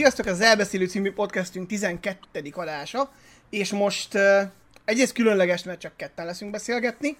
Sziasztok, 0.00 0.26
az 0.26 0.40
Elbeszélő 0.40 0.86
című 0.86 1.12
podcastünk 1.12 1.66
12. 1.66 2.18
adása, 2.52 3.12
és 3.50 3.72
most 3.72 4.14
uh, 4.14 4.40
egyrészt 4.84 5.12
különleges, 5.12 5.64
mert 5.64 5.80
csak 5.80 5.96
ketten 5.96 6.26
leszünk 6.26 6.50
beszélgetni, 6.50 7.16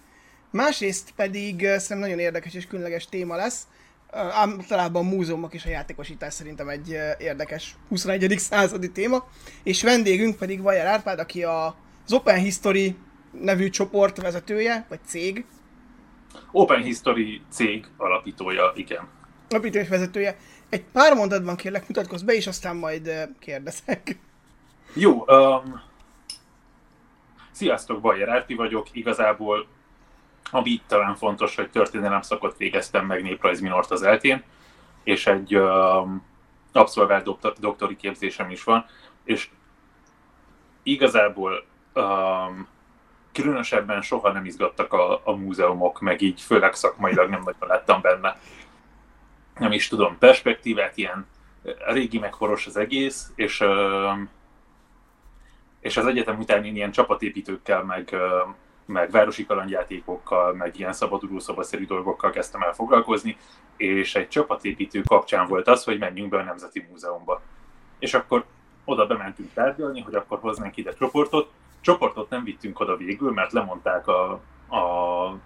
másrészt 0.50 1.10
pedig 1.16 1.54
uh, 1.54 1.60
szerintem 1.60 1.98
nagyon 1.98 2.18
érdekes 2.18 2.54
és 2.54 2.66
különleges 2.66 3.06
téma 3.06 3.36
lesz. 3.36 3.66
Uh, 4.12 4.18
általában 4.18 5.04
múzeumok 5.04 5.54
és 5.54 5.64
a 5.64 5.68
játékosítás 5.68 6.34
szerintem 6.34 6.68
egy 6.68 6.88
uh, 6.88 7.10
érdekes 7.18 7.76
21. 7.88 8.38
századi 8.38 8.90
téma, 8.90 9.28
és 9.62 9.82
vendégünk 9.82 10.36
pedig 10.36 10.62
Vajer 10.62 10.86
Árpád, 10.86 11.18
aki 11.18 11.44
a, 11.44 11.66
az 12.04 12.12
Open 12.12 12.38
History 12.38 12.96
nevű 13.40 13.70
csoport 13.70 14.20
vezetője, 14.20 14.86
vagy 14.88 15.00
cég. 15.06 15.44
Open 16.52 16.82
History 16.82 17.42
cég 17.50 17.86
alapítója, 17.96 18.72
igen. 18.74 19.08
Alapító 19.48 19.78
és 19.78 19.88
vezetője. 19.88 20.36
Egy 20.70 20.84
pár 20.92 21.14
mondatban 21.14 21.56
kérlek 21.56 21.88
mutatkozz 21.88 22.22
be, 22.22 22.32
és 22.32 22.46
aztán 22.46 22.76
majd 22.76 23.28
kérdezek. 23.38 24.18
Jó, 24.94 25.24
um, 25.26 25.82
sziasztok, 27.50 28.00
Bajer 28.00 28.28
Árpi 28.28 28.54
vagyok. 28.54 28.86
Igazából, 28.92 29.66
ami 30.50 30.70
itt 30.70 30.84
talán 30.86 31.14
fontos, 31.14 31.56
hogy 31.56 31.70
történelem 31.70 32.22
szakot 32.22 32.56
végeztem 32.56 33.06
meg 33.06 33.22
néprajzminort 33.22 33.90
az 33.90 34.02
eltén, 34.02 34.42
és 35.04 35.26
egy 35.26 35.56
um, 35.56 36.22
abszolvált 36.72 37.24
doktor, 37.24 37.52
doktori 37.58 37.96
képzésem 37.96 38.50
is 38.50 38.64
van, 38.64 38.86
és 39.24 39.48
igazából 40.82 41.64
um, 41.94 42.68
különösebben 43.32 44.02
soha 44.02 44.32
nem 44.32 44.44
izgattak 44.44 44.92
a, 44.92 45.20
a 45.24 45.32
múzeumok, 45.32 46.00
meg 46.00 46.20
így 46.20 46.40
főleg 46.40 46.74
szakmailag 46.74 47.30
nem 47.30 47.42
nagyon 47.42 47.68
láttam 47.68 48.00
benne 48.00 48.38
nem 49.60 49.72
is 49.72 49.88
tudom, 49.88 50.18
perspektívát, 50.18 50.96
ilyen 50.96 51.26
régi 51.86 52.18
meghoros 52.18 52.66
az 52.66 52.76
egész, 52.76 53.32
és, 53.34 53.64
és 55.80 55.96
az 55.96 56.06
egyetem 56.06 56.38
után 56.38 56.64
én 56.64 56.76
ilyen 56.76 56.90
csapatépítőkkel, 56.90 57.82
meg, 57.82 58.16
meg 58.86 59.10
városi 59.10 59.46
kalandjátékokkal, 59.46 60.54
meg 60.54 60.78
ilyen 60.78 60.92
szabaduló 60.92 61.38
szobaszerű 61.38 61.86
dolgokkal 61.86 62.30
kezdtem 62.30 62.62
el 62.62 62.72
foglalkozni, 62.72 63.36
és 63.76 64.14
egy 64.14 64.28
csapatépítő 64.28 65.00
kapcsán 65.00 65.46
volt 65.46 65.68
az, 65.68 65.84
hogy 65.84 65.98
menjünk 65.98 66.30
be 66.30 66.38
a 66.38 66.42
Nemzeti 66.42 66.86
Múzeumba. 66.90 67.40
És 67.98 68.14
akkor 68.14 68.44
oda 68.84 69.06
bementünk 69.06 69.52
tárgyalni, 69.52 70.00
hogy 70.00 70.14
akkor 70.14 70.38
hoznánk 70.38 70.76
ide 70.76 70.92
csoportot. 70.92 71.50
Csoportot 71.80 72.30
nem 72.30 72.44
vittünk 72.44 72.80
oda 72.80 72.96
végül, 72.96 73.32
mert 73.32 73.52
lemondták 73.52 74.06
a, 74.06 74.30
a 74.68 75.38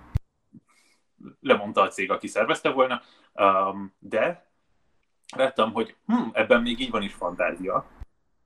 lemondta 1.41 1.83
a 1.83 1.89
cég, 1.89 2.11
aki 2.11 2.27
szervezte 2.27 2.71
volna, 2.71 3.03
um, 3.33 3.95
de 3.99 4.47
láttam, 5.37 5.73
hogy 5.73 5.97
hm, 6.07 6.29
ebben 6.33 6.63
még 6.63 6.81
így 6.81 6.91
van 6.91 7.03
is 7.03 7.15
fantázia, 7.15 7.87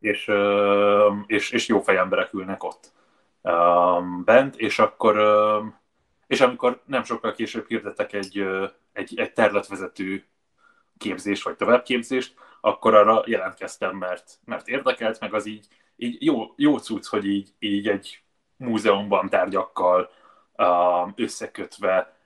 és, 0.00 0.28
um, 0.28 1.24
és, 1.26 1.50
és 1.50 1.66
jó 1.66 1.80
fejemberek 1.80 2.32
ülnek 2.32 2.62
ott 2.62 2.92
um, 3.42 4.24
bent, 4.24 4.56
és 4.56 4.78
akkor 4.78 5.18
um, 5.18 5.78
és 6.28 6.40
amikor 6.40 6.82
nem 6.84 7.04
sokkal 7.04 7.32
később 7.32 7.66
hirdettek 7.66 8.12
egy, 8.12 8.44
egy, 8.92 9.18
egy 9.18 9.32
területvezető 9.32 10.26
képzést, 10.98 11.44
vagy 11.44 11.56
továbbképzést, 11.56 12.34
akkor 12.60 12.94
arra 12.94 13.22
jelentkeztem, 13.26 13.96
mert, 13.96 14.38
mert 14.44 14.68
érdekelt, 14.68 15.20
meg 15.20 15.34
az 15.34 15.46
így, 15.46 15.66
így 15.96 16.22
jó, 16.22 16.52
jó 16.56 16.78
cucc, 16.78 17.06
hogy 17.06 17.26
így, 17.26 17.52
így 17.58 17.88
egy 17.88 18.22
múzeumban 18.56 19.28
tárgyakkal 19.28 20.10
um, 20.56 21.12
összekötve 21.16 22.17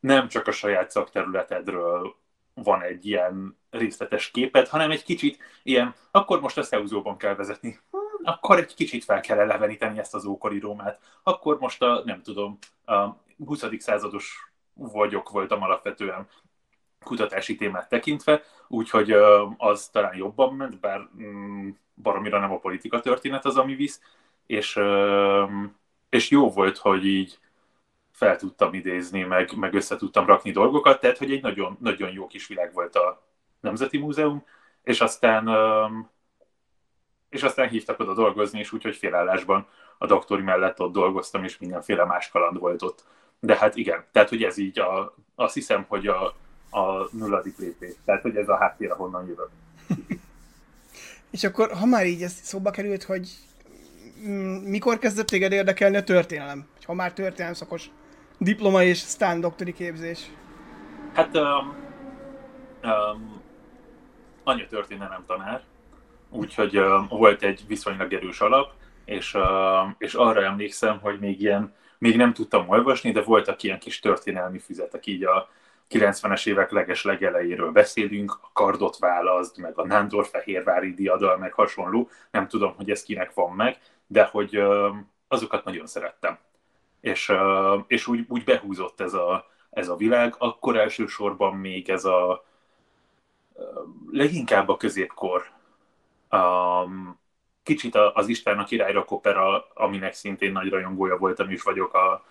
nem 0.00 0.28
csak 0.28 0.46
a 0.46 0.52
saját 0.52 0.90
szakterületedről 0.90 2.14
van 2.54 2.82
egy 2.82 3.06
ilyen 3.06 3.58
részletes 3.70 4.30
képet, 4.30 4.68
hanem 4.68 4.90
egy 4.90 5.02
kicsit 5.02 5.38
ilyen, 5.62 5.94
akkor 6.10 6.40
most 6.40 6.58
a 6.58 6.62
Szeuzóban 6.62 7.16
kell 7.16 7.34
vezetni, 7.34 7.78
hmm, 7.90 8.00
akkor 8.22 8.58
egy 8.58 8.74
kicsit 8.74 9.04
fel 9.04 9.20
kell 9.20 9.38
eleveníteni 9.38 9.98
ezt 9.98 10.14
az 10.14 10.24
ókori 10.24 10.58
Rómát, 10.58 11.00
akkor 11.22 11.58
most 11.58 11.82
a, 11.82 12.02
nem 12.04 12.22
tudom, 12.22 12.58
a 12.84 13.08
20. 13.44 13.64
százados 13.78 14.52
vagyok 14.74 15.30
voltam 15.30 15.62
alapvetően 15.62 16.28
kutatási 17.04 17.56
témát 17.56 17.88
tekintve, 17.88 18.42
úgyhogy 18.68 19.12
az 19.56 19.88
talán 19.88 20.16
jobban 20.16 20.54
ment, 20.54 20.80
bár 20.80 21.08
mm, 21.22 21.68
baromira 21.94 22.38
nem 22.40 22.52
a 22.52 22.58
politika 22.58 23.00
történet 23.00 23.44
az, 23.44 23.56
ami 23.56 23.74
visz, 23.74 24.00
és, 24.46 24.80
és 26.08 26.30
jó 26.30 26.50
volt, 26.50 26.76
hogy 26.76 27.06
így 27.06 27.38
fel 28.20 28.36
tudtam 28.36 28.74
idézni, 28.74 29.22
meg, 29.22 29.56
meg 29.56 29.74
össze 29.74 29.96
tudtam 29.96 30.26
rakni 30.26 30.50
dolgokat, 30.50 31.00
tehát 31.00 31.18
hogy 31.18 31.32
egy 31.32 31.42
nagyon, 31.42 31.76
nagyon 31.80 32.10
jó 32.10 32.26
kis 32.26 32.46
világ 32.46 32.72
volt 32.72 32.96
a 32.96 33.22
Nemzeti 33.60 33.98
Múzeum, 33.98 34.44
és 34.82 35.00
aztán, 35.00 35.48
és 37.28 37.42
aztán 37.42 37.68
hívtak 37.68 38.00
oda 38.00 38.14
dolgozni, 38.14 38.58
és 38.58 38.72
úgyhogy 38.72 38.96
félállásban 38.96 39.66
a 39.98 40.06
doktori 40.06 40.42
mellett 40.42 40.80
ott 40.80 40.92
dolgoztam, 40.92 41.44
és 41.44 41.58
mindenféle 41.58 42.04
más 42.04 42.28
kaland 42.28 42.58
volt 42.58 42.82
ott. 42.82 43.04
De 43.38 43.56
hát 43.56 43.76
igen, 43.76 44.04
tehát 44.12 44.28
hogy 44.28 44.42
ez 44.42 44.56
így, 44.56 44.78
a, 44.78 45.14
azt 45.34 45.54
hiszem, 45.54 45.84
hogy 45.88 46.06
a, 46.06 46.26
a 46.70 47.08
nulladik 47.12 47.58
lépés. 47.58 47.94
Tehát, 48.04 48.22
hogy 48.22 48.36
ez 48.36 48.48
a 48.48 48.56
háttér, 48.56 48.90
honnan 48.90 49.26
jövök. 49.26 49.50
és 51.30 51.44
akkor, 51.44 51.70
ha 51.72 51.86
már 51.86 52.06
így 52.06 52.22
ez 52.22 52.32
szóba 52.32 52.70
került, 52.70 53.02
hogy 53.02 53.28
mikor 54.64 54.98
kezdett 54.98 55.26
téged 55.26 55.52
érdekelni 55.52 55.96
a 55.96 56.04
történelem? 56.04 56.68
Ha 56.84 56.94
már 56.94 57.12
történelem 57.12 57.54
szakos 57.54 57.90
diploma 58.40 58.82
és 58.82 58.98
Stan 58.98 59.40
doktori 59.40 59.72
képzés? 59.72 60.30
Hát 61.14 61.36
um, 61.36 61.74
um, 62.82 63.42
anya 64.44 64.66
történelem 64.66 65.24
tanár, 65.26 65.62
úgyhogy 66.30 66.78
um, 66.78 67.06
volt 67.08 67.42
egy 67.42 67.64
viszonylag 67.66 68.12
erős 68.12 68.40
alap, 68.40 68.72
és, 69.04 69.34
um, 69.34 69.94
és 69.98 70.14
arra 70.14 70.44
emlékszem, 70.44 70.98
hogy 71.00 71.18
még 71.18 71.40
ilyen, 71.40 71.74
még 71.98 72.16
nem 72.16 72.32
tudtam 72.32 72.68
olvasni, 72.68 73.10
de 73.10 73.22
voltak 73.22 73.62
ilyen 73.62 73.78
kis 73.78 73.98
történelmi 73.98 74.58
füzetek, 74.58 75.06
így 75.06 75.24
a 75.24 75.48
90-es 75.90 76.46
évek 76.46 76.70
leges 76.70 77.04
legelejéről 77.04 77.70
beszélünk, 77.70 78.38
a 78.42 78.50
kardot 78.52 78.98
választ, 78.98 79.56
meg 79.56 79.78
a 79.78 79.86
Nándor 79.86 80.26
Fehérvári 80.26 80.94
diadal, 80.94 81.36
meg 81.36 81.52
hasonló, 81.52 82.08
nem 82.30 82.48
tudom, 82.48 82.74
hogy 82.76 82.90
ez 82.90 83.02
kinek 83.02 83.34
van 83.34 83.52
meg, 83.52 83.78
de 84.06 84.24
hogy 84.24 84.58
um, 84.58 85.10
azokat 85.28 85.64
nagyon 85.64 85.86
szerettem 85.86 86.38
és, 87.00 87.32
és 87.86 88.06
úgy, 88.06 88.24
úgy 88.28 88.44
behúzott 88.44 89.00
ez 89.00 89.14
a, 89.14 89.46
ez 89.70 89.88
a 89.88 89.96
világ, 89.96 90.34
akkor 90.38 90.76
elsősorban 90.76 91.56
még 91.56 91.88
ez 91.90 92.04
a 92.04 92.44
leginkább 94.10 94.68
a 94.68 94.76
középkor, 94.76 95.50
um, 96.30 97.18
kicsit 97.62 97.94
az 97.94 98.28
Isten 98.28 98.58
a 98.58 98.64
királyra 98.64 99.04
opera, 99.08 99.66
aminek 99.74 100.14
szintén 100.14 100.52
nagy 100.52 100.68
rajongója 100.68 101.16
voltam 101.16 101.50
is 101.50 101.62
vagyok, 101.62 101.94
a, 101.94 102.24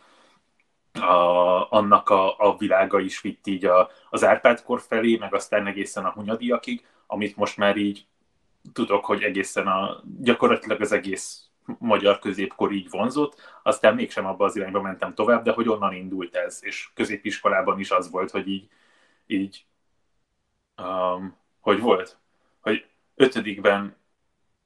a, 0.93 1.71
annak 1.71 2.09
a, 2.09 2.37
a 2.37 2.57
világa 2.57 2.99
is 2.99 3.21
vitt 3.21 3.47
így 3.47 3.65
a, 3.65 3.89
az 4.09 4.23
Árpád-kor 4.23 4.81
felé, 4.81 5.17
meg 5.17 5.33
aztán 5.33 5.67
egészen 5.67 6.05
a 6.05 6.11
Hunyadiakig, 6.11 6.85
amit 7.07 7.35
most 7.35 7.57
már 7.57 7.77
így 7.77 8.05
tudok, 8.73 9.05
hogy 9.05 9.23
egészen 9.23 9.67
a, 9.67 10.03
gyakorlatilag 10.19 10.81
az 10.81 10.91
egész 10.91 11.48
magyar 11.79 12.19
középkor 12.19 12.71
így 12.71 12.89
vonzott, 12.89 13.59
aztán 13.63 13.95
mégsem 13.95 14.25
abba 14.25 14.45
az 14.45 14.55
irányba 14.55 14.81
mentem 14.81 15.13
tovább, 15.13 15.43
de 15.43 15.51
hogy 15.51 15.67
onnan 15.67 15.93
indult 15.93 16.35
ez, 16.35 16.59
és 16.61 16.89
középiskolában 16.93 17.79
is 17.79 17.91
az 17.91 18.09
volt, 18.09 18.31
hogy 18.31 18.47
így, 18.47 18.67
így 19.27 19.65
um, 20.81 21.37
hogy 21.59 21.79
volt, 21.79 22.17
hogy 22.59 22.85
ötödikben 23.15 23.97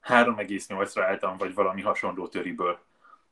3,8-ra 0.08 1.00
álltam, 1.00 1.36
vagy 1.36 1.54
valami 1.54 1.82
hasonló 1.82 2.28
töriből, 2.28 2.78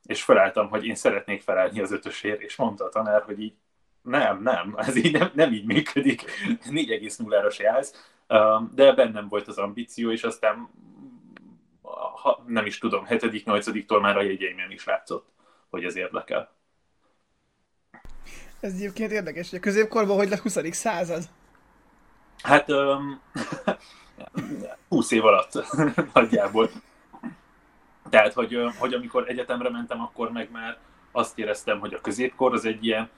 és 0.03 0.23
felálltam, 0.23 0.69
hogy 0.69 0.85
én 0.85 0.95
szeretnék 0.95 1.41
felállni 1.41 1.81
az 1.81 1.91
ötösért, 1.91 2.41
és 2.41 2.55
mondta 2.55 2.85
a 2.85 2.89
tanár, 2.89 3.23
hogy 3.23 3.41
így 3.41 3.53
nem, 4.01 4.41
nem, 4.41 4.73
ez 4.77 4.95
így 4.95 5.11
nem, 5.11 5.31
nem 5.33 5.53
így 5.53 5.65
működik, 5.65 6.23
4,0-ra 6.69 7.51
se 7.51 7.71
állsz, 7.71 8.13
um, 8.27 8.71
de 8.75 8.93
bennem 8.93 9.27
volt 9.27 9.47
az 9.47 9.57
ambíció, 9.57 10.11
és 10.11 10.23
aztán 10.23 10.69
ha, 11.95 12.43
nem 12.47 12.65
is 12.65 12.77
tudom, 12.77 13.05
7.-8-tól 13.09 14.01
már 14.01 14.17
a 14.17 14.21
jegyeimen 14.21 14.71
is 14.71 14.85
látszott, 14.85 15.27
hogy 15.69 15.83
ez 15.83 15.95
érdekel. 15.95 16.51
Ez 18.59 18.73
egyébként 18.73 19.11
érdekes, 19.11 19.49
hogy 19.49 19.59
a 19.59 19.61
középkorban 19.61 20.17
hogy 20.17 20.29
lett 20.29 20.39
20. 20.39 20.57
század? 20.71 21.23
Hát 22.43 22.69
um, 22.69 23.21
20 24.87 25.11
év 25.17 25.25
alatt 25.25 25.51
nagyjából. 26.13 26.69
Tehát, 28.09 28.33
hogy, 28.33 28.57
hogy 28.77 28.93
amikor 28.93 29.29
egyetemre 29.29 29.69
mentem, 29.69 30.01
akkor 30.01 30.31
meg 30.31 30.51
már 30.51 30.77
azt 31.11 31.39
éreztem, 31.39 31.79
hogy 31.79 31.93
a 31.93 32.01
középkor 32.01 32.53
az 32.53 32.65
egy 32.65 32.85
ilyen 32.85 33.09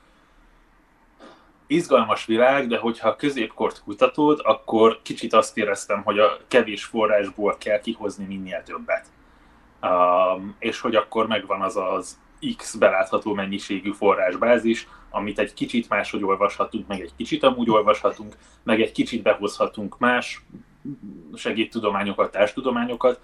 izgalmas 1.68 2.26
világ, 2.26 2.68
de 2.68 2.78
hogyha 2.78 3.10
a 3.10 3.16
középkort 3.16 3.84
kutatod, 3.84 4.40
akkor 4.44 5.00
kicsit 5.02 5.34
azt 5.34 5.58
éreztem, 5.58 6.04
hogy 6.04 6.20
a 6.20 6.38
kevés 6.48 6.84
forrásból 6.84 7.56
kell 7.58 7.80
kihozni 7.80 8.26
minél 8.26 8.64
többet. 8.64 9.06
Um, 9.82 10.56
és 10.60 10.80
hogy 10.80 10.96
akkor 10.96 11.28
megvan 11.28 11.62
az 11.62 11.78
az 11.78 12.20
X 12.58 12.76
belátható 12.76 13.34
mennyiségű 13.34 13.92
forrásbázis, 13.92 14.88
amit 15.10 15.40
egy 15.40 15.54
kicsit 15.54 15.90
máshogy 15.90 16.24
olvashatunk, 16.24 16.88
meg 16.88 17.02
egy 17.02 17.16
kicsit 17.18 17.44
amúgy 17.44 17.70
olvashatunk, 17.70 18.38
meg 18.64 18.82
egy 18.82 18.92
kicsit 18.92 19.22
behozhatunk 19.22 19.98
más 19.98 20.46
segédtudományokat, 21.36 22.32
társtudományokat, 22.32 23.20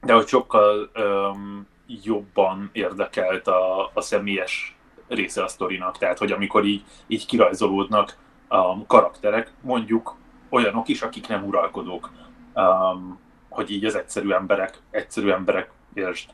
de 0.00 0.12
hogy 0.12 0.26
sokkal 0.26 0.90
um, 0.94 1.66
jobban 1.86 2.70
érdekelt 2.72 3.46
a, 3.46 3.90
a 3.94 4.00
személyes 4.00 4.75
része 5.08 5.42
a 5.42 5.48
sztorinak. 5.48 5.98
Tehát, 5.98 6.18
hogy 6.18 6.32
amikor 6.32 6.64
így, 6.64 6.84
így 7.06 7.26
kirajzolódnak 7.26 8.16
a 8.48 8.86
karakterek, 8.86 9.52
mondjuk 9.60 10.16
olyanok 10.48 10.88
is, 10.88 11.02
akik 11.02 11.28
nem 11.28 11.44
uralkodók, 11.44 12.10
um, 12.54 13.18
hogy 13.48 13.70
így 13.70 13.84
az 13.84 13.94
egyszerű 13.94 14.30
emberek, 14.30 14.82
egyszerű 14.90 15.30
emberek, 15.30 15.70
és 15.94 16.26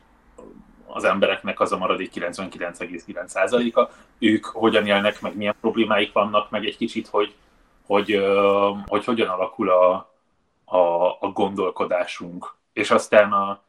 az 0.87 1.05
embereknek 1.05 1.61
az 1.61 1.73
a 1.73 1.79
maradék 1.79 2.11
99,9%-a, 2.15 3.91
ők 4.19 4.45
hogyan 4.45 4.87
élnek, 4.87 5.21
meg 5.21 5.37
milyen 5.37 5.55
problémáik 5.61 6.13
vannak, 6.13 6.51
meg 6.51 6.65
egy 6.65 6.77
kicsit, 6.77 7.09
hogy, 7.09 7.35
hogy, 7.87 8.25
hogy 8.87 9.05
hogyan 9.05 9.29
alakul 9.29 9.71
a, 9.71 9.93
a, 10.65 11.07
a 11.21 11.31
gondolkodásunk. 11.33 12.55
És 12.73 12.91
aztán 12.91 13.33
a, 13.33 13.61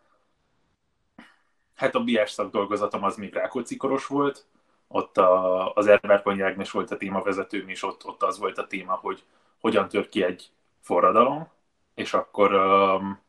hát 1.75 1.95
a 1.95 2.03
BS 2.03 2.31
szakdolgozatom 2.31 3.03
az 3.03 3.15
még 3.15 3.33
Rákóczi 3.33 3.77
koros 3.77 4.07
volt, 4.07 4.45
ott 4.93 5.17
a, 5.17 5.73
az 5.73 5.87
Ervárkonyi 5.87 6.41
Ágnes 6.41 6.71
volt 6.71 6.91
a 6.91 6.97
témavezetőm, 6.97 7.69
és 7.69 7.83
ott, 7.83 8.05
ott 8.05 8.23
az 8.23 8.39
volt 8.39 8.57
a 8.57 8.67
téma, 8.67 8.93
hogy 8.93 9.23
hogyan 9.59 9.87
tör 9.87 10.09
ki 10.09 10.23
egy 10.23 10.51
forradalom, 10.81 11.47
és 11.93 12.13
akkor 12.13 12.53
um, 12.53 13.19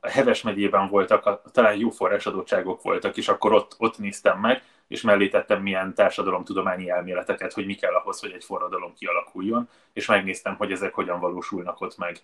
a 0.00 0.08
Heves 0.08 0.42
megyében 0.42 0.88
voltak, 0.88 1.50
talán 1.52 1.76
jó 1.76 1.90
forrásadottságok 1.90 2.82
voltak, 2.82 3.16
és 3.16 3.28
akkor 3.28 3.52
ott, 3.52 3.74
ott 3.78 3.98
néztem 3.98 4.38
meg, 4.38 4.62
és 4.88 5.02
mellé 5.02 5.28
tettem 5.28 5.62
milyen 5.62 5.94
társadalomtudományi 5.94 6.90
elméleteket, 6.90 7.52
hogy 7.52 7.66
mi 7.66 7.74
kell 7.74 7.94
ahhoz, 7.94 8.20
hogy 8.20 8.32
egy 8.32 8.44
forradalom 8.44 8.94
kialakuljon, 8.94 9.68
és 9.92 10.06
megnéztem, 10.06 10.56
hogy 10.56 10.72
ezek 10.72 10.94
hogyan 10.94 11.20
valósulnak 11.20 11.80
ott 11.80 11.96
meg. 11.96 12.20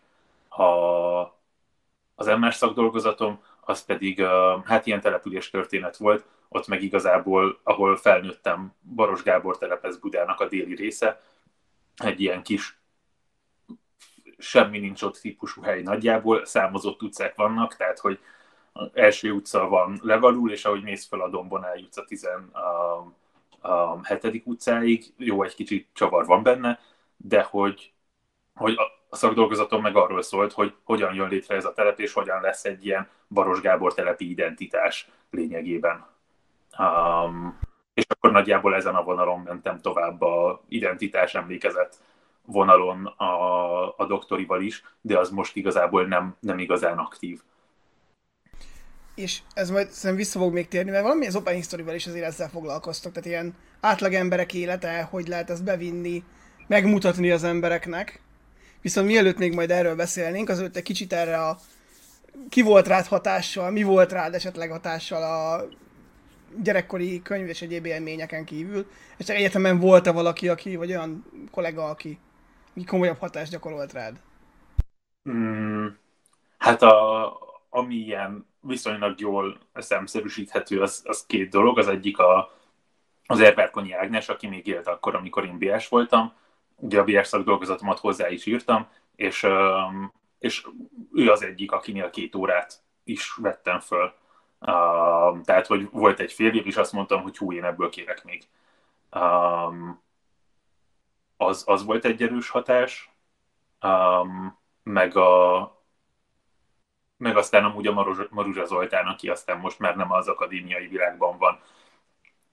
A, 0.49 0.65
az 2.15 2.26
MS 2.26 2.55
szakdolgozatom, 2.55 3.43
az 3.61 3.85
pedig 3.85 4.23
hát 4.65 4.87
ilyen 4.87 5.00
település 5.00 5.50
történet 5.50 5.97
volt, 5.97 6.25
ott 6.55 6.67
meg 6.67 6.83
igazából, 6.83 7.61
ahol 7.62 7.97
felnőttem, 7.97 8.75
Baros 8.95 9.23
Gábor 9.23 9.59
telepez 9.59 9.99
Budának 9.99 10.41
a 10.41 10.49
déli 10.49 10.75
része, 10.75 11.23
egy 11.97 12.21
ilyen 12.21 12.43
kis 12.43 12.79
semmi 14.39 14.79
nincs 14.79 15.03
ott 15.03 15.17
típusú 15.17 15.62
hely 15.62 15.83
nagyjából, 15.83 16.45
számozott 16.45 17.03
utcák 17.03 17.35
vannak, 17.35 17.77
tehát 17.77 17.99
hogy 17.99 18.19
első 18.93 19.33
utca 19.33 19.69
van 19.69 20.01
legalul, 20.03 20.51
és 20.51 20.65
ahogy 20.65 20.83
mész 20.83 21.06
fel 21.06 21.21
a 21.21 21.29
dombon, 21.29 21.65
eljutsz 21.65 21.97
a 21.97 22.05
17. 22.05 24.43
utcáig, 24.45 25.12
jó, 25.17 25.43
egy 25.43 25.55
kicsit 25.55 25.89
csavar 25.93 26.27
van 26.27 26.43
benne, 26.43 26.81
de 27.17 27.43
hogy, 27.43 27.93
hogy 28.55 28.77
a 29.09 29.17
szakdolgozatom 29.17 29.83
meg 29.83 29.97
arról 29.97 30.23
szólt, 30.23 30.53
hogy 30.53 30.75
hogyan 30.85 31.15
jön 31.15 31.29
létre 31.29 31.57
ez 31.57 31.65
a 31.65 31.73
telep, 31.73 31.99
és 31.99 32.12
hogyan 32.12 32.41
lesz 32.41 32.65
egy 32.65 32.87
ilyen 32.87 33.09
Baros 33.29 33.61
Gábor 33.61 33.95
telepi 33.95 34.31
identitás 34.31 35.09
lényegében. 35.31 36.13
Um, 36.79 37.59
és 37.94 38.05
akkor 38.09 38.31
nagyjából 38.32 38.75
ezen 38.75 38.94
a 38.94 39.03
vonalon 39.03 39.41
mentem 39.41 39.81
tovább 39.81 40.21
a 40.21 40.62
identitás 40.69 41.35
emlékezet 41.35 41.99
vonalon 42.44 43.06
a, 43.06 43.99
a 43.99 44.06
doktorival 44.06 44.62
is, 44.62 44.82
de 45.00 45.19
az 45.19 45.31
most 45.31 45.56
igazából 45.56 46.06
nem, 46.06 46.37
nem 46.41 46.59
igazán 46.59 46.99
aktív. 46.99 47.41
És 49.15 49.41
ez 49.55 49.71
majd 49.71 49.88
szerintem 49.88 50.25
vissza 50.25 50.38
fog 50.38 50.53
még 50.53 50.69
térni, 50.69 50.91
mert 50.91 51.03
valami 51.03 51.26
az 51.26 51.37
Open 51.37 51.55
History-val 51.55 51.94
is 51.94 52.06
azért 52.06 52.25
ezzel 52.25 52.49
foglalkoztak, 52.49 53.12
tehát 53.12 53.29
ilyen 53.29 53.55
átlag 53.81 54.12
emberek 54.12 54.55
élete, 54.55 55.03
hogy 55.03 55.29
lehet 55.29 55.50
ezt 55.50 55.65
bevinni, 55.65 56.25
megmutatni 56.67 57.31
az 57.31 57.44
embereknek. 57.44 58.21
Viszont 58.81 59.06
mielőtt 59.06 59.38
még 59.38 59.55
majd 59.55 59.71
erről 59.71 59.97
beszélnénk, 59.97 60.49
azért 60.49 60.76
egy 60.76 60.82
kicsit 60.82 61.12
erre 61.12 61.38
a 61.38 61.59
ki 62.49 62.62
volt 62.62 62.87
rád 62.87 63.06
hatással, 63.06 63.71
mi 63.71 63.82
volt 63.82 64.12
rád 64.12 64.35
esetleg 64.35 64.71
hatással 64.71 65.23
a 65.23 65.65
gyerekkori 66.62 67.23
könyv 67.23 67.49
és 67.49 67.62
egyéb 67.62 67.87
élményeken 67.87 68.45
kívül, 68.45 68.87
és 69.17 69.27
csak 69.27 69.37
egyetemen 69.37 69.79
volt-e 69.79 70.12
valaki, 70.12 70.49
aki, 70.49 70.77
vagy 70.77 70.91
olyan 70.91 71.25
kollega, 71.51 71.85
aki 71.85 72.19
komolyabb 72.87 73.19
hatást 73.19 73.51
gyakorolt 73.51 73.93
rád? 73.93 74.21
Hmm, 75.23 75.99
hát 76.59 76.83
a, 76.83 77.39
ami 77.71 77.95
ilyen 77.95 78.47
viszonylag 78.61 79.21
jól 79.21 79.59
szemszerűsíthető, 79.75 80.81
az, 80.81 81.03
az 81.05 81.27
két 81.27 81.51
dolog. 81.51 81.79
Az 81.79 81.89
egyik 81.89 82.19
a, 82.19 82.59
az 83.27 83.41
Erberkonyi 83.41 83.93
Ágnes, 83.93 84.29
aki 84.29 84.47
még 84.47 84.67
élt 84.67 84.87
akkor, 84.87 85.15
amikor 85.15 85.45
én 85.45 85.59
BS 85.59 85.89
voltam. 85.89 86.33
Ugye 86.77 87.00
a 87.00 87.05
BS 87.05 87.27
szakdolgozatomat 87.27 87.99
hozzá 87.99 88.29
is 88.29 88.47
írtam, 88.47 88.89
és, 89.17 89.47
és 90.39 90.67
ő 91.12 91.31
az 91.31 91.43
egyik, 91.43 91.73
akinél 91.73 92.11
két 92.11 92.35
órát 92.35 92.83
is 93.05 93.35
vettem 93.35 93.81
föl. 93.81 94.15
Tehát, 95.44 95.66
hogy 95.66 95.90
volt 95.90 96.20
egy 96.20 96.32
fél 96.32 96.55
év, 96.55 96.66
és 96.66 96.76
azt 96.76 96.93
mondtam, 96.93 97.22
hogy 97.22 97.37
hú, 97.37 97.52
én 97.52 97.64
ebből 97.64 97.90
kérek 97.90 98.25
még. 98.25 98.49
Az, 101.37 101.64
az 101.66 101.84
volt 101.84 102.05
egy 102.05 102.22
erős 102.22 102.49
hatás, 102.49 103.11
um, 103.82 104.58
meg, 104.82 105.16
a, 105.16 105.82
meg 107.16 107.37
aztán 107.37 107.64
amúgy 107.64 107.87
a 107.87 108.26
Maruzsa 108.31 108.64
Zoltán, 108.64 109.06
aki 109.06 109.28
aztán 109.28 109.58
most 109.58 109.78
már 109.78 109.96
nem 109.96 110.12
az 110.12 110.28
akadémiai 110.28 110.87
világban 110.87 111.38
van, 111.38 111.61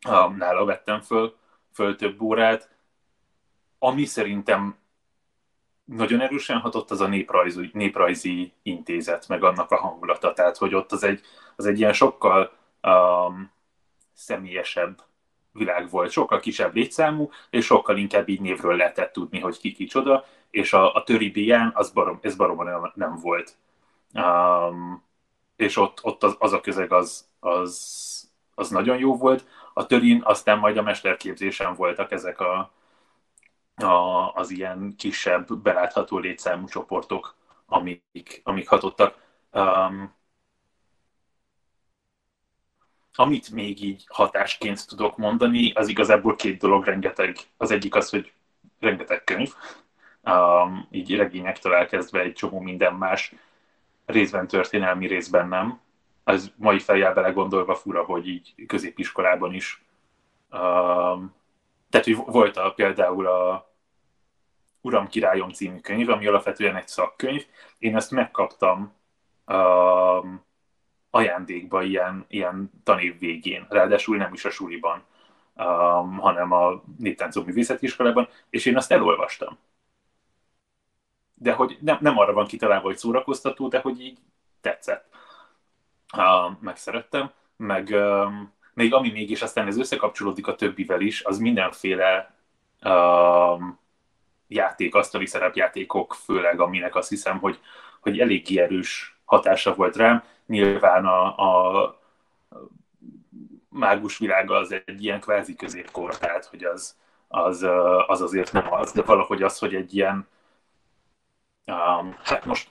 um, 0.09 0.37
nála 0.37 0.65
vettem 0.65 1.01
föl, 1.01 1.37
föl 1.73 1.95
több 1.95 2.21
órát, 2.21 2.75
ami 3.79 4.05
szerintem 4.05 4.80
nagyon 5.95 6.21
erősen 6.21 6.59
hatott 6.59 6.91
az 6.91 7.01
a 7.01 7.07
néprajzi, 7.07 7.69
néprajzi 7.73 8.53
intézet, 8.63 9.27
meg 9.27 9.43
annak 9.43 9.71
a 9.71 9.77
hangulata, 9.77 10.33
tehát 10.33 10.57
hogy 10.57 10.75
ott 10.75 10.91
az 10.91 11.03
egy, 11.03 11.21
az 11.55 11.65
egy 11.65 11.79
ilyen 11.79 11.93
sokkal 11.93 12.51
um, 12.83 13.51
személyesebb 14.13 15.01
világ 15.51 15.89
volt, 15.89 16.11
sokkal 16.11 16.39
kisebb 16.39 16.75
létszámú, 16.75 17.29
és 17.49 17.65
sokkal 17.65 17.97
inkább 17.97 18.29
így 18.29 18.41
névről 18.41 18.75
lehetett 18.75 19.13
tudni, 19.13 19.39
hogy 19.39 19.59
ki 19.59 19.71
kicsoda, 19.71 20.25
és 20.49 20.73
a, 20.73 20.93
a 20.93 21.03
töri 21.03 21.29
BN 21.29 21.69
az 21.73 21.91
barom, 21.91 22.19
ez 22.21 22.35
baromban 22.35 22.65
nem, 22.65 22.91
nem 22.93 23.19
volt. 23.21 23.55
Um, 24.13 25.03
és 25.55 25.77
ott, 25.77 25.99
ott 26.03 26.23
az, 26.23 26.35
az 26.39 26.53
a 26.53 26.61
közeg 26.61 26.91
az, 26.91 27.27
az, 27.39 28.31
az 28.55 28.69
nagyon 28.69 28.97
jó 28.97 29.17
volt. 29.17 29.45
A 29.73 29.85
törin 29.85 30.21
aztán 30.23 30.59
majd 30.59 30.77
a 30.77 30.81
mesterképzésen 30.81 31.75
voltak 31.75 32.11
ezek 32.11 32.39
a, 32.39 32.71
a, 33.75 34.31
az 34.33 34.49
ilyen 34.49 34.93
kisebb, 34.97 35.57
belátható 35.57 36.17
létszámú 36.17 36.67
csoportok, 36.67 37.35
amik, 37.65 38.41
amik 38.43 38.67
hatottak. 38.67 39.17
Um, 39.51 40.13
amit 43.13 43.51
még 43.51 43.83
így 43.83 44.03
hatásként 44.07 44.87
tudok 44.87 45.17
mondani, 45.17 45.71
az 45.71 45.87
igazából 45.87 46.35
két 46.35 46.59
dolog 46.59 46.85
rengeteg. 46.85 47.37
Az 47.57 47.71
egyik 47.71 47.95
az, 47.95 48.09
hogy 48.09 48.33
rengeteg 48.79 49.23
könyv, 49.23 49.53
um, 50.23 50.87
így 50.91 51.15
regényektől 51.15 51.73
elkezdve 51.73 52.19
egy 52.19 52.33
csomó 52.33 52.59
minden 52.59 52.93
más, 52.93 53.33
részben 54.05 54.47
történelmi, 54.47 55.07
részben 55.07 55.47
nem. 55.47 55.79
Az 56.23 56.53
mai 56.55 56.79
fejjel 56.79 57.13
belegondolva 57.13 57.75
fura, 57.75 58.03
hogy 58.03 58.27
így 58.27 58.53
középiskolában 58.67 59.53
is. 59.53 59.83
Um, 60.51 61.33
tehát, 61.91 62.05
hogy 62.05 62.15
volt 62.15 62.57
a, 62.57 62.73
például 62.73 63.27
a 63.27 63.69
Uram 64.81 65.07
Királyom 65.07 65.49
című 65.49 65.79
könyv, 65.79 66.09
ami 66.09 66.27
alapvetően 66.27 66.75
egy 66.75 66.87
szakkönyv. 66.87 67.45
Én 67.77 67.95
ezt 67.95 68.11
megkaptam 68.11 68.93
um, 69.45 70.45
ajándékba 71.09 71.83
ilyen, 71.83 72.25
ilyen 72.27 72.71
tanév 72.83 73.19
végén, 73.19 73.65
ráadásul 73.69 74.17
nem 74.17 74.33
is 74.33 74.45
a 74.45 74.49
suliban, 74.49 75.03
um, 75.55 76.17
hanem 76.17 76.51
a 76.51 76.83
Néptáncok 76.97 77.45
Művészeti 77.45 77.85
Iskolában, 77.85 78.27
és 78.49 78.65
én 78.65 78.77
azt 78.77 78.91
elolvastam. 78.91 79.57
De 81.33 81.53
hogy 81.53 81.77
nem, 81.81 81.97
nem 82.01 82.17
arra 82.17 82.33
van 82.33 82.45
kitalálva, 82.45 82.85
hogy 82.85 82.97
szórakoztató, 82.97 83.67
de 83.67 83.79
hogy 83.79 84.01
így 84.01 84.17
tetszett. 84.61 85.09
Uh, 86.17 86.55
megszerettem, 86.59 87.31
meg 87.55 87.87
um, 87.87 88.53
még 88.81 88.93
ami 88.93 89.11
mégis 89.11 89.41
aztán 89.41 89.67
ez 89.67 89.77
összekapcsolódik 89.77 90.47
a 90.47 90.55
többivel 90.55 91.01
is, 91.01 91.23
az 91.23 91.37
mindenféle 91.37 92.33
um, 92.83 93.79
játék, 94.47 94.95
asztali 94.95 95.25
szerepjátékok, 95.25 96.13
főleg 96.13 96.59
aminek 96.59 96.95
azt 96.95 97.09
hiszem, 97.09 97.39
hogy, 97.39 97.59
hogy 97.99 98.19
elég 98.19 98.57
erős 98.57 99.19
hatása 99.25 99.75
volt 99.75 99.95
rám, 99.95 100.23
nyilván 100.45 101.05
a, 101.05 101.25
a 101.37 101.99
mágus 103.69 104.17
világa 104.17 104.55
az 104.55 104.71
egy 104.71 105.03
ilyen 105.03 105.19
kvázi 105.19 105.55
középkor, 105.55 106.17
tehát 106.17 106.45
hogy 106.45 106.63
az, 106.63 106.97
az, 107.27 107.65
az 108.07 108.21
azért 108.21 108.51
nem 108.51 108.73
az, 108.73 108.91
de 108.91 109.01
valahogy 109.01 109.43
az, 109.43 109.59
hogy 109.59 109.75
egy 109.75 109.95
ilyen, 109.95 110.27
um, 111.65 112.17
hát 112.23 112.45
most 112.45 112.69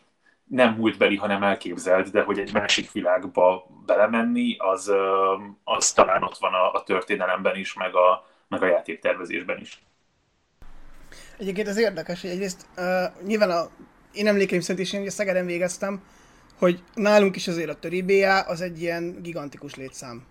nem 0.50 0.74
múltbeli, 0.74 1.16
hanem 1.16 1.42
elképzelt, 1.42 2.10
de 2.10 2.22
hogy 2.22 2.38
egy 2.38 2.52
másik 2.52 2.92
világba 2.92 3.66
belemenni, 3.86 4.56
az, 4.58 4.92
az 5.64 5.92
talán 5.92 6.22
ott 6.22 6.38
van 6.38 6.52
a, 6.52 6.72
a 6.72 6.82
történelemben 6.82 7.56
is, 7.56 7.74
meg 7.74 7.94
a, 7.94 8.26
meg 8.48 8.62
a 8.62 8.66
játéktervezésben 8.66 9.60
is. 9.60 9.82
Egyébként 11.38 11.68
ez 11.68 11.78
érdekes, 11.78 12.20
hogy 12.20 12.30
egyrészt 12.30 12.66
uh, 12.76 13.26
nyilván 13.26 13.50
a 13.50 13.68
én 14.12 14.26
emlékeim 14.26 14.60
szerint 14.60 14.86
is 14.86 14.92
én 14.92 15.00
ugye 15.00 15.10
Szegeden 15.10 15.46
végeztem, 15.46 16.02
hogy 16.58 16.82
nálunk 16.94 17.36
is 17.36 17.48
azért 17.48 17.70
a 17.70 17.78
töri 17.78 18.02
BA 18.02 18.40
az 18.40 18.60
egy 18.60 18.80
ilyen 18.80 19.22
gigantikus 19.22 19.74
létszám. 19.74 20.22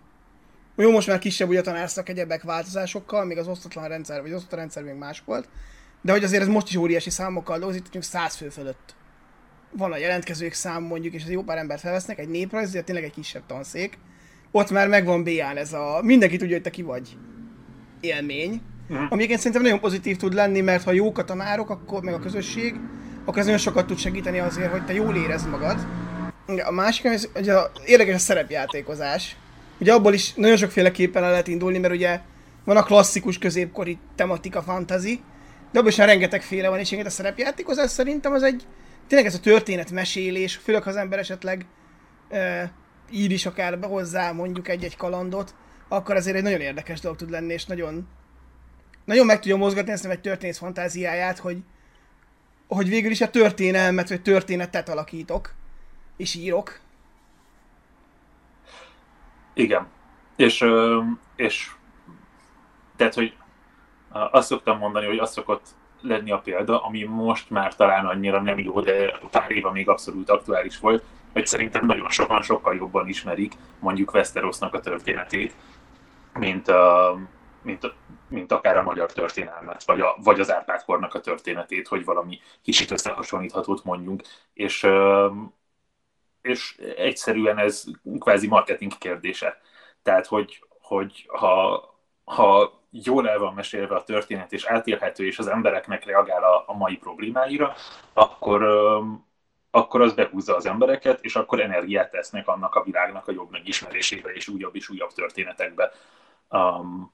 Jó, 0.76 0.92
most 0.92 1.08
már 1.08 1.20
kisebb 1.20 1.50
ugye 1.50 1.60
a 1.60 1.64
tanárszak 1.64 2.10
egyebek 2.10 2.44
változásokkal, 2.44 3.26
még 3.26 3.38
az 3.38 3.48
osztatlan 3.48 3.88
rendszer, 3.88 4.22
vagy 4.22 4.30
az 4.30 4.36
osztatlan 4.36 4.60
rendszer 4.60 4.84
még 4.84 4.94
más 4.94 5.22
volt, 5.26 5.50
de 6.02 6.12
hogy 6.12 6.24
azért 6.24 6.42
ez 6.42 6.48
most 6.48 6.70
is 6.70 6.76
óriási 6.76 7.10
számokkal 7.10 7.58
dolgozik, 7.58 7.82
mondjuk 7.82 8.04
100 8.04 8.36
fő 8.36 8.50
fölött. 8.50 8.96
Van 9.72 9.92
a 9.92 9.98
jelentkezők 9.98 10.54
szám 10.54 10.84
mondjuk, 10.84 11.14
és 11.14 11.24
ez 11.24 11.30
jó 11.30 11.44
pár 11.44 11.58
embert 11.58 11.82
felvesznek, 11.82 12.20
egy 12.20 12.30
néprajz, 12.30 12.76
ez 12.76 12.84
tényleg 12.84 13.04
egy 13.04 13.12
kisebb 13.12 13.46
tanszék. 13.48 13.98
Ott 14.52 14.72
már 14.72 14.88
megvan 14.88 15.24
BA-n 15.24 15.58
ez 15.58 15.74
a 15.74 16.00
mindenki 16.04 16.38
tudja, 16.38 16.54
hogy 16.54 16.64
te 16.64 16.70
ki 16.70 16.82
vagy 16.82 17.18
élmény, 18.00 18.62
uh-huh. 18.90 18.98
ami 18.98 19.14
egyébként 19.14 19.40
szerintem 19.40 19.62
nagyon 19.62 19.80
pozitív 19.80 20.18
tud 20.18 20.34
lenni, 20.34 20.62
mert 20.62 20.84
ha 20.84 20.92
jók 20.92 21.18
a 21.18 21.24
tanárok, 21.24 21.70
akkor 21.70 22.04
meg 22.04 22.14
a 22.14 22.20
közösség, 22.20 22.76
akkor 23.26 23.38
ez 23.38 23.46
nagyon 23.46 23.60
sokat 23.60 23.88
tud 23.88 23.98
segíteni 23.98 24.40
azért, 24.40 24.72
hogy 24.72 24.86
te 24.86 24.94
jól 24.94 25.16
érezd 25.16 25.50
magad. 25.50 25.88
A 26.66 26.72
másik, 26.72 27.06
az, 27.06 27.30
ugye 27.36 27.54
a, 27.54 27.72
érdekes 27.86 28.16
a 28.16 28.20
szerepjátékozás. 28.20 29.36
Ugye 29.80 29.94
abból 29.94 30.14
is 30.14 30.34
nagyon 30.34 30.58
sokféleképpen 30.58 31.24
el 31.24 31.30
lehet 31.30 31.48
indulni, 31.48 31.78
mert 31.78 31.94
ugye 31.94 32.20
van 32.64 32.78
a 32.78 32.84
klasszikus 32.84 33.38
középkori 33.38 33.98
tematika 34.16 34.62
fantasy, 34.62 35.22
de 35.72 35.80
abban 35.80 35.90
is 35.90 35.98
rengeteg 35.98 36.42
féle 36.42 36.70
van, 36.70 36.80
és 36.80 36.98
a 37.06 37.10
szerepjátékozás 37.10 37.90
szerintem 37.90 38.34
az 38.34 38.44
egy, 38.44 38.66
tényleg 39.10 39.28
ez 39.28 39.36
a 39.36 39.40
történetmesélés, 39.40 40.56
főleg 40.56 40.84
ha 40.84 40.90
az 40.90 40.96
ember 40.96 41.20
esetleg 41.20 41.66
e, 42.30 42.72
ír 43.12 43.32
is 43.32 43.46
akár 43.46 43.78
hozzá 43.82 44.32
mondjuk 44.32 44.68
egy-egy 44.68 44.98
kalandot, 44.98 45.56
akkor 45.88 46.16
azért 46.16 46.36
egy 46.36 46.44
nagyon 46.44 46.62
érdekes 46.62 47.00
dolog 47.00 47.18
tud 47.18 47.30
lenni, 47.30 47.54
és 47.54 47.66
nagyon, 47.66 48.08
nagyon 49.06 49.26
meg 49.26 49.40
tudja 49.40 49.58
mozgatni 49.58 49.92
ezt 49.92 50.06
egy 50.06 50.22
történész 50.22 50.58
fantáziáját, 50.58 51.38
hogy, 51.38 51.58
hogy 52.68 52.90
végül 52.90 53.12
is 53.12 53.22
a 53.22 53.30
történelmet, 53.30 54.10
vagy 54.10 54.22
történetet 54.22 54.90
alakítok, 54.90 55.54
és 56.18 56.36
írok. 56.36 56.80
Igen. 59.54 59.88
És, 60.36 60.66
és 61.36 61.72
tehát, 62.96 63.14
hogy 63.14 63.36
azt 64.10 64.48
szoktam 64.48 64.78
mondani, 64.78 65.06
hogy 65.06 65.18
az 65.18 65.32
szokott 65.32 65.68
lenni 66.02 66.32
a 66.32 66.40
példa, 66.40 66.84
ami 66.84 67.04
most 67.04 67.50
már 67.50 67.76
talán 67.76 68.06
annyira 68.06 68.42
nem 68.42 68.60
jó, 68.60 68.80
de 68.80 69.20
pár 69.32 69.52
éve 69.52 69.72
még 69.72 69.90
abszolút 69.90 70.30
aktuális 70.30 70.80
volt, 70.80 71.04
hogy 71.34 71.46
szerintem 71.46 71.86
nagyon 71.86 72.10
sokan 72.10 72.42
sokkal 72.42 72.76
jobban 72.76 73.08
ismerik 73.08 73.54
mondjuk 73.80 74.14
Westerosnak 74.14 74.74
a 74.74 74.80
történetét, 74.80 75.56
mint, 76.34 76.68
a, 76.68 77.16
mint, 77.62 77.84
a, 77.84 77.94
mint 78.28 78.52
akár 78.52 78.78
a 78.78 78.84
magyar 78.84 79.12
történelmet, 79.12 79.84
vagy, 79.86 80.02
a, 80.02 80.18
vagy 80.24 80.40
az 80.40 80.52
Árpád-kornak 80.52 81.14
a 81.14 81.20
történetét, 81.20 81.88
hogy 81.88 82.06
valami 82.06 82.40
kicsit 82.62 82.92
összehasonlíthatót 82.92 83.84
mondjunk. 83.84 84.22
És, 84.54 84.88
és 86.42 86.78
egyszerűen 86.98 87.58
ez 87.58 87.84
kvázi 88.20 88.48
marketing 88.48 88.98
kérdése. 88.98 89.62
Tehát, 90.04 90.28
hogy, 90.28 90.64
hogy 90.82 91.26
ha, 91.28 91.84
ha 92.24 92.79
jól 92.92 93.30
el 93.30 93.40
van 93.40 93.54
mesélve 93.54 93.96
a 93.96 94.04
történet, 94.04 94.54
és 94.54 94.66
átélhető, 94.66 95.26
és 95.26 95.40
az 95.40 95.48
embereknek 95.48 96.06
reagál 96.06 96.44
a, 96.44 96.64
a 96.68 96.74
mai 96.74 96.98
problémáira, 96.98 97.76
akkor, 98.14 98.64
akkor 99.72 100.02
az 100.02 100.14
behúzza 100.14 100.56
az 100.56 100.66
embereket, 100.66 101.22
és 101.22 101.36
akkor 101.36 101.60
energiát 101.60 102.12
tesznek 102.12 102.48
annak 102.48 102.76
a 102.76 102.84
világnak 102.84 103.28
a 103.28 103.32
jobb 103.32 103.52
megismerésébe, 103.52 104.32
és 104.32 104.48
újabb 104.48 104.76
és 104.76 104.90
újabb 104.90 105.12
történetekbe. 105.12 105.92
Um, 106.50 107.14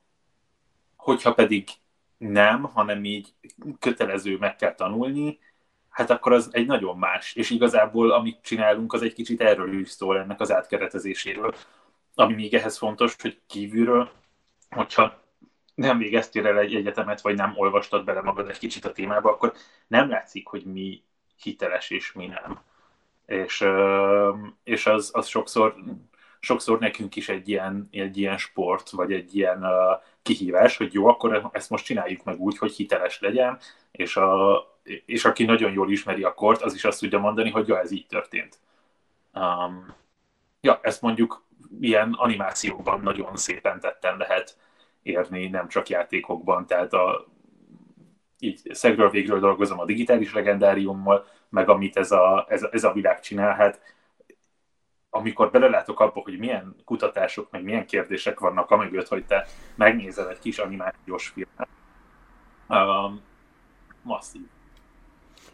hogyha 0.96 1.34
pedig 1.34 1.68
nem, 2.18 2.64
hanem 2.64 3.04
így 3.04 3.34
kötelező 3.80 4.38
meg 4.38 4.56
kell 4.56 4.76
tanulni, 4.76 5.40
hát 5.90 6.10
akkor 6.10 6.34
az 6.34 6.50
egy 6.52 6.66
nagyon 6.66 6.98
más. 6.98 7.36
És 7.36 7.50
igazából 7.50 8.12
amit 8.12 8.42
csinálunk, 8.42 8.94
az 8.94 9.02
egy 9.02 9.14
kicsit 9.14 9.42
erről 9.42 9.80
is 9.80 9.90
szól, 9.90 10.20
ennek 10.20 10.40
az 10.40 10.52
átkeretezéséről. 10.52 11.56
Ami 12.16 12.34
még 12.34 12.54
ehhez 12.54 12.78
fontos, 12.78 13.16
hogy 13.22 13.42
kívülről, 13.48 14.10
hogyha 14.70 15.25
nem 15.76 15.98
végeztél 15.98 16.48
el 16.48 16.60
egy 16.60 16.76
egyetemet, 16.76 17.22
vagy 17.22 17.36
nem 17.36 17.54
olvastad 17.56 18.06
bele 18.06 18.22
magad 18.22 18.50
egy 18.50 18.58
kicsit 18.58 18.86
a 18.86 18.92
témába, 18.92 19.30
akkor 19.30 19.54
nem 19.88 20.10
látszik, 20.10 20.48
hogy 20.48 20.64
mi 20.66 21.04
hiteles 21.42 21.90
és 21.90 22.12
mi 22.12 22.28
nem. 22.28 22.60
És, 23.26 23.66
és 24.64 24.86
az, 24.86 25.10
az 25.14 25.28
sokszor, 25.28 25.76
sokszor 26.40 26.80
nekünk 26.80 27.16
is 27.16 27.30
egy 27.30 27.50
ilyen, 27.50 27.88
egy 27.92 28.18
ilyen 28.18 28.38
sport, 28.38 28.90
vagy 28.90 29.14
egy 29.14 29.36
ilyen 29.36 29.66
kihívás, 30.22 30.78
hogy 30.78 30.94
jó, 30.94 31.08
akkor 31.08 31.50
ezt 31.52 31.70
most 31.70 31.86
csináljuk 31.86 32.24
meg 32.24 32.40
úgy, 32.40 32.58
hogy 32.58 32.76
hiteles 32.76 33.20
legyen, 33.20 33.60
és, 33.92 34.18
a, 34.18 34.62
és 35.06 35.26
aki 35.26 35.46
nagyon 35.46 35.72
jól 35.72 35.92
ismeri 35.92 36.24
a 36.24 36.34
kort, 36.34 36.62
az 36.62 36.74
is 36.74 36.86
azt 36.86 37.00
tudja 37.00 37.20
mondani, 37.20 37.50
hogy 37.50 37.68
ja, 37.68 37.80
ez 37.80 37.92
így 37.92 38.08
történt. 38.08 38.60
Um, 39.34 39.96
ja, 40.62 40.80
ezt 40.82 41.02
mondjuk 41.02 41.44
ilyen 41.80 42.14
animációkban 42.14 43.02
nagyon 43.02 43.36
szépen 43.36 43.80
tetten 43.80 44.18
lehet 44.18 44.58
érni, 45.06 45.48
nem 45.48 45.68
csak 45.68 45.90
játékokban, 45.90 46.68
tehát 46.68 46.94
a, 46.94 47.28
így 48.40 48.62
szegről 48.72 49.10
végről 49.10 49.40
dolgozom 49.40 49.80
a 49.80 49.86
digitális 49.86 50.34
legendáriummal, 50.34 51.26
meg 51.50 51.70
amit 51.70 51.98
ez 51.98 52.12
a, 52.12 52.46
ez, 52.50 52.64
ez 52.72 52.84
a 52.84 52.94
világ 52.94 53.20
csinál, 53.20 53.56
hát 53.56 53.96
amikor 55.10 55.52
belelátok 55.52 56.00
abba, 56.00 56.22
hogy 56.22 56.38
milyen 56.38 56.76
kutatások, 56.86 57.52
meg 57.52 57.64
milyen 57.64 57.86
kérdések 57.86 58.40
vannak 58.40 58.72
amögött, 58.72 59.08
hogy 59.08 59.26
te 59.26 59.48
megnézel 59.76 60.30
egy 60.30 60.40
kis 60.40 60.58
animációs 60.58 61.28
filmet, 61.28 61.68
um, 62.68 63.22
masszív. 64.02 64.46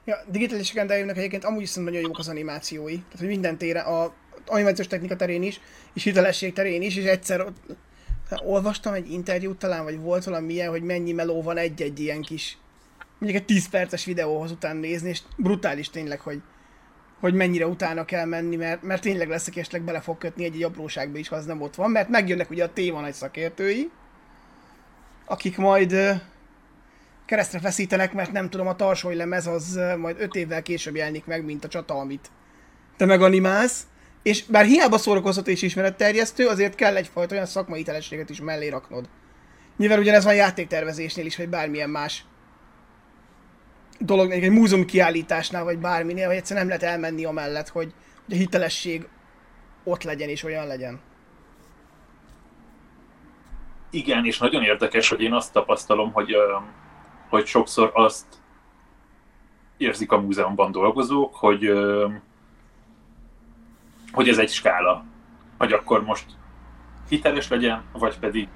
Ja, 0.06 0.16
digitális 0.28 0.74
legendáriumnak 0.74 1.18
egyébként 1.18 1.44
amúgy 1.44 1.62
is 1.62 1.74
nagyon 1.74 2.02
jók 2.02 2.18
az 2.18 2.30
animációi. 2.30 2.96
Tehát, 2.96 3.20
hogy 3.20 3.28
minden 3.28 3.58
téren, 3.58 3.86
a 3.86 4.14
animációs 4.48 4.88
technika 4.88 5.16
terén 5.16 5.44
is, 5.44 5.60
és 5.94 6.04
hitelesség 6.04 6.54
terén 6.54 6.82
is, 6.82 6.98
és 6.98 7.06
egyszer 7.06 7.42
ott 7.42 7.76
olvastam 8.40 8.94
egy 8.94 9.12
interjút 9.12 9.58
talán, 9.58 9.84
vagy 9.84 10.00
volt 10.00 10.24
valami 10.24 10.54
ilyen, 10.54 10.70
hogy 10.70 10.84
mennyi 10.84 11.12
meló 11.12 11.42
van 11.42 11.58
egy-egy 11.58 12.00
ilyen 12.00 12.22
kis, 12.22 12.58
mondjuk 13.18 13.42
egy 13.42 13.48
10 13.48 13.70
perces 13.70 14.06
videóhoz 14.06 14.52
után 14.52 14.78
nézni, 14.78 15.10
és 15.10 15.20
brutális 15.38 15.90
tényleg, 15.90 16.20
hogy, 16.20 16.42
hogy 17.20 17.34
mennyire 17.34 17.68
utána 17.68 18.06
kell 18.06 18.26
menni, 18.26 18.56
mert, 18.56 18.84
mert 18.84 19.02
tényleg 19.02 19.30
lesz, 19.30 19.48
aki 19.48 19.60
esetleg 19.60 19.82
bele 19.82 20.02
fog 20.02 20.18
kötni 20.18 20.44
egy-egy 20.44 20.64
apróságba 20.64 21.18
is, 21.18 21.28
ha 21.28 21.36
az 21.36 21.46
nem 21.46 21.62
ott 21.62 21.76
van, 21.76 21.92
mert 21.92 22.10
megjönnek 22.10 22.50
ugye 22.50 22.64
a 22.64 22.74
téma 22.74 23.02
nagy 23.02 23.14
szakértői, 23.14 23.90
akik 25.26 25.58
majd 25.58 26.22
keresztre 27.26 27.60
feszítenek, 27.60 28.14
mert 28.14 28.32
nem 28.32 28.50
tudom, 28.50 28.68
a 28.68 28.76
tarsói 28.76 29.16
lemez 29.16 29.48
az 29.48 29.80
majd 29.98 30.16
5 30.20 30.36
évvel 30.36 30.62
később 30.62 30.96
jelenik 30.96 31.26
meg, 31.26 31.46
mint 31.46 31.64
a 31.64 31.68
csata, 31.68 31.94
amit 31.94 32.32
te 32.98 33.06
meganimálsz, 33.06 33.88
és 34.24 34.46
bár 34.46 34.66
hiába 34.66 34.98
szórakoztató 34.98 35.52
és 35.52 35.62
ismeretterjesztő, 35.62 36.48
azért 36.48 36.76
kell 36.76 36.96
egyfajta 36.96 37.34
olyan 37.34 37.46
szakmai 37.46 37.78
hitelességet 37.78 38.30
is 38.30 38.42
mellé 38.42 38.68
raknod. 38.68 39.10
Nyilván 39.78 40.00
ugyanez 40.00 40.24
van 40.24 40.36
játéktervezésnél 40.36 41.26
is, 41.26 41.38
vagy 41.38 41.50
bármilyen 41.50 41.90
más 41.90 42.26
dolog, 44.00 44.32
egy 44.32 44.50
múzeum 44.50 44.86
kiállításnál, 44.86 45.64
vagy 45.64 45.78
bárminél, 45.78 46.28
hogy 46.28 46.36
egyszerűen 46.36 46.68
nem 46.68 46.78
lehet 46.78 46.94
elmenni 46.94 47.26
amellett, 47.26 47.70
hogy, 47.70 47.94
hogy 48.26 48.36
a 48.36 48.38
hitelesség 48.38 49.08
ott 49.84 50.04
legyen 50.04 50.30
és 50.30 50.44
olyan 50.44 50.68
legyen. 50.68 51.00
Igen, 53.90 54.26
és 54.26 54.38
nagyon 54.38 54.64
érdekes, 54.64 55.10
hogy 55.10 55.22
én 55.22 55.34
azt 55.34 55.54
tapasztalom, 55.54 56.12
hogy, 56.12 56.36
hogy 57.30 57.46
sokszor 57.46 57.92
azt 57.94 58.26
érzik 59.78 60.12
a 60.12 60.20
múzeumban 60.20 60.72
dolgozók, 60.72 61.36
hogy 61.36 61.72
hogy 64.12 64.30
ez 64.30 64.38
egy 64.38 64.50
skála, 64.50 65.04
hogy 65.58 65.74
akkor 65.74 66.04
most 66.04 66.26
hiteles 67.10 67.50
legyen, 67.50 67.84
vagy 67.92 68.20
pedig, 68.20 68.48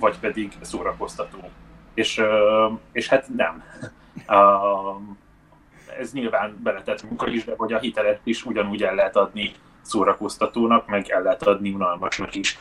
vagy 0.00 0.18
pedig 0.18 0.52
szórakoztató. 0.60 1.38
És, 1.94 2.22
és 2.92 3.08
hát 3.08 3.28
nem. 3.36 3.62
Ez 5.98 6.12
nyilván 6.12 6.58
beletett 6.62 7.02
munka 7.02 7.28
is, 7.28 7.44
de 7.44 7.54
hogy 7.56 7.72
a 7.72 7.78
hitelet 7.78 8.20
is 8.24 8.44
ugyanúgy 8.44 8.82
el 8.82 8.94
lehet 8.94 9.16
adni 9.16 9.52
szórakoztatónak, 9.80 10.86
meg 10.86 11.08
el 11.08 11.22
lehet 11.22 11.42
adni 11.42 11.70
unalmasnak 11.70 12.34
is, 12.34 12.58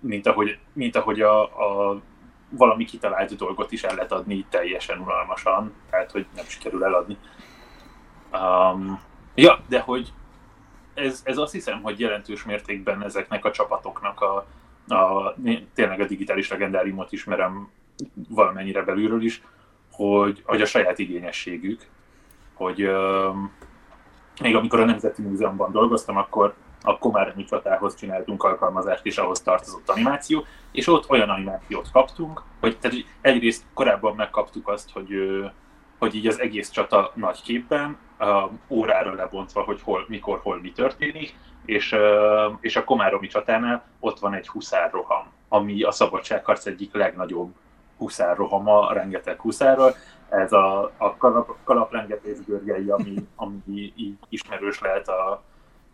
mint 0.00 0.26
ahogy, 0.26 0.58
mint 0.72 0.96
ahogy 0.96 1.20
a, 1.20 1.42
a 1.42 2.00
valami 2.48 2.84
kitalált 2.84 3.36
dolgot 3.36 3.72
is 3.72 3.82
el 3.82 3.94
lehet 3.94 4.12
adni 4.12 4.44
teljesen 4.48 4.98
unalmasan, 4.98 5.72
tehát 5.90 6.10
hogy 6.10 6.26
nem 6.34 6.44
sikerül 6.44 6.84
eladni. 6.84 7.16
Um, 8.32 9.00
ja, 9.34 9.58
de 9.68 9.80
hogy 9.80 10.12
ez, 10.94 11.22
ez 11.24 11.38
azt 11.38 11.52
hiszem, 11.52 11.82
hogy 11.82 12.00
jelentős 12.00 12.44
mértékben 12.44 13.02
ezeknek 13.02 13.44
a 13.44 13.50
csapatoknak 13.50 14.20
a, 14.20 14.46
a 14.94 15.34
tényleg 15.74 16.00
a 16.00 16.06
digitális 16.06 16.50
legendáriumot 16.50 17.12
ismerem 17.12 17.70
valamennyire 18.28 18.82
belülről 18.82 19.22
is, 19.22 19.42
hogy, 19.92 20.42
hogy 20.44 20.60
a 20.60 20.66
saját 20.66 20.98
igényességük, 20.98 21.80
hogy 22.54 22.82
uh, 22.82 23.34
még 24.40 24.56
amikor 24.56 24.80
a 24.80 24.84
Nemzeti 24.84 25.22
Múzeumban 25.22 25.72
dolgoztam, 25.72 26.16
akkor, 26.16 26.54
akkor 26.82 27.12
már 27.12 27.34
a 27.36 27.44
csatához 27.44 27.94
csináltunk 27.96 28.42
alkalmazást, 28.42 29.06
és 29.06 29.18
ahhoz 29.18 29.40
tartozott 29.40 29.88
animáció, 29.88 30.44
és 30.72 30.86
ott 30.86 31.10
olyan 31.10 31.28
animációt 31.28 31.90
kaptunk, 31.92 32.42
hogy 32.60 32.78
tehát 32.78 32.96
egyrészt 33.20 33.64
korábban 33.74 34.14
megkaptuk 34.14 34.68
azt, 34.68 34.90
hogy, 34.92 35.14
hogy 35.98 36.14
így 36.14 36.26
az 36.26 36.40
egész 36.40 36.70
csata 36.70 37.12
nagy 37.14 37.42
képben, 37.42 37.96
órára 38.68 39.14
lebontva, 39.14 39.62
hogy 39.62 39.82
hol, 39.82 40.04
mikor, 40.08 40.40
hol 40.42 40.60
mi 40.60 40.72
történik, 40.72 41.34
és, 41.64 41.92
uh, 41.92 42.58
és 42.60 42.76
a 42.76 42.84
Komáromi 42.84 43.26
csatánál 43.26 43.84
ott 44.00 44.18
van 44.18 44.34
egy 44.34 44.48
huszárroham, 44.48 45.32
ami 45.48 45.82
a 45.82 45.90
szabadságharc 45.90 46.66
egyik 46.66 46.94
legnagyobb 46.94 47.54
huszárrohama, 47.96 48.92
rengeteg 48.92 49.40
huszárral. 49.40 49.94
Ez 50.28 50.52
a, 50.52 50.92
a 50.96 51.16
kalap, 51.16 51.56
kalaplengetés 51.64 52.44
görgei, 52.46 52.90
ami, 52.90 53.14
ami 53.36 53.92
így 53.96 54.16
ismerős 54.28 54.80
lehet 54.80 55.08
a, 55.08 55.42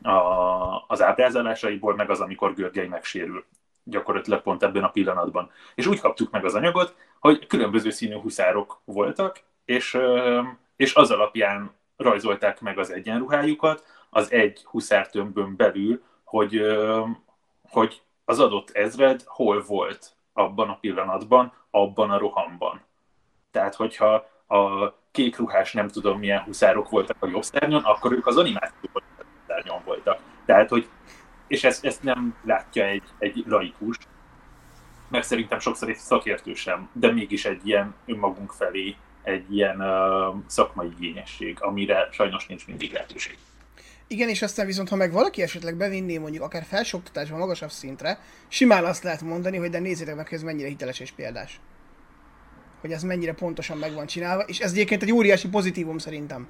a, 0.02 0.84
az 0.86 1.02
ábrázolásaiból, 1.02 1.94
meg 1.94 2.10
az, 2.10 2.20
amikor 2.20 2.54
Görgely 2.54 2.86
megsérül 2.86 3.44
gyakorlatilag 3.84 4.42
pont 4.42 4.62
ebben 4.62 4.84
a 4.84 4.90
pillanatban. 4.90 5.50
És 5.74 5.86
úgy 5.86 6.00
kaptuk 6.00 6.30
meg 6.30 6.44
az 6.44 6.54
anyagot, 6.54 6.94
hogy 7.18 7.46
különböző 7.46 7.90
színű 7.90 8.14
huszárok 8.14 8.80
voltak, 8.84 9.40
és, 9.64 9.98
és 10.76 10.94
az 10.94 11.10
alapján 11.10 11.70
rajzolták 12.00 12.60
meg 12.60 12.78
az 12.78 12.92
egyenruhájukat 12.92 13.84
az 14.10 14.32
egy 14.32 14.64
huszártömbön 14.64 15.56
belül, 15.56 16.02
hogy, 16.24 16.60
hogy 17.68 18.02
az 18.24 18.40
adott 18.40 18.70
ezred 18.70 19.22
hol 19.24 19.62
volt 19.62 20.16
abban 20.32 20.68
a 20.68 20.78
pillanatban, 20.80 21.52
abban 21.70 22.10
a 22.10 22.18
rohamban. 22.18 22.80
Tehát, 23.50 23.74
hogyha 23.74 24.28
a 24.46 24.92
kék 25.10 25.36
ruhás 25.36 25.72
nem 25.72 25.88
tudom 25.88 26.18
milyen 26.18 26.42
huszárok 26.42 26.88
voltak 26.88 27.16
a 27.20 27.26
jobb 27.26 27.42
szárnyon, 27.42 27.82
akkor 27.84 28.12
ők 28.12 28.26
az 28.26 28.36
animációban 28.36 29.02
szárnyon 29.46 29.80
voltak. 29.84 30.18
Tehát, 30.44 30.68
hogy 30.68 30.88
és 31.46 31.64
ezt, 31.64 31.84
ezt 31.84 32.02
nem 32.02 32.36
látja 32.44 32.84
egy, 32.84 33.02
egy 33.18 33.44
laikus, 33.46 33.96
meg 35.08 35.22
szerintem 35.22 35.58
sokszor 35.58 35.88
egy 35.88 35.96
szakértő 35.96 36.54
sem, 36.54 36.88
de 36.92 37.12
mégis 37.12 37.44
egy 37.44 37.66
ilyen 37.66 37.94
önmagunk 38.06 38.52
felé 38.52 38.96
egy 39.22 39.54
ilyen 39.54 39.80
uh, 39.80 40.36
szakmai 40.46 40.88
igényesség, 40.98 41.56
amire 41.60 42.08
sajnos 42.12 42.46
nincs 42.46 42.66
mindig 42.66 42.92
lehetőség. 42.92 43.38
Igen, 44.06 44.28
és 44.28 44.42
aztán 44.42 44.66
viszont, 44.66 44.88
ha 44.88 44.96
meg 44.96 45.12
valaki 45.12 45.42
esetleg 45.42 45.76
bevinné 45.76 46.18
mondjuk 46.18 46.42
akár 46.42 46.64
felsőoktatásban 46.64 47.38
magasabb 47.38 47.70
szintre, 47.70 48.18
simán 48.48 48.84
azt 48.84 49.02
lehet 49.02 49.22
mondani, 49.22 49.56
hogy 49.56 49.70
de 49.70 49.78
nézzétek 49.78 50.16
meg, 50.16 50.28
hogy 50.28 50.36
ez 50.36 50.44
mennyire 50.44 50.68
hiteles 50.68 51.00
és 51.00 51.10
példás. 51.10 51.60
Hogy 52.80 52.92
ez 52.92 53.02
mennyire 53.02 53.34
pontosan 53.34 53.78
meg 53.78 53.94
van 53.94 54.06
csinálva, 54.06 54.42
és 54.42 54.58
ez 54.58 54.72
egyébként 54.72 55.02
egy 55.02 55.12
óriási 55.12 55.48
pozitívum 55.48 55.98
szerintem. 55.98 56.48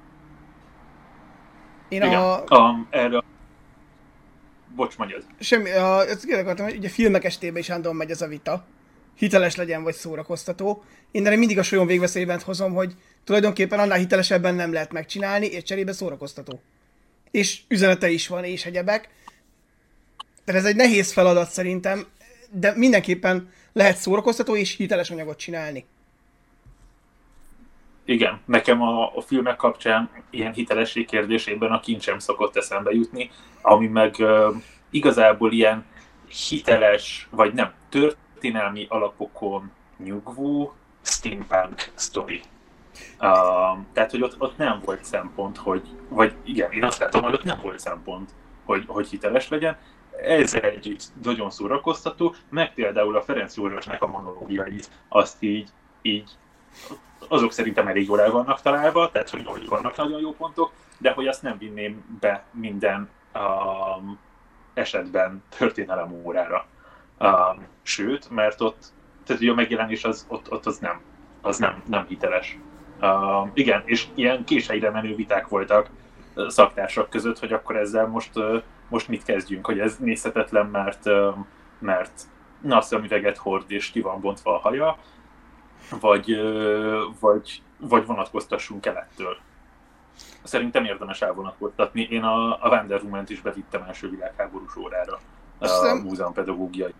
Én 1.89 2.01
Igen, 2.01 2.19
a... 2.19 2.43
a... 2.43 2.87
Erre 2.89 3.23
Bocs, 4.75 4.97
mondjad. 4.97 5.23
Semmi, 5.39 5.71
a, 5.71 6.07
ezt 6.07 6.31
akartam, 6.31 6.65
hogy 6.65 6.77
ugye 6.77 6.89
filmek 6.89 7.23
estében 7.23 7.61
is 7.61 7.69
állandóan 7.69 7.95
megy 7.95 8.11
ez 8.11 8.21
a 8.21 8.27
vita. 8.27 8.65
Hiteles 9.17 9.55
legyen, 9.55 9.83
vagy 9.83 9.93
szórakoztató. 9.93 10.83
Én 11.11 11.25
erre 11.25 11.35
mindig 11.35 11.57
a 11.57 11.63
solyom 11.63 11.87
végveszélyben 11.87 12.39
hozom, 12.39 12.73
hogy 12.73 12.93
tulajdonképpen 13.23 13.79
annál 13.79 13.97
hitelesebben 13.97 14.55
nem 14.55 14.73
lehet 14.73 14.91
megcsinálni, 14.91 15.45
és 15.45 15.63
cserébe 15.63 15.91
szórakoztató. 15.91 16.61
És 17.31 17.61
üzenete 17.67 18.09
is 18.09 18.27
van, 18.27 18.43
és 18.43 18.65
egyebek. 18.65 19.09
Tehát 20.45 20.61
ez 20.61 20.67
egy 20.67 20.75
nehéz 20.75 21.11
feladat 21.11 21.49
szerintem, 21.49 22.05
de 22.51 22.73
mindenképpen 22.75 23.49
lehet 23.73 23.97
szórakoztató 23.97 24.55
és 24.55 24.75
hiteles 24.75 25.09
anyagot 25.09 25.37
csinálni. 25.37 25.85
Igen, 28.05 28.41
nekem 28.45 28.81
a, 28.81 29.15
a 29.15 29.21
filmek 29.21 29.55
kapcsán 29.55 30.09
ilyen 30.29 30.53
hitelesség 30.53 31.05
kérdésében 31.05 31.71
a 31.71 31.79
kincsem 31.79 32.19
szokott 32.19 32.55
eszembe 32.55 32.91
jutni, 32.91 33.29
ami 33.61 33.87
meg 33.87 34.15
uh, 34.19 34.55
igazából 34.89 35.51
ilyen 35.51 35.85
hiteles, 36.49 37.27
vagy 37.31 37.53
nem, 37.53 37.73
történelmi 38.41 38.85
alapokon 38.89 39.71
nyugvó 39.97 40.73
steampunk 41.01 41.91
story. 41.95 42.41
Uh, 43.19 43.79
tehát, 43.93 44.11
hogy 44.11 44.21
ott, 44.21 44.35
ott 44.37 44.57
nem 44.57 44.81
volt 44.85 45.03
szempont, 45.03 45.57
hogy, 45.57 45.87
vagy 46.09 46.35
igen, 46.43 46.71
én 46.71 46.83
azt 46.83 46.99
látom, 46.99 47.23
hogy 47.23 47.33
ott 47.33 47.43
nem 47.43 47.59
volt 47.61 47.79
szempont, 47.79 48.29
hogy, 48.65 48.83
hogy 48.87 49.07
hiteles 49.07 49.49
legyen. 49.49 49.77
Ez 50.23 50.53
egy 50.53 50.95
nagyon 51.23 51.49
szórakoztató, 51.49 52.35
meg 52.49 52.73
például 52.73 53.15
a 53.15 53.21
Ferenc 53.21 53.57
Józsefnek 53.57 54.01
a 54.01 54.07
monológiai, 54.07 54.79
azt 55.07 55.43
így, 55.43 55.69
így 56.01 56.31
azok 57.27 57.51
szerintem 57.51 57.87
elég 57.87 58.07
jól 58.07 58.21
el 58.21 58.31
vannak 58.31 58.61
találva, 58.61 59.11
tehát 59.11 59.29
hogy, 59.29 59.45
hogy 59.45 59.67
vannak 59.67 59.95
nagyon 59.95 60.19
jó 60.19 60.31
pontok, 60.31 60.71
de 60.97 61.11
hogy 61.11 61.27
azt 61.27 61.41
nem 61.41 61.57
vinném 61.57 62.17
be 62.19 62.43
minden 62.51 63.09
um, 63.33 64.19
esetben 64.73 65.43
történelem 65.57 66.11
órára. 66.11 66.65
Um, 67.21 67.67
sőt, 67.81 68.29
mert 68.29 68.61
ott, 68.61 68.85
tehát 69.25 69.41
a 69.41 69.53
megjelenés 69.53 70.03
az, 70.03 70.25
ott, 70.29 70.51
ott 70.51 70.65
az 70.65 70.77
nem, 70.77 71.01
az 71.41 71.57
nem, 71.57 71.83
nem 71.87 72.05
hiteles. 72.07 72.57
Um, 73.01 73.51
igen, 73.53 73.81
és 73.85 74.07
ilyen 74.13 74.43
késeire 74.43 74.89
menő 74.89 75.15
viták 75.15 75.47
voltak 75.47 75.89
szaktársak 76.47 77.09
között, 77.09 77.39
hogy 77.39 77.53
akkor 77.53 77.75
ezzel 77.75 78.07
most, 78.07 78.31
most 78.89 79.07
mit 79.07 79.23
kezdjünk, 79.23 79.65
hogy 79.65 79.79
ez 79.79 79.97
nézhetetlen, 79.97 80.65
mert, 80.65 81.03
mert 81.79 82.21
na, 82.61 82.81
szemüveget 82.81 83.37
hord 83.37 83.71
és 83.71 83.91
ki 83.91 84.01
van 84.01 84.21
bontva 84.21 84.55
a 84.55 84.59
haja, 84.59 84.97
vagy, 85.99 86.41
vagy, 87.19 87.61
vagy 87.79 88.05
vonatkoztassunk 88.05 88.85
el 88.85 88.97
ettől. 88.97 89.37
Szerintem 90.43 90.85
érdemes 90.85 91.21
elvonatkoztatni. 91.21 92.01
Én 92.01 92.23
a, 92.23 92.63
a 92.65 92.69
Wonder 92.69 93.01
Woman-t 93.01 93.29
is 93.29 93.41
bevittem 93.41 93.81
első 93.81 94.09
világháborús 94.09 94.75
órára 94.75 95.19
a 95.61 95.95
múzeum 96.03 96.33
pedagógiai. 96.33 96.93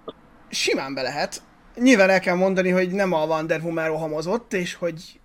Simán 0.50 0.94
be 0.94 1.02
lehet. 1.02 1.42
Nyilván 1.76 2.10
el 2.10 2.20
kell 2.20 2.36
mondani, 2.36 2.70
hogy 2.70 2.92
nem 2.92 3.14
a 3.14 3.26
Wonder 3.26 3.62
Woman 3.62 3.88
rohamozott, 3.88 4.54
és 4.54 4.74
hogy 4.74 5.20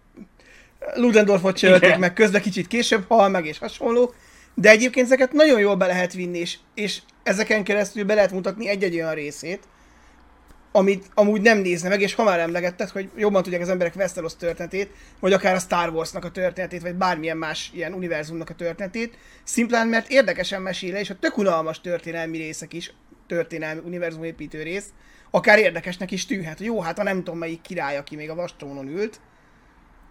Ludendorffot 0.94 1.56
cserélték 1.56 1.96
meg 1.96 2.12
közben 2.12 2.40
kicsit 2.40 2.66
később 2.66 3.04
hal 3.08 3.28
meg 3.28 3.46
és 3.46 3.58
hasonló, 3.58 4.14
de 4.54 4.70
egyébként 4.70 5.06
ezeket 5.06 5.32
nagyon 5.32 5.60
jól 5.60 5.74
be 5.74 5.86
lehet 5.86 6.12
vinni, 6.12 6.38
és, 6.38 6.58
és 6.74 7.00
ezeken 7.22 7.64
keresztül 7.64 8.04
be 8.04 8.14
lehet 8.14 8.32
mutatni 8.32 8.68
egy-egy 8.68 8.94
olyan 8.94 9.14
részét, 9.14 9.62
amit 10.72 11.06
amúgy 11.14 11.40
nem 11.40 11.58
nézne 11.58 11.88
meg, 11.88 12.00
és 12.00 12.14
ha 12.14 12.22
már 12.22 12.38
emlegetted, 12.38 12.88
hogy 12.88 13.10
jobban 13.16 13.42
tudják 13.42 13.62
az 13.62 13.68
emberek 13.68 13.96
Westeros 13.96 14.36
történetét, 14.36 14.90
vagy 15.20 15.32
akár 15.32 15.54
a 15.54 15.58
Star 15.58 15.88
Warsnak 15.88 16.24
a 16.24 16.30
történetét, 16.30 16.82
vagy 16.82 16.94
bármilyen 16.94 17.36
más 17.36 17.70
ilyen 17.74 17.92
univerzumnak 17.92 18.50
a 18.50 18.54
történetét, 18.54 19.18
szimplán 19.44 19.88
mert 19.88 20.10
érdekesen 20.10 20.62
mesél 20.62 20.94
és 20.94 21.10
a 21.10 21.18
tök 21.18 21.38
unalmas 21.38 21.80
történelmi 21.80 22.36
részek 22.36 22.72
is, 22.72 22.94
történelmi 23.26 23.80
univerzum 23.84 24.24
építő 24.24 24.62
rész, 24.62 24.88
akár 25.30 25.58
érdekesnek 25.58 26.10
is 26.10 26.26
tűnhet. 26.26 26.60
Jó, 26.60 26.80
hát 26.80 26.98
a 26.98 27.02
nem 27.02 27.16
tudom 27.16 27.38
melyik 27.38 27.60
király, 27.60 27.96
aki 27.96 28.16
még 28.16 28.30
a 28.30 28.34
vastrónon 28.34 28.88
ült, 28.88 29.20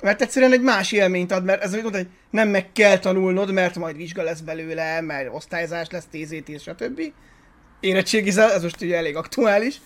mert 0.02 0.22
egyszerűen 0.22 0.52
egy 0.52 0.62
más 0.62 0.92
élményt 0.92 1.32
ad, 1.32 1.44
mert 1.44 1.64
ez 1.64 1.76
úgy 1.76 1.82
hogy 1.82 2.08
nem 2.30 2.48
meg 2.48 2.72
kell 2.72 2.98
tanulnod, 2.98 3.52
mert 3.52 3.76
majd 3.76 3.96
vizsga 3.96 4.24
lesz 4.24 4.40
belőle, 4.40 5.02
mert 5.02 5.34
osztályzás 5.34 5.90
lesz, 5.90 6.08
TZT, 6.12 6.62
stb. 6.62 7.02
Érettségizel, 7.80 8.52
ez 8.52 8.64
most 8.64 8.82
ugye 8.82 8.98
elég 8.98 9.16
aktuális 9.16 9.80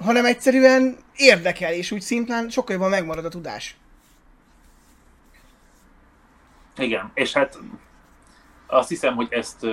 hanem 0.00 0.24
egyszerűen 0.24 0.96
érdekel, 1.16 1.72
és 1.72 1.90
úgy 1.90 2.00
szintén 2.00 2.48
sokkal 2.48 2.74
jobban 2.74 2.90
megmarad 2.90 3.24
a 3.24 3.28
tudás. 3.28 3.76
Igen, 6.76 7.10
és 7.14 7.32
hát 7.32 7.58
azt 8.66 8.88
hiszem, 8.88 9.14
hogy 9.14 9.28
ezt, 9.30 9.66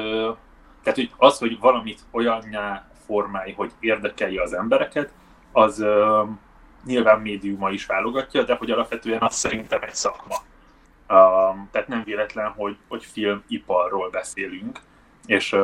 tehát 0.84 1.00
hogy 1.00 1.12
az, 1.18 1.38
hogy 1.38 1.60
valamit 1.60 2.00
olyannyá 2.12 2.88
formálj, 3.06 3.54
hogy 3.54 3.72
érdekelje 3.80 4.42
az 4.42 4.54
embereket, 4.54 5.12
az 5.52 5.86
nyilván 6.86 7.22
médiuma 7.22 7.70
is 7.70 7.86
válogatja, 7.86 8.44
de 8.44 8.56
hogy 8.56 8.72
alapvetően 8.72 9.22
az 9.22 9.36
szerintem 9.36 9.82
egy 9.82 9.96
szakma. 9.96 10.36
tehát 11.72 11.88
nem 11.88 12.04
véletlen, 12.04 12.52
hogy, 12.52 12.78
hogy 12.88 13.06
filmiparról 13.06 14.10
beszélünk, 14.10 14.80
és, 15.26 15.56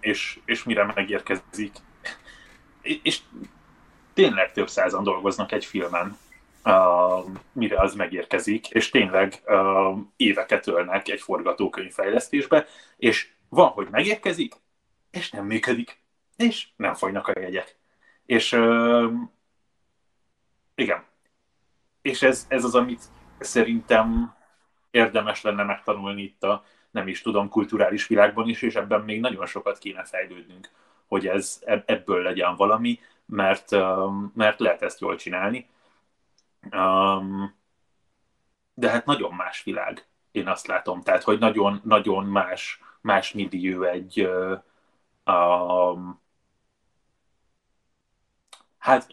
és, 0.00 0.38
és 0.44 0.64
mire 0.64 0.92
megérkezik, 0.94 1.72
és 2.82 3.20
tényleg 4.14 4.52
több 4.52 4.68
százan 4.68 5.02
dolgoznak 5.02 5.52
egy 5.52 5.64
filmen, 5.64 6.16
uh, 6.64 7.24
mire 7.52 7.80
az 7.80 7.94
megérkezik, 7.94 8.70
és 8.70 8.90
tényleg 8.90 9.42
uh, 9.46 9.98
éveket 10.16 10.66
ölnek 10.66 11.08
egy 11.08 11.20
forgatókönyv 11.20 11.92
fejlesztésbe, 11.92 12.66
és 12.96 13.28
van, 13.48 13.68
hogy 13.68 13.88
megérkezik, 13.90 14.54
és 15.10 15.30
nem 15.30 15.46
működik, 15.46 16.00
és 16.36 16.68
nem 16.76 16.94
folynak 16.94 17.28
a 17.28 17.40
jegyek. 17.40 17.76
És 18.26 18.52
uh, 18.52 19.12
igen. 20.74 21.04
És 22.02 22.22
ez, 22.22 22.46
ez 22.48 22.64
az, 22.64 22.74
amit 22.74 23.02
szerintem 23.38 24.34
érdemes 24.90 25.42
lenne 25.42 25.62
megtanulni 25.62 26.22
itt 26.22 26.42
a, 26.42 26.64
nem 26.90 27.08
is 27.08 27.22
tudom, 27.22 27.48
kulturális 27.48 28.06
világban 28.06 28.48
is, 28.48 28.62
és 28.62 28.74
ebben 28.74 29.00
még 29.00 29.20
nagyon 29.20 29.46
sokat 29.46 29.78
kéne 29.78 30.04
fejlődnünk, 30.04 30.70
hogy 31.06 31.26
ez 31.26 31.60
ebből 31.64 32.22
legyen 32.22 32.56
valami, 32.56 33.00
mert, 33.26 33.70
mert 34.34 34.60
lehet 34.60 34.82
ezt 34.82 35.00
jól 35.00 35.16
csinálni. 35.16 35.68
De 38.74 38.90
hát 38.90 39.04
nagyon 39.04 39.34
más 39.34 39.62
világ, 39.62 40.06
én 40.36 40.48
azt 40.48 40.66
látom. 40.66 41.02
Tehát, 41.02 41.22
hogy 41.22 41.38
nagyon, 41.38 41.80
nagyon 41.84 42.24
más, 42.24 42.80
más 43.00 43.32
millió 43.32 43.82
egy 43.82 44.28
um, 45.26 46.20
hát 48.78 49.06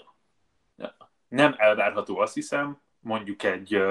nem 1.28 1.56
elvárható, 1.58 2.18
azt 2.20 2.34
hiszem, 2.34 2.82
mondjuk 3.00 3.44
egy, 3.44 3.82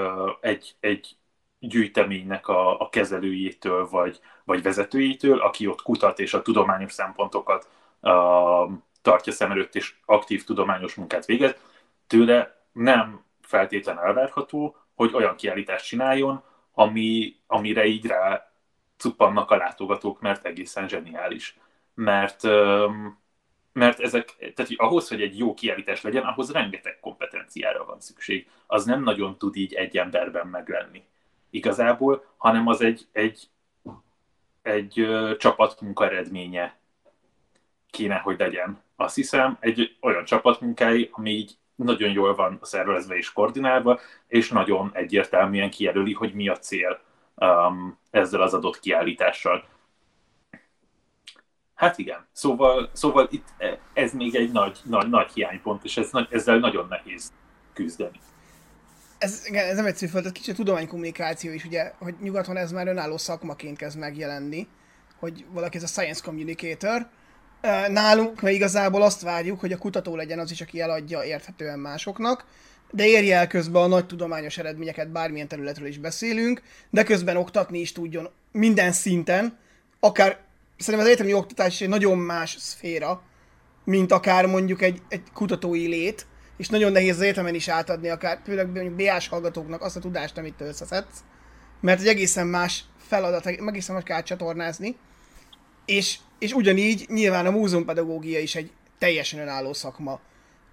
egy, 0.41 0.75
egy 0.79 1.17
gyűjteménynek 1.59 2.47
a, 2.47 2.79
a 2.79 2.89
kezelőjétől 2.89 3.89
vagy, 3.89 4.19
vagy 4.43 4.61
vezetőjétől, 4.61 5.39
aki 5.39 5.67
ott 5.67 5.81
kutat 5.81 6.19
és 6.19 6.33
a 6.33 6.41
tudományos 6.41 6.91
szempontokat 6.91 7.69
uh, 8.01 8.71
tartja 9.01 9.33
szem 9.33 9.51
előtt 9.51 9.75
és 9.75 9.95
aktív 10.05 10.43
tudományos 10.43 10.95
munkát 10.95 11.25
végez, 11.25 11.55
tőle 12.07 12.65
nem 12.71 13.23
feltétlen 13.41 13.99
elvárható, 13.99 14.75
hogy 14.95 15.13
olyan 15.13 15.35
kiállítást 15.35 15.85
csináljon, 15.85 16.43
ami, 16.73 17.35
amire 17.47 17.85
így 17.85 18.05
rá 18.05 18.51
cuppannak 18.97 19.51
a 19.51 19.55
látogatók, 19.55 20.21
mert 20.21 20.45
egészen 20.45 20.87
zseniális. 20.87 21.57
Mert, 21.93 22.43
mert 23.73 23.99
ezek, 23.99 24.35
tehát 24.37 24.67
hogy 24.67 24.75
ahhoz, 24.77 25.07
hogy 25.07 25.21
egy 25.21 25.37
jó 25.37 25.53
kiállítás 25.53 26.01
legyen, 26.01 26.23
ahhoz 26.23 26.51
rengeteg 26.51 26.99
kompetenciára 26.99 27.85
van 27.85 27.99
szükség. 27.99 28.49
Az 28.67 28.85
nem 28.85 29.03
nagyon 29.03 29.37
tud 29.37 29.55
így 29.55 29.73
egy 29.73 29.97
emberben 29.97 30.47
meglenni 30.47 31.03
igazából, 31.49 32.25
hanem 32.37 32.67
az 32.67 32.81
egy, 32.81 33.07
egy, 33.11 33.49
egy 34.61 35.07
csapatmunka 35.37 36.05
eredménye 36.05 36.77
kéne, 37.89 38.15
hogy 38.15 38.39
legyen. 38.39 38.81
Azt 38.95 39.15
hiszem, 39.15 39.57
egy 39.59 39.97
olyan 40.01 40.25
csapatmunkáj, 40.25 41.09
ami 41.11 41.31
így 41.31 41.57
nagyon 41.75 42.11
jól 42.11 42.35
van 42.35 42.59
szervezve 42.61 43.15
és 43.15 43.31
koordinálva, 43.31 43.99
és 44.27 44.49
nagyon 44.49 44.91
egyértelműen 44.93 45.69
kijelöli, 45.69 46.13
hogy 46.13 46.33
mi 46.33 46.47
a 46.47 46.57
cél 46.57 46.99
um, 47.35 47.97
ezzel 48.11 48.41
az 48.41 48.53
adott 48.53 48.79
kiállítással. 48.79 49.65
Hát 51.75 51.97
igen, 51.97 52.27
szóval, 52.31 52.89
szóval 52.93 53.27
itt 53.31 53.47
ez 53.93 54.13
még 54.13 54.35
egy 54.35 54.51
nagy, 54.51 54.79
nagy, 54.83 55.09
nagy 55.09 55.31
hiánypont, 55.31 55.83
és 55.83 55.97
ez, 55.97 56.09
ezzel 56.29 56.57
nagyon 56.57 56.87
nehéz 56.89 57.33
küzdeni. 57.73 58.19
Ez, 59.17 59.47
igen, 59.47 59.67
ez 59.67 59.75
nem 59.75 59.85
egyszerű 59.85 60.11
föld, 60.11 60.25
ez 60.25 60.31
kicsit 60.31 60.55
tudománykommunikáció 60.55 61.51
is, 61.51 61.65
ugye, 61.65 61.91
hogy 61.99 62.15
nyugaton 62.21 62.57
ez 62.57 62.71
már 62.71 62.87
önálló 62.87 63.17
szakmaként 63.17 63.77
kezd 63.77 63.97
megjelenni, 63.97 64.67
hogy 65.19 65.45
valaki 65.49 65.77
ez 65.77 65.83
a 65.83 65.87
science 65.87 66.21
communicator, 66.23 67.07
Nálunk 67.87 68.41
meg 68.41 68.53
igazából 68.53 69.01
azt 69.01 69.21
várjuk, 69.21 69.59
hogy 69.59 69.71
a 69.71 69.77
kutató 69.77 70.15
legyen 70.15 70.39
az 70.39 70.51
is, 70.51 70.61
aki 70.61 70.81
eladja 70.81 71.23
érthetően 71.23 71.79
másoknak, 71.79 72.45
de 72.91 73.05
érje 73.07 73.37
el 73.37 73.47
közben 73.47 73.81
a 73.81 73.87
nagy 73.87 74.05
tudományos 74.05 74.57
eredményeket, 74.57 75.11
bármilyen 75.11 75.47
területről 75.47 75.87
is 75.87 75.97
beszélünk, 75.97 76.61
de 76.89 77.03
közben 77.03 77.37
oktatni 77.37 77.79
is 77.79 77.91
tudjon 77.91 78.29
minden 78.51 78.91
szinten, 78.91 79.57
akár 79.99 80.37
szerintem 80.77 80.99
az 80.99 81.13
egyetemi 81.13 81.33
oktatás 81.33 81.73
is 81.73 81.81
egy 81.81 81.89
nagyon 81.89 82.17
más 82.17 82.55
szféra, 82.59 83.21
mint 83.83 84.11
akár 84.11 84.45
mondjuk 84.45 84.81
egy, 84.81 85.01
egy 85.09 85.23
kutatói 85.33 85.87
lét, 85.87 86.25
és 86.57 86.69
nagyon 86.69 86.91
nehéz 86.91 87.15
az 87.15 87.21
egyetemen 87.21 87.55
is 87.55 87.67
átadni, 87.67 88.09
akár 88.09 88.39
főleg 88.45 88.65
mondjuk 88.65 88.95
BA-s 88.95 89.27
hallgatóknak 89.27 89.81
azt 89.81 89.95
a 89.95 89.99
tudást, 89.99 90.37
amit 90.37 90.53
te 90.53 90.65
összeszedsz, 90.65 91.23
mert 91.81 91.99
egy 91.99 92.07
egészen 92.07 92.47
más 92.47 92.83
feladat, 93.07 93.45
egészen 93.45 93.95
más 93.95 94.03
kell 94.03 94.23
csatornázni, 94.23 94.95
és 95.85 96.17
és 96.43 96.53
ugyanígy 96.53 97.05
nyilván 97.09 97.45
a 97.45 97.51
múzeumpedagógia 97.51 98.39
is 98.39 98.55
egy 98.55 98.71
teljesen 98.97 99.39
önálló 99.39 99.73
szakma, 99.73 100.19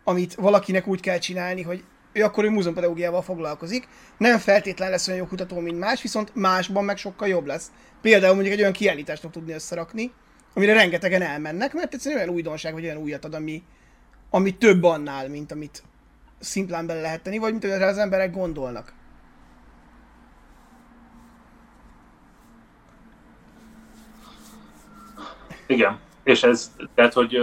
amit 0.05 0.35
valakinek 0.35 0.87
úgy 0.87 1.01
kell 1.01 1.19
csinálni, 1.19 1.63
hogy 1.63 1.85
ő 2.13 2.23
akkor 2.23 2.45
ő 2.45 2.51
múzeumpedagógiával 2.51 3.23
foglalkozik. 3.23 3.89
Nem 4.19 4.39
feltétlen 4.39 4.91
lesz 4.91 5.07
olyan 5.07 5.21
jó 5.21 5.27
kutató, 5.27 5.59
mint 5.59 5.79
más, 5.79 6.03
viszont 6.03 6.35
másban 6.35 6.85
meg 6.85 6.97
sokkal 6.97 7.29
jobb 7.29 7.47
lesz. 7.47 7.71
Például 8.01 8.35
mondjuk 8.35 8.55
egy 8.55 8.61
olyan 8.61 8.73
kiállítást 8.73 9.21
fog 9.21 9.31
tudni 9.31 9.53
összerakni, 9.53 10.13
amire 10.55 10.73
rengetegen 10.73 11.23
elmennek, 11.23 11.73
mert 11.73 11.95
egyszerűen 11.95 12.21
olyan 12.21 12.35
újdonság, 12.35 12.73
vagy 12.73 12.85
olyan 12.85 12.97
újat 12.97 13.25
ad, 13.25 13.35
ami, 13.35 13.63
ami 14.31 14.57
több 14.57 14.83
annál, 14.83 15.29
mint 15.29 15.53
amit 15.53 15.83
szimplán 16.39 16.87
bele 16.87 17.01
lehet 17.01 17.23
tenni, 17.23 17.39
vagy 17.39 17.51
mint 17.51 17.65
az 17.65 17.99
emberek 17.99 18.33
gondolnak. 18.33 18.93
Igen, 25.71 25.99
és 26.23 26.43
ez, 26.43 26.77
tehát, 26.95 27.13
hogy 27.13 27.37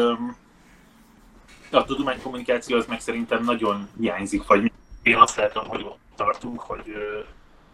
a 1.71 1.85
tudománykommunikáció 1.85 2.77
az 2.77 2.85
meg 2.85 2.99
szerintem 2.99 3.43
nagyon 3.43 3.89
hiányzik, 3.99 4.47
vagy 4.47 4.71
én 5.03 5.15
azt 5.15 5.35
látom, 5.35 5.67
hogy 5.67 5.83
ott 5.83 5.99
tartunk, 6.15 6.59
hogy, 6.59 6.93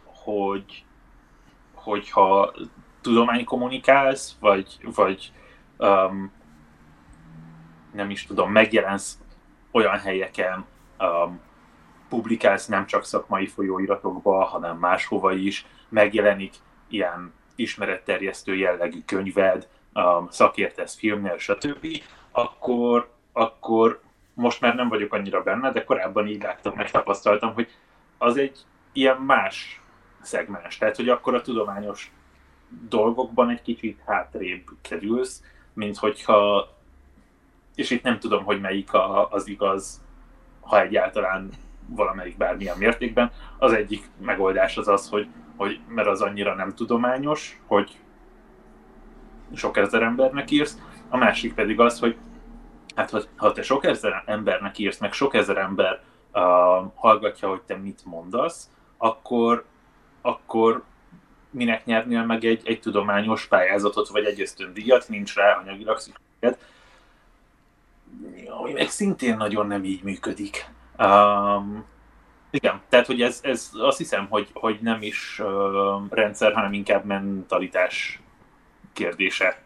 hogy 0.04 0.86
hogyha 1.74 2.54
tudomány 3.02 3.46
kommunikálsz, 3.46 4.36
vagy, 4.40 4.78
vagy 4.96 5.32
um, 5.78 6.32
nem 7.94 8.10
is 8.10 8.26
tudom, 8.26 8.52
megjelensz 8.52 9.20
olyan 9.72 10.00
helyeken, 10.00 10.66
um, 11.00 11.40
publikálsz 12.10 12.66
nem 12.66 12.86
csak 12.86 13.06
szakmai 13.06 13.48
folyóiratokba, 13.48 14.44
hanem 14.44 14.78
máshova 14.78 15.34
is, 15.34 15.66
megjelenik 15.90 16.54
ilyen 16.88 17.34
ismeretterjesztő 17.56 18.56
jellegű 18.56 19.02
könyved, 19.06 19.68
um, 19.94 20.28
szakértesz 20.30 20.96
filmnél, 20.96 21.38
stb., 21.38 21.88
akkor, 22.32 23.12
akkor 23.32 24.02
most 24.34 24.62
már 24.62 24.76
nem 24.76 24.90
vagyok 24.90 25.14
annyira 25.14 25.44
benne, 25.44 25.72
de 25.72 25.84
korábban 25.84 26.28
így 26.28 26.42
láttam, 26.42 26.74
megtapasztaltam, 26.76 27.54
hogy 27.54 27.68
az 28.18 28.38
egy 28.38 28.60
ilyen 28.94 29.18
más 29.18 29.82
szegmens. 30.22 30.78
Tehát, 30.78 30.96
hogy 30.96 31.10
akkor 31.10 31.36
a 31.36 31.42
tudományos 31.42 32.12
dolgokban 32.90 33.50
egy 33.50 33.62
kicsit 33.62 34.02
hátrébb 34.06 34.64
kerülsz, 34.82 35.44
mint 35.74 35.98
hogyha, 35.98 36.70
és 37.76 37.90
itt 37.90 38.04
nem 38.04 38.20
tudom, 38.20 38.44
hogy 38.44 38.62
melyik 38.62 38.94
a, 38.94 39.30
az 39.30 39.48
igaz, 39.48 40.02
ha 40.60 40.82
egyáltalán 40.82 41.50
valamelyik 41.88 42.38
bármilyen 42.38 42.78
mértékben. 42.78 43.32
Az 43.58 43.74
egyik 43.74 44.10
megoldás 44.22 44.78
az 44.78 44.88
az, 44.88 45.10
hogy, 45.10 45.28
hogy 45.56 45.80
mert 45.88 46.08
az 46.08 46.22
annyira 46.22 46.56
nem 46.56 46.76
tudományos, 46.76 47.62
hogy 47.68 47.98
sok 49.56 49.78
ezer 49.78 50.02
embernek 50.02 50.52
írsz, 50.52 50.78
a 51.10 51.18
másik 51.18 51.54
pedig 51.54 51.80
az, 51.80 52.00
hogy 52.00 52.16
hát 52.96 53.28
ha, 53.36 53.52
te 53.52 53.62
sok 53.62 53.86
ezer 53.86 54.24
embernek 54.26 54.78
írsz, 54.78 54.98
meg 54.98 55.14
sok 55.14 55.34
ezer 55.34 55.58
ember 55.58 56.02
uh, 56.34 56.42
hallgatja, 56.96 57.50
hogy 57.50 57.62
te 57.62 57.76
mit 57.76 58.02
mondasz, 58.06 58.70
akkor, 58.98 59.66
akkor 60.22 60.84
minek 61.50 61.86
nyernél 61.86 62.26
meg 62.26 62.46
egy, 62.46 62.62
egy 62.66 62.80
tudományos 62.80 63.48
pályázatot, 63.48 64.08
vagy 64.08 64.26
egy 64.26 64.42
ösztöndíjat, 64.42 65.10
nincs 65.10 65.36
rá 65.36 65.58
anyagilag 65.58 65.98
szükséged. 65.98 66.58
Ami 68.60 68.72
meg 68.72 68.90
szintén 68.90 69.38
nagyon 69.38 69.68
nem 69.68 69.84
így 69.84 70.04
működik. 70.04 70.66
Um, 70.98 71.86
igen, 72.50 72.82
tehát 72.90 73.06
hogy 73.06 73.22
ez, 73.22 73.40
ez 73.44 73.70
azt 73.74 73.98
hiszem, 73.98 74.28
hogy, 74.30 74.50
hogy 74.54 74.80
nem 74.82 75.02
is 75.02 75.40
uh, 75.40 76.02
rendszer, 76.10 76.54
hanem 76.54 76.74
inkább 76.74 77.06
mentalitás 77.06 78.23
kérdése. 78.94 79.62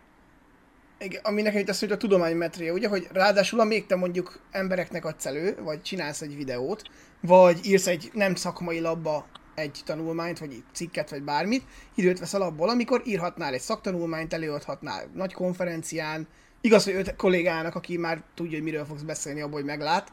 Igen, 0.99 1.21
ami 1.23 1.41
nekem 1.41 1.59
itt 1.59 1.69
azt, 1.69 1.79
hogy 1.79 1.91
a 1.91 1.97
tudománymetria, 1.97 2.73
ugye, 2.73 2.87
hogy 2.87 3.07
ráadásul 3.11 3.59
amíg 3.59 3.85
te 3.85 3.95
mondjuk 3.95 4.39
embereknek 4.51 5.05
adsz 5.05 5.25
elő, 5.25 5.57
vagy 5.63 5.81
csinálsz 5.81 6.21
egy 6.21 6.35
videót, 6.35 6.81
vagy 7.21 7.65
írsz 7.65 7.87
egy 7.87 8.09
nem 8.13 8.35
szakmai 8.35 8.79
labba 8.79 9.27
egy 9.55 9.81
tanulmányt, 9.85 10.39
vagy 10.39 10.51
egy 10.51 10.63
cikket, 10.73 11.09
vagy 11.09 11.23
bármit, 11.23 11.63
időt 11.95 12.19
veszel 12.19 12.41
abból, 12.41 12.69
amikor 12.69 13.01
írhatnál 13.05 13.53
egy 13.53 13.61
szaktanulmányt, 13.61 14.33
előadhatnál 14.33 15.09
nagy 15.13 15.33
konferencián, 15.33 16.27
igaz, 16.61 16.83
hogy 16.83 16.93
öt 16.93 17.15
kollégának, 17.15 17.75
aki 17.75 17.97
már 17.97 18.21
tudja, 18.35 18.57
hogy 18.57 18.63
miről 18.63 18.85
fogsz 18.85 19.01
beszélni, 19.01 19.41
abból, 19.41 19.59
hogy 19.59 19.69
meglát, 19.69 20.11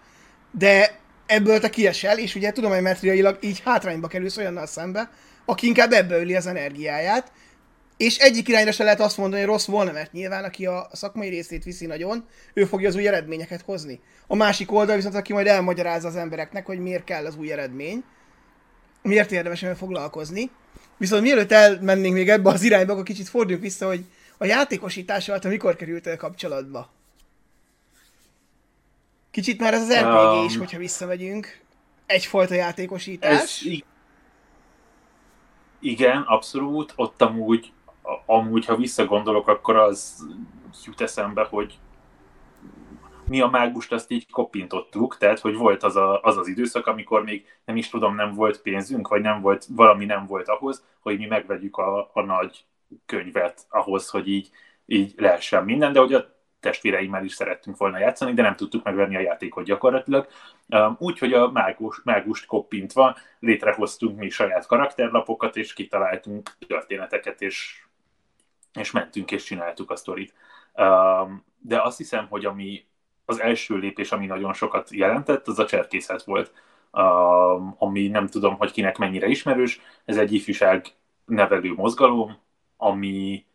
de 0.50 1.00
ebből 1.26 1.60
te 1.60 1.70
kiesel, 1.70 2.18
és 2.18 2.34
ugye 2.34 2.52
tudománymetriailag 2.52 3.38
így 3.40 3.60
hátrányba 3.64 4.08
kerülsz 4.08 4.36
olyannal 4.36 4.66
szembe, 4.66 5.10
aki 5.44 5.66
inkább 5.66 5.92
ebből 5.92 6.20
öli 6.20 6.34
az 6.34 6.46
energiáját, 6.46 7.32
és 7.96 8.16
egyik 8.16 8.48
irányra 8.48 8.72
se 8.72 8.84
lehet 8.84 9.00
azt 9.00 9.16
mondani, 9.16 9.40
hogy 9.40 9.50
rossz 9.50 9.66
volna, 9.66 9.92
mert 9.92 10.12
nyilván 10.12 10.44
aki 10.44 10.66
a 10.66 10.88
szakmai 10.92 11.28
részét 11.28 11.64
viszi 11.64 11.86
nagyon, 11.86 12.24
ő 12.54 12.64
fogja 12.64 12.88
az 12.88 12.94
új 12.94 13.06
eredményeket 13.06 13.62
hozni. 13.62 14.00
A 14.26 14.34
másik 14.34 14.72
oldal 14.72 14.96
viszont, 14.96 15.14
aki 15.14 15.32
majd 15.32 15.46
elmagyarázza 15.46 16.08
az 16.08 16.16
embereknek, 16.16 16.66
hogy 16.66 16.78
miért 16.78 17.04
kell 17.04 17.26
az 17.26 17.36
új 17.36 17.52
eredmény, 17.52 18.04
miért 19.02 19.32
érdemes 19.32 19.62
ebben 19.62 19.76
foglalkozni. 19.76 20.50
Viszont 20.96 21.22
mielőtt 21.22 21.52
elmennénk 21.52 22.14
még 22.14 22.28
ebbe 22.28 22.50
az 22.50 22.62
irányba, 22.62 22.92
akkor 22.92 23.04
kicsit 23.04 23.28
forduljunk 23.28 23.64
vissza, 23.64 23.86
hogy 23.86 24.04
a 24.38 24.44
játékosítással 24.44 25.38
te 25.38 25.48
mikor 25.48 25.76
kerültél 25.76 26.16
kapcsolatba? 26.16 26.92
Kicsit 29.30 29.60
már 29.60 29.74
ez 29.74 29.82
az 29.82 29.96
RPG 29.96 30.38
um, 30.38 30.44
is, 30.44 30.56
hogyha 30.56 30.78
visszamegyünk. 30.78 31.60
Egyfajta 32.06 32.54
játékosítás. 32.54 33.40
Ez, 33.40 33.60
igen, 35.80 36.22
abszolút. 36.22 36.92
Ott 36.96 37.22
amúgy 37.22 37.72
amúgy, 38.26 38.64
ha 38.64 38.76
visszagondolok, 38.76 39.48
akkor 39.48 39.76
az 39.76 40.26
jut 40.84 41.00
eszembe, 41.00 41.44
hogy 41.44 41.78
mi 43.26 43.40
a 43.40 43.46
mágust 43.46 43.92
azt 43.92 44.10
így 44.10 44.30
kopintottuk, 44.30 45.16
tehát 45.18 45.38
hogy 45.38 45.54
volt 45.54 45.82
az, 45.82 45.96
a, 45.96 46.20
az 46.22 46.36
az 46.36 46.48
időszak, 46.48 46.86
amikor 46.86 47.24
még 47.24 47.46
nem 47.64 47.76
is 47.76 47.88
tudom, 47.88 48.14
nem 48.14 48.34
volt 48.34 48.62
pénzünk, 48.62 49.08
vagy 49.08 49.20
nem 49.20 49.40
volt, 49.40 49.66
valami 49.70 50.04
nem 50.04 50.26
volt 50.26 50.48
ahhoz, 50.48 50.84
hogy 51.00 51.18
mi 51.18 51.26
megvegyük 51.26 51.76
a, 51.76 52.10
a 52.12 52.22
nagy 52.22 52.64
könyvet 53.06 53.66
ahhoz, 53.68 54.08
hogy 54.08 54.28
így, 54.28 54.50
így 54.86 55.14
lehessen 55.16 55.64
minden, 55.64 55.92
de 55.92 56.00
hogy 56.00 56.14
a 56.14 56.32
testvéreimmel 56.60 57.24
is 57.24 57.32
szerettünk 57.32 57.76
volna 57.76 57.98
játszani, 57.98 58.32
de 58.32 58.42
nem 58.42 58.56
tudtuk 58.56 58.84
megvenni 58.84 59.16
a 59.16 59.20
játékot 59.20 59.64
gyakorlatilag. 59.64 60.26
Úgyhogy 60.98 61.32
a 61.32 61.50
mágus, 61.50 62.00
mágust 62.04 62.46
koppintva 62.46 63.16
létrehoztunk 63.38 64.18
mi 64.18 64.28
saját 64.28 64.66
karakterlapokat, 64.66 65.56
és 65.56 65.72
kitaláltunk 65.72 66.50
történeteket, 66.66 67.42
és, 67.42 67.83
és 68.74 68.90
mentünk 68.90 69.30
és 69.30 69.44
csináltuk 69.44 69.90
a 69.90 69.96
sztorit. 69.96 70.34
De 71.58 71.82
azt 71.82 71.96
hiszem, 71.96 72.26
hogy 72.28 72.44
ami 72.44 72.86
az 73.24 73.40
első 73.40 73.76
lépés, 73.76 74.12
ami 74.12 74.26
nagyon 74.26 74.52
sokat 74.52 74.90
jelentett, 74.90 75.46
az 75.48 75.58
a 75.58 75.66
cserkészet 75.66 76.22
volt, 76.22 76.52
ami 77.78 78.08
nem 78.08 78.26
tudom, 78.26 78.56
hogy 78.56 78.72
kinek 78.72 78.98
mennyire 78.98 79.26
ismerős. 79.26 79.80
Ez 80.04 80.16
egy 80.16 80.32
ifjúság 80.32 80.86
nevelő 81.24 81.72
mozgalom, 81.74 82.38
ami, 82.76 83.46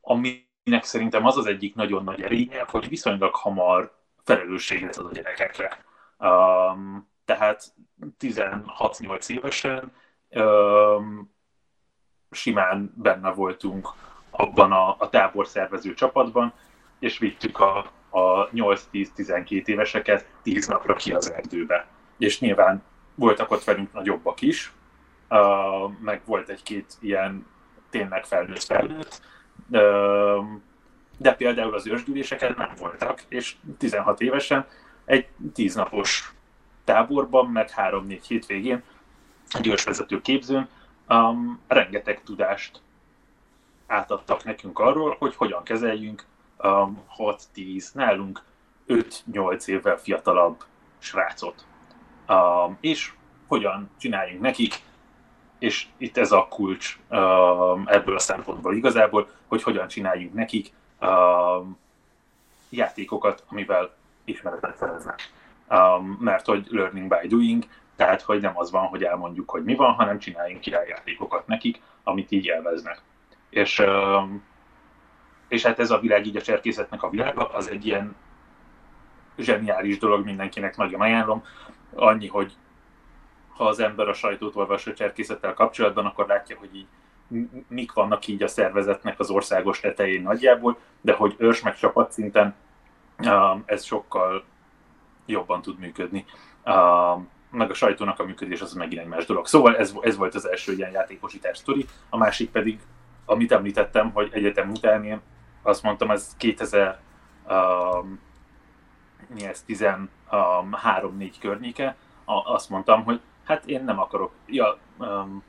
aminek 0.00 0.84
szerintem 0.84 1.26
az 1.26 1.36
az 1.36 1.46
egyik 1.46 1.74
nagyon 1.74 2.04
nagy 2.04 2.22
erénye, 2.22 2.64
hogy 2.68 2.88
viszonylag 2.88 3.34
hamar 3.34 3.96
felelősséget 4.24 4.96
ad 4.96 5.06
a 5.06 5.12
gyerekekre. 5.12 5.84
Um, 6.18 7.08
tehát 7.24 7.74
16-8 8.20 9.28
évesen 9.28 9.92
um, 10.30 11.33
simán 12.34 12.92
benne 12.96 13.30
voltunk 13.30 13.88
abban 14.30 14.72
a, 14.72 14.96
a 14.98 15.08
táborszervező 15.08 15.94
csapatban, 15.94 16.52
és 16.98 17.18
vittük 17.18 17.60
a, 17.60 17.78
a 18.10 18.48
8-10-12 18.48 19.66
éveseket 19.66 20.26
10 20.42 20.66
napra 20.66 20.94
ki 20.94 21.12
az 21.12 21.32
erdőbe. 21.32 21.86
És 22.18 22.40
nyilván 22.40 22.82
voltak 23.14 23.50
ott 23.50 23.64
velünk 23.64 23.92
nagyobbak 23.92 24.40
is, 24.40 24.72
uh, 25.28 25.38
meg 26.00 26.22
volt 26.24 26.48
egy-két 26.48 26.92
ilyen 27.00 27.46
tényleg 27.90 28.24
felnőtt 28.24 28.62
felnőtt, 28.62 29.20
uh, 29.70 30.44
de 31.18 31.34
például 31.34 31.74
az 31.74 31.86
ősgyűléseken 31.86 32.54
nem 32.58 32.70
voltak, 32.78 33.22
és 33.28 33.56
16 33.78 34.20
évesen 34.20 34.66
egy 35.04 35.26
10 35.54 35.74
napos 35.74 36.34
táborban, 36.84 37.46
meg 37.46 37.70
3-4 37.76 38.20
hétvégén 38.28 38.82
egy 39.50 39.66
ősvezető 39.66 40.20
képzőn 40.20 40.68
um, 41.08 41.60
rengeteg 41.66 42.22
tudást 42.22 42.82
átadtak 43.86 44.44
nekünk 44.44 44.78
arról, 44.78 45.16
hogy 45.18 45.36
hogyan 45.36 45.62
kezeljünk 45.62 46.24
um, 46.58 47.02
6-10, 47.54 47.92
nálunk 47.92 48.42
5-8 48.88 49.66
évvel 49.66 49.96
fiatalabb 49.96 50.64
srácot. 50.98 51.66
Um, 52.28 52.78
és 52.80 53.12
hogyan 53.46 53.90
csináljunk 53.98 54.40
nekik, 54.40 54.82
és 55.58 55.86
itt 55.96 56.16
ez 56.16 56.32
a 56.32 56.46
kulcs 56.48 56.98
um, 57.10 57.84
ebből 57.86 58.14
a 58.14 58.18
szempontból 58.18 58.74
igazából, 58.74 59.28
hogy 59.46 59.62
hogyan 59.62 59.88
csináljunk 59.88 60.34
nekik 60.34 60.72
um, 61.00 61.78
játékokat, 62.70 63.44
amivel 63.48 63.94
ismeretet 64.24 64.76
szereznek. 64.76 65.32
Um, 65.68 66.16
mert 66.20 66.46
hogy 66.46 66.66
learning 66.70 67.08
by 67.08 67.26
doing, 67.28 67.64
tehát 67.96 68.22
hogy 68.22 68.40
nem 68.40 68.58
az 68.58 68.70
van, 68.70 68.86
hogy 68.86 69.04
elmondjuk, 69.04 69.50
hogy 69.50 69.64
mi 69.64 69.74
van, 69.74 69.92
hanem 69.92 70.18
csináljunk 70.18 70.60
királyjátékokat 70.60 71.46
nekik, 71.46 71.80
amit 72.02 72.30
így 72.30 72.48
elveznek. 72.48 73.02
És, 73.50 73.82
és 75.48 75.62
hát 75.62 75.78
ez 75.78 75.90
a 75.90 75.98
világ, 75.98 76.26
így 76.26 76.36
a 76.36 76.42
cserkészetnek 76.42 77.02
a 77.02 77.10
világa, 77.10 77.48
az 77.48 77.70
egy 77.70 77.86
ilyen 77.86 78.16
zseniális 79.38 79.98
dolog, 79.98 80.24
mindenkinek 80.24 80.76
nagyon 80.76 81.00
ajánlom. 81.00 81.44
Annyi, 81.94 82.28
hogy 82.28 82.52
ha 83.56 83.64
az 83.64 83.80
ember 83.80 84.08
a 84.08 84.12
sajtót 84.12 84.56
olvas 84.56 84.86
a 84.86 84.94
cserkészettel 84.94 85.54
kapcsolatban, 85.54 86.06
akkor 86.06 86.26
látja, 86.26 86.56
hogy 86.58 86.76
így 86.76 86.86
mik 87.68 87.92
vannak 87.92 88.26
így 88.26 88.42
a 88.42 88.48
szervezetnek 88.48 89.18
az 89.18 89.30
országos 89.30 89.80
tetején 89.80 90.22
nagyjából, 90.22 90.78
de 91.00 91.12
hogy 91.12 91.34
ős 91.38 91.62
meg 91.62 91.76
csapatszinten 91.76 92.54
ez 93.64 93.84
sokkal 93.84 94.44
jobban 95.26 95.62
tud 95.62 95.78
működni 95.78 96.24
meg 97.54 97.70
a 97.70 97.74
sajtónak 97.74 98.20
a 98.20 98.24
működés 98.24 98.60
az 98.60 98.72
megint 98.72 99.00
egy 99.00 99.08
más 99.08 99.26
dolog. 99.26 99.46
Szóval 99.46 99.76
ez, 99.76 99.94
ez 100.00 100.16
volt 100.16 100.34
az 100.34 100.48
első 100.48 100.72
ilyen 100.72 100.90
játékosítás 100.90 101.58
sztori, 101.58 101.86
a 102.08 102.16
másik 102.16 102.50
pedig, 102.50 102.80
amit 103.24 103.52
említettem, 103.52 104.10
hogy 104.12 104.28
egyetem 104.32 104.70
után 104.70 105.04
én 105.04 105.20
azt 105.62 105.82
mondtam, 105.82 106.10
ez 106.10 106.34
2000 106.36 106.98
um, 107.48 108.20
mi 109.34 109.44
ez, 109.44 109.64
13-4 109.68 111.32
környéke, 111.40 111.96
a, 112.24 112.52
azt 112.52 112.70
mondtam, 112.70 113.04
hogy 113.04 113.20
hát 113.44 113.66
én 113.66 113.84
nem 113.84 113.98
akarok, 113.98 114.32
ja, 114.46 114.78
um, 114.98 115.42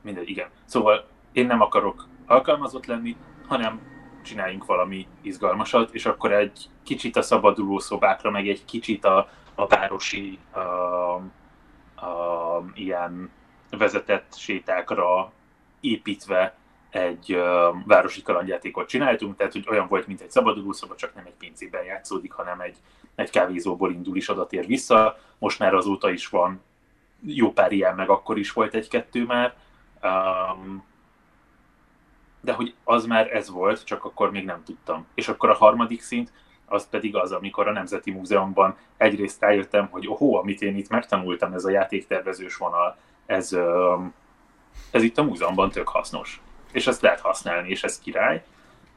mindegy, 0.00 0.28
igen. 0.28 0.48
Szóval 0.64 1.06
én 1.32 1.46
nem 1.46 1.60
akarok 1.60 2.08
alkalmazott 2.26 2.86
lenni, 2.86 3.16
hanem 3.46 3.80
csináljunk 4.22 4.64
valami 4.64 5.06
izgalmasat, 5.20 5.94
és 5.94 6.06
akkor 6.06 6.32
egy 6.32 6.68
kicsit 6.82 7.16
a 7.16 7.22
szabaduló 7.22 7.78
szobákra, 7.78 8.30
meg 8.30 8.48
egy 8.48 8.64
kicsit 8.64 9.04
a, 9.04 9.28
a 9.54 9.66
városi 9.66 10.38
uh, 10.54 11.22
uh, 11.96 12.64
ilyen 12.74 13.30
vezetett 13.70 14.34
sétákra 14.36 15.32
építve 15.80 16.54
egy 16.90 17.34
uh, 17.34 17.86
városi 17.86 18.22
kalandjátékot 18.22 18.88
csináltunk, 18.88 19.36
tehát 19.36 19.52
hogy 19.52 19.66
olyan 19.68 19.88
volt, 19.88 20.06
mint 20.06 20.20
egy 20.20 20.30
szabadulószoba, 20.30 20.94
csak 20.94 21.14
nem 21.14 21.26
egy 21.26 21.34
pincében 21.38 21.84
játszódik, 21.84 22.32
hanem 22.32 22.60
egy, 22.60 22.76
egy 23.14 23.30
kávézóból 23.30 23.92
indul 23.92 24.16
is 24.16 24.28
adatér 24.28 24.66
vissza. 24.66 25.18
Most 25.38 25.58
már 25.58 25.74
azóta 25.74 26.10
is 26.10 26.28
van 26.28 26.62
jó 27.26 27.52
pár 27.52 27.72
ilyen, 27.72 27.94
meg 27.94 28.08
akkor 28.08 28.38
is 28.38 28.52
volt 28.52 28.74
egy-kettő 28.74 29.24
már. 29.24 29.54
Um, 30.02 30.84
de 32.40 32.52
hogy 32.52 32.74
az 32.84 33.06
már 33.06 33.34
ez 33.34 33.50
volt, 33.50 33.84
csak 33.84 34.04
akkor 34.04 34.30
még 34.30 34.44
nem 34.44 34.62
tudtam. 34.64 35.06
És 35.14 35.28
akkor 35.28 35.50
a 35.50 35.54
harmadik 35.54 36.00
szint, 36.00 36.32
az 36.72 36.88
pedig 36.88 37.16
az, 37.16 37.32
amikor 37.32 37.68
a 37.68 37.72
Nemzeti 37.72 38.10
Múzeumban 38.10 38.76
egyrészt 38.96 39.40
rájöttem, 39.40 39.88
hogy 39.90 40.08
ohó, 40.08 40.36
amit 40.36 40.62
én 40.62 40.76
itt 40.76 40.88
megtanultam, 40.88 41.52
ez 41.52 41.64
a 41.64 41.70
játéktervezős 41.70 42.56
vonal, 42.56 42.96
ez, 43.26 43.56
ez 44.90 45.02
itt 45.02 45.18
a 45.18 45.22
múzeumban 45.22 45.70
tök 45.70 45.88
hasznos. 45.88 46.40
És 46.72 46.86
ezt 46.86 47.02
lehet 47.02 47.20
használni, 47.20 47.68
és 47.68 47.82
ez 47.82 47.98
király. 47.98 48.44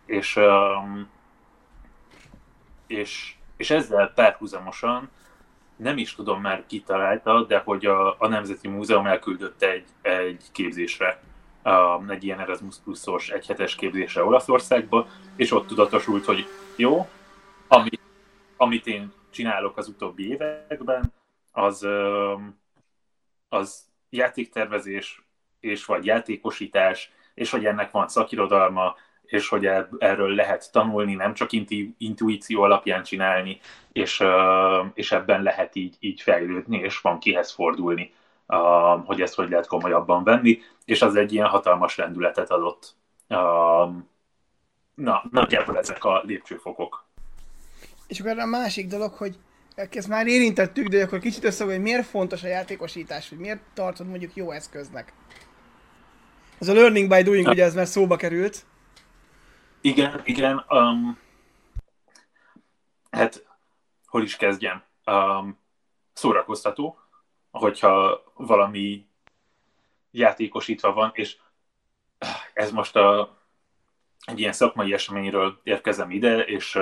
És, 0.06 0.40
és, 2.88 3.36
és 3.58 3.70
ezzel 3.70 4.12
párhuzamosan 4.16 5.10
nem 5.76 5.98
is 5.98 6.16
tudom 6.16 6.42
már 6.42 6.64
kitalálta, 6.68 7.44
de 7.44 7.62
hogy 7.66 7.86
a, 7.86 8.16
a 8.20 8.28
Nemzeti 8.28 8.68
Múzeum 8.68 9.06
elküldött 9.06 9.62
egy, 9.62 9.86
egy 10.02 10.44
képzésre, 10.52 11.22
egy 12.08 12.24
ilyen 12.24 12.40
Erasmus 12.40 12.76
Plus-os 12.84 13.30
egyhetes 13.30 13.76
képzésre 13.76 14.24
Olaszországba, 14.24 15.08
és 15.36 15.52
ott 15.52 15.68
tudatosult, 15.68 16.26
hogy 16.26 16.48
jó, 16.76 17.08
amit, 17.68 18.00
amit 18.58 18.88
én 18.88 19.14
csinálok 19.30 19.78
az 19.78 19.88
utóbbi 19.88 20.30
években, 20.30 21.14
az, 21.52 21.88
az 23.50 23.86
játéktervezés, 24.10 25.22
és 25.60 25.86
vagy 25.86 26.06
játékosítás, 26.06 27.12
és 27.34 27.52
hogy 27.52 27.66
ennek 27.66 27.92
van 27.92 28.08
szakirodalma, 28.08 28.96
és 29.26 29.50
hogy 29.50 29.66
erről 29.98 30.36
lehet 30.36 30.72
tanulni, 30.72 31.14
nem 31.16 31.34
csak 31.34 31.50
intuíció 31.98 32.62
alapján 32.62 33.04
csinálni, 33.04 33.60
és, 33.92 34.24
és 34.94 35.12
ebben 35.12 35.44
lehet 35.44 35.76
így, 35.76 35.96
így 36.00 36.22
fejlődni, 36.22 36.78
és 36.78 37.02
van 37.02 37.20
kihez 37.20 37.52
fordulni, 37.52 38.14
hogy 39.06 39.22
ezt 39.22 39.36
hogy 39.36 39.50
lehet 39.50 39.68
komolyabban 39.68 40.24
venni, 40.24 40.60
és 40.86 41.02
az 41.02 41.16
egy 41.16 41.34
ilyen 41.34 41.48
hatalmas 41.48 41.96
lendületet 41.96 42.52
adott. 42.52 42.96
Na, 44.96 45.24
nagyjából 45.32 45.78
ezek 45.78 46.04
a 46.04 46.22
lépcsőfokok. 46.26 47.06
És 48.08 48.20
akkor 48.20 48.40
a 48.40 48.46
másik 48.46 48.88
dolog, 48.88 49.14
hogy 49.14 49.38
ezt 49.76 50.08
már 50.08 50.28
érintettük, 50.28 50.88
de 50.88 51.04
akkor 51.04 51.20
kicsit 51.20 51.44
össze, 51.44 51.66
hogy 51.66 51.82
miért 51.82 52.06
fontos 52.06 52.44
a 52.44 52.48
játékosítás, 52.48 53.30
hogy 53.30 53.38
miért 53.38 53.62
tartod 53.74 54.08
mondjuk 54.08 54.36
jó 54.36 54.52
eszköznek. 54.52 55.14
Ez 56.60 56.68
a 56.68 56.74
learning 56.74 57.10
by 57.10 57.22
doing, 57.22 57.48
ugye 57.48 57.64
ez 57.64 57.76
már 57.76 57.88
szóba 57.88 58.16
került. 58.16 58.66
Igen, 59.82 60.22
igen. 60.24 60.66
Um, 60.70 61.18
hát, 63.12 63.46
hol 64.06 64.24
is 64.24 64.36
kezdjem? 64.36 64.84
Um, 65.06 65.60
szórakoztató, 66.14 67.00
hogyha 67.52 68.24
valami 68.34 69.06
játékosítva 70.12 70.94
van, 70.94 71.12
és 71.14 71.38
ez 72.54 72.72
most 72.72 72.96
a 72.96 73.38
egy 74.26 74.40
ilyen 74.40 74.54
szakmai 74.54 74.94
eseményről 74.94 75.60
érkezem 75.64 76.12
ide, 76.12 76.40
és, 76.40 76.80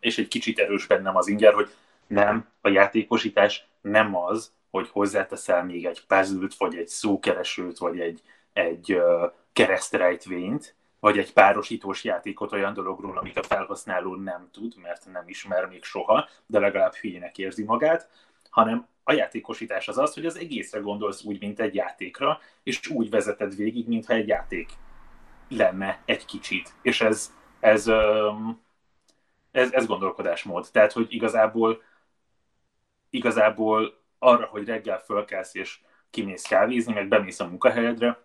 és 0.00 0.18
egy 0.18 0.28
kicsit 0.28 0.58
erős 0.58 0.86
bennem 0.86 1.16
az 1.16 1.28
inger, 1.28 1.54
hogy 1.54 1.70
nem, 2.06 2.48
a 2.60 2.68
játékosítás 2.68 3.66
nem 3.80 4.16
az, 4.16 4.52
hogy 4.70 4.88
hozzáteszel 4.88 5.64
még 5.64 5.84
egy 5.86 6.06
puzzle 6.06 6.46
vagy 6.58 6.76
egy 6.76 6.88
szókeresőt, 6.88 7.78
vagy 7.78 8.00
egy, 8.00 8.22
egy 8.52 9.00
keresztrejtvényt, 9.52 10.74
vagy 11.00 11.18
egy 11.18 11.32
párosítós 11.32 12.04
játékot 12.04 12.52
olyan 12.52 12.72
dologról, 12.72 13.18
amit 13.18 13.38
a 13.38 13.42
felhasználó 13.42 14.14
nem 14.14 14.48
tud, 14.52 14.74
mert 14.82 15.06
nem 15.12 15.24
ismer 15.26 15.66
még 15.66 15.84
soha, 15.84 16.28
de 16.46 16.58
legalább 16.58 16.94
hülyének 16.94 17.38
érzi 17.38 17.64
magát, 17.64 18.08
hanem 18.50 18.86
a 19.04 19.12
játékosítás 19.12 19.88
az 19.88 19.98
az, 19.98 20.14
hogy 20.14 20.26
az 20.26 20.38
egészre 20.38 20.80
gondolsz 20.80 21.24
úgy, 21.24 21.40
mint 21.40 21.60
egy 21.60 21.74
játékra, 21.74 22.40
és 22.62 22.88
úgy 22.88 23.10
vezeted 23.10 23.56
végig, 23.56 23.88
mintha 23.88 24.12
egy 24.12 24.28
játék 24.28 24.68
lenne 25.50 26.02
egy 26.04 26.24
kicsit. 26.24 26.74
És 26.82 27.00
ez, 27.00 27.34
ez, 27.60 27.88
ez, 29.50 29.72
ez 29.72 29.86
gondolkodásmód. 29.86 30.68
Tehát, 30.72 30.92
hogy 30.92 31.06
igazából 31.08 31.82
igazából 33.10 34.00
arra, 34.18 34.46
hogy 34.46 34.64
reggel 34.64 34.98
fölkelsz 34.98 35.54
és 35.54 35.80
kimész 36.10 36.42
kávézni, 36.42 36.92
meg 36.92 37.08
bemész 37.08 37.40
a 37.40 37.46
munkahelyedre, 37.46 38.22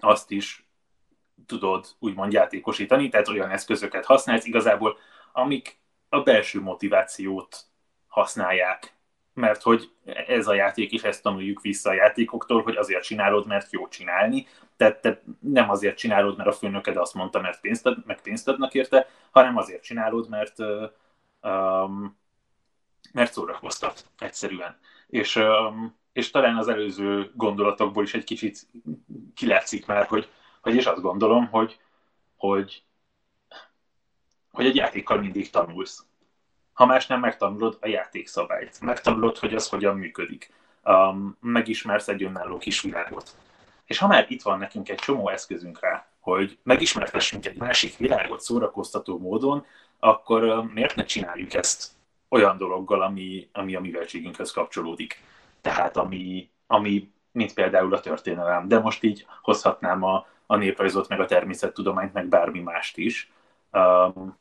azt 0.00 0.30
is 0.30 0.66
tudod 1.46 1.86
úgymond 1.98 2.32
játékosítani, 2.32 3.08
tehát 3.08 3.28
olyan 3.28 3.50
eszközöket 3.50 4.04
használsz 4.04 4.44
igazából, 4.44 4.98
amik 5.32 5.78
a 6.08 6.20
belső 6.20 6.60
motivációt 6.60 7.64
használják. 8.08 8.95
Mert 9.36 9.62
hogy 9.62 9.90
ez 10.26 10.46
a 10.46 10.54
játék 10.54 10.92
is, 10.92 11.02
ezt 11.02 11.22
tanuljuk 11.22 11.60
vissza 11.60 11.90
a 11.90 11.94
játékoktól, 11.94 12.62
hogy 12.62 12.76
azért 12.76 13.02
csinálod, 13.02 13.46
mert 13.46 13.72
jó 13.72 13.88
csinálni. 13.88 14.46
Tehát 14.76 15.00
te 15.00 15.22
nem 15.40 15.70
azért 15.70 15.96
csinálod, 15.96 16.36
mert 16.36 16.48
a 16.48 16.52
főnöked 16.52 16.96
azt 16.96 17.14
mondta, 17.14 17.40
mert 17.40 17.60
pénzt 17.60 17.86
ad, 17.86 18.06
meg 18.06 18.20
pénzt 18.20 18.48
adnak 18.48 18.74
érte, 18.74 19.08
hanem 19.30 19.56
azért 19.56 19.82
csinálod, 19.82 20.28
mert, 20.28 20.58
um, 21.42 22.18
mert 23.12 23.32
szórakoztat 23.32 24.06
egyszerűen. 24.18 24.78
És, 25.06 25.36
um, 25.36 25.96
és 26.12 26.30
talán 26.30 26.56
az 26.56 26.68
előző 26.68 27.30
gondolatokból 27.34 28.02
is 28.02 28.14
egy 28.14 28.24
kicsit 28.24 28.66
kilátszik 29.34 29.86
már, 29.86 30.06
hogy, 30.06 30.28
hogy 30.60 30.74
és 30.74 30.86
azt 30.86 31.02
gondolom, 31.02 31.46
hogy, 31.46 31.80
hogy, 32.36 32.82
hogy 34.52 34.66
egy 34.66 34.76
játékkal 34.76 35.18
mindig 35.18 35.50
tanulsz. 35.50 36.06
Ha 36.76 36.86
más 36.86 37.06
nem 37.06 37.20
megtanulod 37.20 37.78
a 37.80 37.88
játékszabályt, 37.88 38.80
megtanulod, 38.80 39.38
hogy 39.38 39.54
az 39.54 39.68
hogyan 39.68 39.96
működik, 39.96 40.52
um, 40.84 41.36
megismersz 41.40 42.08
egy 42.08 42.22
önálló 42.22 42.58
kis 42.58 42.80
világot. 42.80 43.30
És 43.84 43.98
ha 43.98 44.06
már 44.06 44.26
itt 44.28 44.42
van 44.42 44.58
nekünk 44.58 44.88
egy 44.88 44.98
csomó 44.98 45.28
eszközünk 45.28 45.80
rá, 45.80 46.06
hogy 46.20 46.58
megismertessünk 46.62 47.46
egy 47.46 47.56
másik 47.56 47.96
világot 47.96 48.40
szórakoztató 48.40 49.18
módon, 49.18 49.64
akkor 49.98 50.44
uh, 50.44 50.72
miért 50.72 50.94
ne 50.94 51.04
csináljuk 51.04 51.54
ezt 51.54 51.90
olyan 52.28 52.56
dologgal, 52.56 53.02
ami, 53.02 53.48
ami 53.52 53.74
a 53.74 53.80
műveltségünkhöz 53.80 54.50
kapcsolódik. 54.50 55.22
Tehát 55.60 55.96
ami, 55.96 56.50
ami 56.66 57.10
mint 57.32 57.54
például 57.54 57.94
a 57.94 58.00
történelem. 58.00 58.68
De 58.68 58.78
most 58.78 59.02
így 59.02 59.26
hozhatnám 59.42 60.02
a, 60.02 60.26
a 60.46 60.56
néprajzot, 60.56 61.08
meg 61.08 61.20
a 61.20 61.26
természettudományt, 61.26 62.12
meg 62.12 62.26
bármi 62.26 62.60
mást 62.60 62.96
is. 62.96 63.30
Um, 63.72 64.38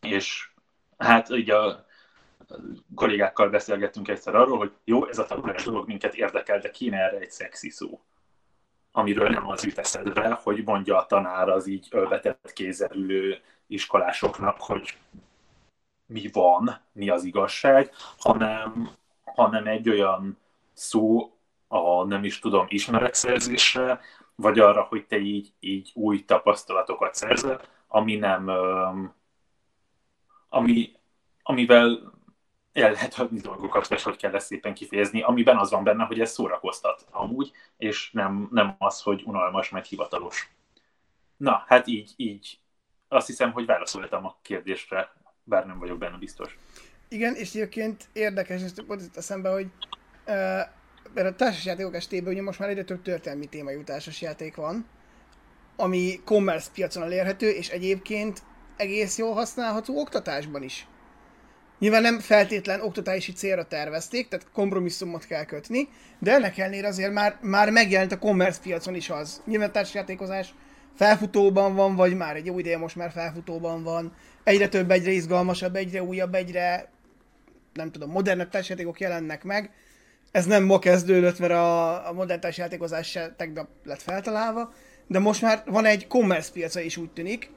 és 0.00 0.48
hát 0.98 1.30
így 1.30 1.50
a 1.50 1.84
kollégákkal 2.94 3.48
beszélgettünk 3.48 4.08
egyszer 4.08 4.34
arról, 4.34 4.58
hogy 4.58 4.72
jó, 4.84 5.06
ez 5.06 5.18
a 5.18 5.26
tanulás 5.26 5.64
dolog 5.64 5.86
minket 5.86 6.14
érdekel, 6.14 6.58
de 6.58 6.70
kéne 6.70 6.98
erre 6.98 7.18
egy 7.18 7.30
szexi 7.30 7.70
szó 7.70 8.00
amiről 8.96 9.28
nem 9.28 9.48
az 9.48 9.64
jut 9.64 9.78
eszedbe, 9.78 10.40
hogy 10.42 10.64
mondja 10.64 10.98
a 10.98 11.06
tanár 11.06 11.48
az 11.48 11.66
így 11.66 11.88
ölvetett 11.90 12.52
kézzel 12.52 12.90
iskolásoknak, 13.66 14.56
hogy 14.60 14.98
mi 16.06 16.28
van, 16.32 16.80
mi 16.92 17.10
az 17.10 17.24
igazság, 17.24 17.90
hanem, 18.18 18.90
hanem 19.24 19.66
egy 19.66 19.88
olyan 19.88 20.38
szó 20.72 21.32
a 21.68 22.04
nem 22.04 22.24
is 22.24 22.38
tudom 22.38 22.66
ismeretszerzésre, 22.68 24.00
vagy 24.34 24.58
arra, 24.58 24.82
hogy 24.82 25.06
te 25.06 25.18
így, 25.18 25.52
így 25.60 25.90
új 25.94 26.24
tapasztalatokat 26.24 27.14
szerzel, 27.14 27.60
ami 27.88 28.16
nem, 28.16 28.50
ami, 30.54 30.92
amivel 31.42 32.12
el 32.72 32.92
lehet 32.92 33.14
adni 33.14 33.40
dolgokat, 33.40 33.88
vagy 33.88 34.02
hogy 34.02 34.16
kell 34.16 34.34
ezt 34.34 34.46
szépen 34.46 34.74
kifejezni, 34.74 35.22
amiben 35.22 35.58
az 35.58 35.70
van 35.70 35.84
benne, 35.84 36.04
hogy 36.04 36.20
ez 36.20 36.30
szórakoztat 36.30 37.06
amúgy, 37.10 37.52
és 37.76 38.10
nem, 38.12 38.48
nem 38.50 38.76
az, 38.78 39.00
hogy 39.00 39.22
unalmas, 39.24 39.70
meg 39.70 39.84
hivatalos. 39.84 40.50
Na, 41.36 41.64
hát 41.66 41.86
így, 41.86 42.12
így 42.16 42.58
azt 43.08 43.26
hiszem, 43.26 43.52
hogy 43.52 43.66
válaszoltam 43.66 44.24
a 44.24 44.38
kérdésre, 44.42 45.12
bár 45.42 45.66
nem 45.66 45.78
vagyok 45.78 45.98
benne 45.98 46.16
biztos. 46.16 46.58
Igen, 47.08 47.34
és 47.34 47.54
egyébként 47.54 48.08
érdekes, 48.12 48.62
és 48.62 48.70
pont 48.86 49.02
itt 49.02 49.16
eszembe, 49.16 49.50
hogy 49.50 49.66
uh, 51.14 51.26
a 51.26 51.34
társasjátékok 51.34 51.94
estében 51.94 52.32
ugye 52.32 52.42
most 52.42 52.58
már 52.58 52.68
egyre 52.68 52.84
több 52.84 53.02
történelmi 53.02 53.46
témájú 53.46 53.84
társasjáték 53.84 54.56
van, 54.56 54.86
ami 55.76 56.20
commerce 56.24 56.70
piacon 56.74 57.02
elérhető, 57.02 57.50
és 57.50 57.68
egyébként 57.68 58.42
egész 58.76 59.18
jól 59.18 59.32
használható 59.32 60.00
oktatásban 60.00 60.62
is. 60.62 60.86
Nyilván 61.78 62.02
nem 62.02 62.18
feltétlen 62.18 62.80
oktatási 62.80 63.32
célra 63.32 63.64
tervezték, 63.64 64.28
tehát 64.28 64.46
kompromisszumot 64.52 65.26
kell 65.26 65.44
kötni, 65.44 65.88
de 66.18 66.32
ennek 66.32 66.58
ellenére 66.58 66.88
azért 66.88 67.12
már, 67.12 67.38
már 67.40 67.70
megjelent 67.70 68.12
a 68.12 68.18
commerce 68.18 68.60
piacon 68.62 68.94
is 68.94 69.10
az. 69.10 69.42
Nyilván 69.46 69.68
a 69.68 69.72
társasjátékozás 69.72 70.54
felfutóban 70.96 71.74
van, 71.74 71.96
vagy 71.96 72.16
már 72.16 72.36
egy 72.36 72.46
jó 72.46 72.58
ideje 72.58 72.78
most 72.78 72.96
már 72.96 73.10
felfutóban 73.10 73.82
van. 73.82 74.12
Egyre 74.44 74.68
több, 74.68 74.90
egyre 74.90 75.10
izgalmasabb, 75.10 75.76
egyre 75.76 76.02
újabb, 76.02 76.34
egyre 76.34 76.92
nem 77.72 77.90
tudom, 77.90 78.10
modernebb 78.10 78.48
társasjátékok 78.48 79.00
jelennek 79.00 79.44
meg, 79.44 79.70
ez 80.34 80.46
nem 80.46 80.64
ma 80.64 80.78
kezdődött, 80.78 81.38
mert 81.38 81.52
a, 81.52 82.08
a 82.08 82.12
modern 82.12 82.48
játékozás 82.56 83.10
se 83.10 83.34
tegnap 83.36 83.68
lett 83.84 84.02
feltalálva, 84.02 84.72
de 85.06 85.18
most 85.18 85.42
már 85.42 85.62
van 85.66 85.84
egy 85.84 86.06
commerce 86.06 86.52
piaca 86.52 86.80
is 86.80 86.96
úgy 86.96 87.10
tűnik, 87.10 87.50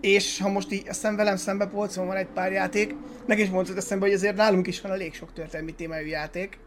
és 0.00 0.40
ha 0.40 0.48
most 0.48 0.72
így 0.72 0.88
aztán 0.88 1.16
velem 1.16 1.36
szembe 1.36 1.66
polcon 1.66 2.06
van 2.06 2.16
egy 2.16 2.26
pár 2.26 2.52
játék, 2.52 2.94
meg 3.26 3.38
is 3.38 3.48
mondtad 3.48 3.76
eszembe, 3.76 4.04
hogy 4.04 4.14
azért 4.14 4.36
nálunk 4.36 4.66
is 4.66 4.80
van 4.80 4.92
elég 4.92 5.14
sok 5.14 5.32
történelmi 5.32 5.74
témájú 5.74 6.06
játék, 6.06 6.58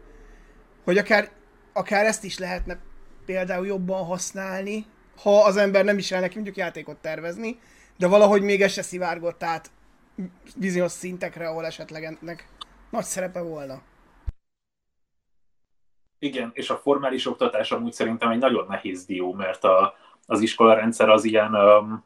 hogy 0.84 0.98
akár, 0.98 1.30
akár 1.72 2.04
ezt 2.04 2.24
is 2.24 2.38
lehetne 2.38 2.78
például 3.26 3.66
jobban 3.66 4.04
használni, 4.04 4.86
ha 5.22 5.44
az 5.44 5.56
ember 5.56 5.84
nem 5.84 5.98
is 5.98 6.12
el 6.12 6.20
neki 6.20 6.34
mondjuk 6.34 6.56
játékot 6.56 6.96
tervezni, 6.96 7.58
de 7.96 8.06
valahogy 8.06 8.42
még 8.42 8.62
ez 8.62 8.72
se 8.72 8.82
szivárgott 8.82 9.42
át 9.42 9.70
bizonyos 10.56 10.92
szintekre, 10.92 11.48
ahol 11.48 11.66
esetleg 11.66 12.04
ennek 12.04 12.48
nagy 12.90 13.04
szerepe 13.04 13.40
volna. 13.40 13.82
Igen, 16.18 16.50
és 16.54 16.70
a 16.70 16.76
formális 16.76 17.26
oktatás 17.26 17.72
amúgy 17.72 17.92
szerintem 17.92 18.30
egy 18.30 18.38
nagyon 18.38 18.66
nehéz 18.68 19.04
dió, 19.04 19.32
mert 19.32 19.64
a, 19.64 19.94
az 20.26 20.40
iskola 20.40 20.74
rendszer 20.74 21.08
az 21.08 21.24
ilyen 21.24 21.54
um, 21.54 22.04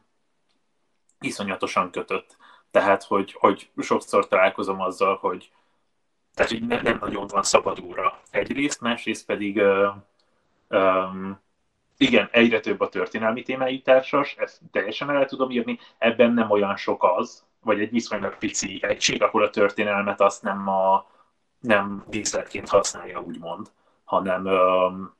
iszonyatosan 1.19 1.91
kötött. 1.91 2.37
Tehát, 2.71 3.03
hogy, 3.03 3.35
hogy 3.39 3.69
sokszor 3.77 4.27
találkozom 4.27 4.81
azzal, 4.81 5.15
hogy 5.15 5.51
tehát, 6.33 6.51
hogy 6.51 6.67
nem, 6.67 6.81
nem 6.83 6.97
nagyon 7.01 7.27
van 7.27 7.43
szabadúra 7.43 8.19
egyrészt, 8.31 8.81
másrészt 8.81 9.25
pedig 9.25 9.57
uh, 9.57 9.95
um, 10.69 11.39
igen, 11.97 12.29
egyre 12.31 12.59
több 12.59 12.79
a 12.79 12.89
történelmi 12.89 13.41
témájú 13.41 13.81
társas, 13.81 14.35
ezt 14.37 14.61
teljesen 14.71 15.09
el 15.09 15.25
tudom 15.25 15.49
írni, 15.49 15.79
ebben 15.97 16.33
nem 16.33 16.49
olyan 16.49 16.75
sok 16.75 17.03
az, 17.03 17.45
vagy 17.61 17.79
egy 17.79 17.91
viszonylag 17.91 18.37
pici 18.37 18.79
egység, 18.81 19.23
ahol 19.23 19.43
a 19.43 19.49
történelmet 19.49 20.21
azt 20.21 20.43
nem, 20.43 20.67
a, 20.67 21.09
nem 21.59 22.05
díszletként 22.07 22.69
használja, 22.69 23.21
úgymond 23.21 23.71
hanem, 24.09 24.45
um, 24.45 25.15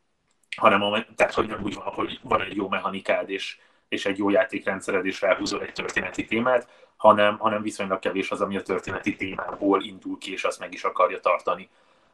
hanem 0.57 0.81
a, 0.81 1.03
tehát, 1.15 1.33
hogy 1.33 1.47
nem 1.47 1.63
úgy 1.63 1.73
van, 1.73 1.93
hogy 1.93 2.19
van 2.23 2.41
egy 2.41 2.55
jó 2.55 2.69
mechanikád, 2.69 3.29
és, 3.29 3.59
és 3.89 4.05
egy 4.05 4.17
jó 4.17 4.29
játékrendszered, 4.29 5.05
és 5.05 5.17
felhúzol 5.17 5.61
egy 5.61 5.73
történeti 5.73 6.25
témát, 6.25 6.69
hanem, 6.95 7.37
hanem 7.37 7.61
viszonylag 7.61 7.99
kevés 7.99 8.31
az, 8.31 8.41
ami 8.41 8.57
a 8.57 8.61
történeti 8.61 9.15
témából 9.15 9.83
indul 9.83 10.17
ki, 10.17 10.31
és 10.31 10.43
azt 10.43 10.59
meg 10.59 10.73
is 10.73 10.83
akarja 10.83 11.19
tartani. 11.19 11.69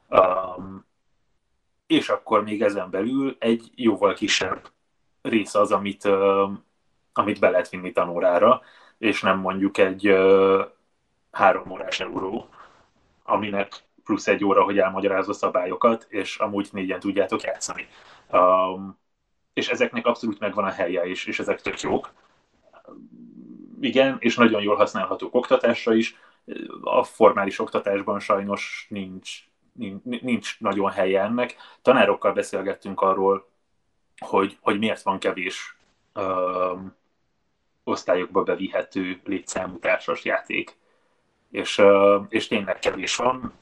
Um, 0.10 0.86
és 1.88 2.10
akkor 2.10 2.44
még 2.44 2.62
ezen 2.62 2.90
belül 2.90 3.36
egy 3.40 3.72
jóval 3.76 4.14
kisebb 4.14 4.72
rész 5.22 5.56
az, 5.56 5.72
amit, 5.72 6.06
uh, 6.06 6.52
amit 7.14 7.40
be 7.40 7.50
lehet 7.50 7.70
vinni 7.70 7.92
tanórára, 7.92 8.62
és 8.98 9.22
nem 9.22 9.40
mondjuk 9.40 9.78
egy 9.78 10.10
uh, 10.10 10.66
három 11.32 11.72
órás 11.72 12.00
euró, 12.00 12.50
aminek 13.24 13.84
plusz 14.04 14.28
egy 14.28 14.46
óra, 14.46 14.64
hogy 14.64 14.78
elmagyarázza 14.78 15.34
szabályokat, 15.34 16.06
és 16.10 16.38
amúgy 16.38 16.70
négyen 16.72 17.00
tudjátok 17.00 17.42
játszani. 17.42 17.88
Um, 18.32 18.98
és 19.56 19.70
ezeknek 19.70 20.06
abszolút 20.06 20.40
megvan 20.40 20.66
a 20.66 20.72
helye 20.72 21.08
is, 21.08 21.26
és 21.26 21.40
ezek 21.40 21.62
tök 21.62 21.82
jók. 21.82 22.12
Igen, 23.80 24.18
és 24.20 24.36
nagyon 24.36 24.62
jól 24.62 24.76
használhatók 24.76 25.36
oktatásra 25.36 25.94
is. 25.94 26.16
A 26.82 27.04
formális 27.04 27.60
oktatásban 27.60 28.20
sajnos 28.20 28.86
nincs, 28.90 29.40
nincs, 29.74 30.04
nincs 30.04 30.60
nagyon 30.60 30.92
helye 30.92 31.22
ennek. 31.22 31.56
Tanárokkal 31.82 32.34
beszélgettünk 32.34 33.02
arról, 33.02 33.50
hogy, 34.18 34.58
hogy 34.62 34.80
miért 34.80 35.02
van 35.02 35.20
kevés 35.20 35.78
um, 36.16 36.96
osztályokba 37.84 38.44
bevihető 38.44 39.22
létszámú 39.24 39.80
társas 39.80 40.26
játék 40.26 40.78
és, 41.56 41.82
és 42.30 42.48
tényleg 42.48 42.80
kevés 42.80 43.16
van. 43.16 43.54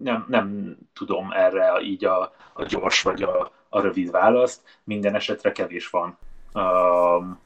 Nem, 0.00 0.24
nem 0.28 0.76
tudom 0.92 1.30
erre 1.32 1.80
így 1.80 2.04
a, 2.04 2.32
a 2.52 2.64
gyors 2.64 3.02
vagy 3.02 3.22
a, 3.22 3.52
a 3.74 3.80
rövid 3.80 4.10
választ, 4.10 4.60
minden 4.84 5.14
esetre 5.14 5.52
kevés 5.52 5.88
van. 5.88 6.18
Um, 6.52 7.38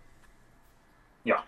ja. 1.23 1.45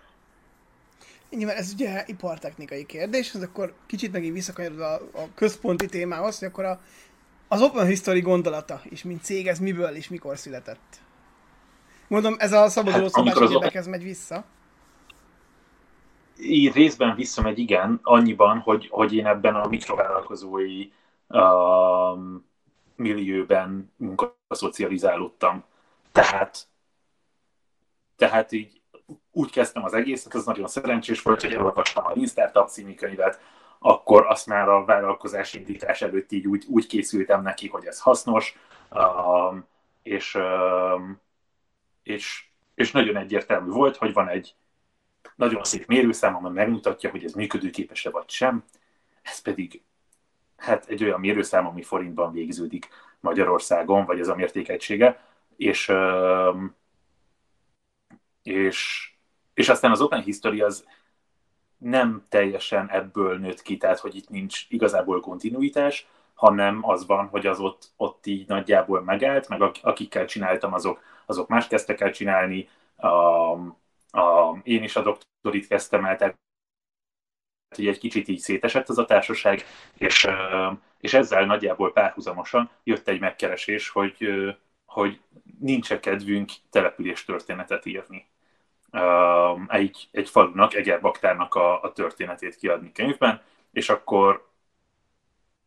Nyilván 1.31 1.57
ez 1.57 1.73
ugye 1.73 2.05
ipartechnikai 2.07 2.87
kérdés, 2.87 3.35
ez 3.35 3.43
akkor 3.43 3.75
kicsit 3.87 4.13
megint 4.13 4.35
visszakanyarod 4.35 4.81
a, 4.81 4.95
a 4.95 5.29
központi 5.35 5.87
témához, 5.87 6.39
hogy 6.39 6.49
akkor 6.49 6.65
a, 6.65 6.81
az 7.49 7.63
Open 7.63 7.87
History 7.87 8.21
gondolata 8.21 8.81
és 8.85 9.03
mint 9.03 9.23
cég, 9.23 9.47
ez 9.47 9.59
miből 9.59 9.95
és 9.95 10.09
mikor 10.09 10.39
született? 10.39 11.01
Mondom, 12.09 12.35
ez 12.39 12.53
a 12.53 12.69
szabaduló 12.69 13.03
hát, 13.03 13.13
szabás 13.13 13.35
az... 13.35 13.75
ez 13.75 13.87
megy 13.87 14.03
vissza. 14.03 14.45
így 16.39 16.73
részben 16.73 17.15
visszamegy, 17.15 17.59
igen, 17.59 18.01
annyiban, 18.03 18.59
hogy, 18.59 18.89
hogy 18.91 19.15
én 19.15 19.27
ebben 19.27 19.55
a 19.55 19.69
mikrovállalkozói 19.69 20.89
um, 21.29 22.49
millióben 22.97 23.93
munkaszocializálódtam. 24.51 25.65
Tehát, 26.13 26.67
tehát 28.17 28.53
így 28.53 28.81
úgy 29.31 29.51
kezdtem 29.51 29.85
az 29.85 29.95
egészet, 29.95 30.35
ez 30.35 30.45
nagyon 30.45 30.67
szerencsés 30.67 31.23
volt, 31.23 31.41
hogy 31.41 31.53
elolvastam 31.53 32.05
a 32.05 32.13
Lean 32.15 32.27
Startup 32.27 32.69
című 32.69 32.95
könyvet, 32.95 33.41
akkor 33.79 34.27
azt 34.27 34.47
már 34.47 34.69
a 34.69 34.85
vállalkozás 34.85 35.55
indítás 35.55 36.03
előtt 36.03 36.33
így 36.33 36.47
úgy, 36.47 36.65
úgy 36.69 36.87
készültem 36.87 37.43
neki, 37.43 37.69
hogy 37.69 37.85
ez 37.85 38.01
hasznos, 38.01 38.59
um, 38.91 39.67
és, 40.03 40.35
um, 40.35 41.21
és, 42.03 42.45
és 42.75 42.91
nagyon 42.91 43.17
egyértelmű 43.17 43.71
volt, 43.71 43.97
hogy 43.97 44.13
van 44.13 44.29
egy 44.29 44.55
nagyon 45.37 45.65
szép 45.65 45.87
mérőszám, 45.87 46.37
amely 46.37 46.53
megmutatja, 46.53 47.11
hogy 47.11 47.25
ez 47.25 47.33
működőképes-e 47.33 48.11
vagy 48.11 48.29
sem, 48.31 48.65
ez 49.23 49.41
pedig 49.41 49.83
hát 50.57 50.87
egy 50.89 51.05
olyan 51.05 51.21
mérőszám, 51.21 51.67
ami 51.67 51.83
forintban 51.83 52.33
végződik 52.33 52.89
Magyarországon, 53.21 54.05
vagy 54.05 54.21
ez 54.21 54.29
a 54.29 54.35
mértékegysége, 54.35 55.21
és, 55.57 55.93
és, 58.43 59.11
és 59.55 59.69
aztán 59.69 59.91
az 59.91 60.01
Open 60.01 60.23
History 60.23 60.61
az 60.61 60.87
nem 61.79 62.27
teljesen 62.29 62.91
ebből 62.91 63.39
nőtt 63.39 63.63
ki, 63.63 63.77
tehát 63.77 63.99
hogy 63.99 64.15
itt 64.15 64.29
nincs 64.29 64.67
igazából 64.69 65.21
kontinuitás, 65.21 66.07
hanem 66.35 66.89
az 66.89 67.07
van, 67.07 67.27
hogy 67.29 67.47
az 67.47 67.61
ott, 67.61 67.93
ott 67.97 68.27
így 68.27 68.49
nagyjából 68.49 69.03
megállt, 69.03 69.49
meg 69.49 69.63
akikkel 69.83 70.27
csináltam, 70.27 70.73
azok, 70.73 71.03
azok 71.27 71.49
más 71.49 71.67
kezdtek 71.67 72.01
el 72.01 72.11
csinálni, 72.11 72.69
a, 72.97 73.07
a, 74.11 74.59
én 74.63 74.83
is 74.83 74.97
a 74.97 75.03
doktorit 75.03 75.67
kezdtem 75.67 76.05
el, 76.05 76.17
tehát 76.17 76.39
hogy 77.77 77.87
egy 77.87 77.99
kicsit 77.99 78.29
így 78.29 78.39
szétesett 78.39 78.89
az 78.89 78.99
a 78.99 79.05
társaság, 79.05 79.65
és, 79.99 80.29
és 81.01 81.15
ezzel 81.15 81.45
nagyjából 81.45 81.93
párhuzamosan 81.93 82.71
jött 82.85 83.09
egy 83.09 83.21
megkeresés, 83.21 83.89
hogy, 83.89 84.29
hogy 84.85 85.21
nincs 85.59 85.93
-e 85.93 86.01
kedvünk 86.01 86.51
település 86.71 87.25
történetet 87.25 87.87
írni. 87.87 88.29
Egy, 89.69 90.09
egy 90.11 90.29
falunak, 90.29 90.75
Egerbaktárnak 90.75 91.55
a, 91.55 91.83
a 91.83 91.93
történetét 91.93 92.57
kiadni 92.57 92.93
könyvben, 92.93 93.43
és 93.73 93.89
akkor, 93.89 94.49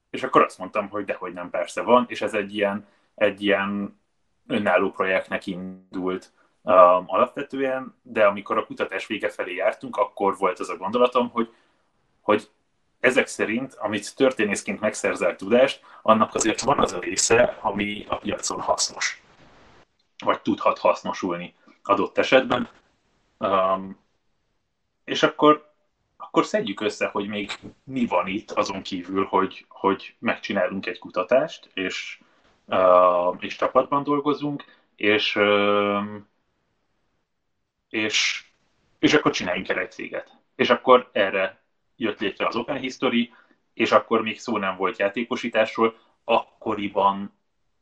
és 0.09 0.23
akkor 0.23 0.41
azt 0.41 0.57
mondtam, 0.57 0.89
hogy 0.89 1.05
dehogy 1.05 1.33
nem, 1.33 1.49
persze 1.49 1.81
van, 1.81 2.05
és 2.07 2.21
ez 2.21 2.33
egy 2.33 2.55
ilyen, 2.55 2.87
egy 3.15 3.43
ilyen 3.43 3.99
önálló 4.47 4.91
projektnek 4.91 5.45
indult 5.45 6.31
um, 6.61 7.03
alapvetően, 7.07 7.95
de 8.01 8.25
amikor 8.25 8.57
a 8.57 8.65
kutatás 8.65 9.07
vége 9.07 9.29
felé 9.29 9.55
jártunk, 9.55 9.97
akkor 9.97 10.37
volt 10.37 10.59
az 10.59 10.69
a 10.69 10.77
gondolatom, 10.77 11.29
hogy 11.29 11.53
hogy 12.23 12.49
ezek 13.03 13.27
szerint, 13.27 13.73
amit 13.73 14.15
történészként 14.15 14.79
megszerzel 14.79 15.35
tudást, 15.35 15.81
annak 16.01 16.35
azért 16.35 16.61
van 16.61 16.79
az 16.79 16.93
a 16.93 16.99
része, 16.99 17.57
ami 17.61 18.05
a 18.07 18.15
piacon 18.15 18.61
hasznos, 18.61 19.21
vagy 20.23 20.41
tudhat 20.41 20.77
hasznosulni 20.77 21.53
adott 21.83 22.17
esetben. 22.17 22.69
Um, 23.37 23.97
és 25.03 25.23
akkor, 25.23 25.73
akkor 26.17 26.45
szedjük 26.45 26.81
össze, 26.81 27.07
hogy 27.07 27.27
még 27.27 27.51
mi 27.83 28.05
van 28.05 28.27
itt 28.27 28.51
azon 28.51 28.81
kívül, 28.81 29.25
hogy, 29.25 29.65
hogy 29.67 30.15
megcsinálunk 30.19 30.85
egy 30.85 30.99
kutatást, 30.99 31.69
és, 31.73 32.19
uh, 32.65 33.35
és 33.39 33.55
csapatban 33.55 34.03
dolgozunk, 34.03 34.63
és, 34.95 35.35
uh, 35.35 36.03
és, 37.89 38.45
és 38.99 39.13
akkor 39.13 39.31
csináljunk 39.31 39.69
el 39.69 39.79
egy 39.79 39.91
céget. 39.91 40.31
És 40.55 40.69
akkor 40.69 41.09
erre 41.11 41.62
jött 41.95 42.19
létre 42.19 42.47
az 42.47 42.55
Open 42.55 42.77
History, 42.77 43.33
és 43.73 43.91
akkor 43.91 44.21
még 44.21 44.39
szó 44.39 44.57
nem 44.57 44.77
volt 44.77 44.97
játékosításról, 44.97 45.95
akkoriban 46.23 47.33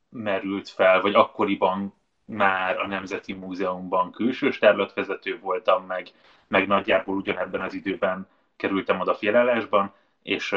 merült 0.09 0.69
fel, 0.69 1.01
vagy 1.01 1.13
akkoriban 1.13 1.93
már 2.25 2.79
a 2.79 2.87
Nemzeti 2.87 3.33
Múzeumban 3.33 4.11
külsős 4.11 4.57
tárlatvezető 4.57 5.39
voltam, 5.39 5.85
meg, 5.85 6.11
meg 6.47 6.67
nagyjából 6.67 7.15
ugyanebben 7.15 7.61
az 7.61 7.73
időben 7.73 8.27
kerültem 8.55 8.99
oda 8.99 9.15
félelásban, 9.15 9.93
és, 10.23 10.55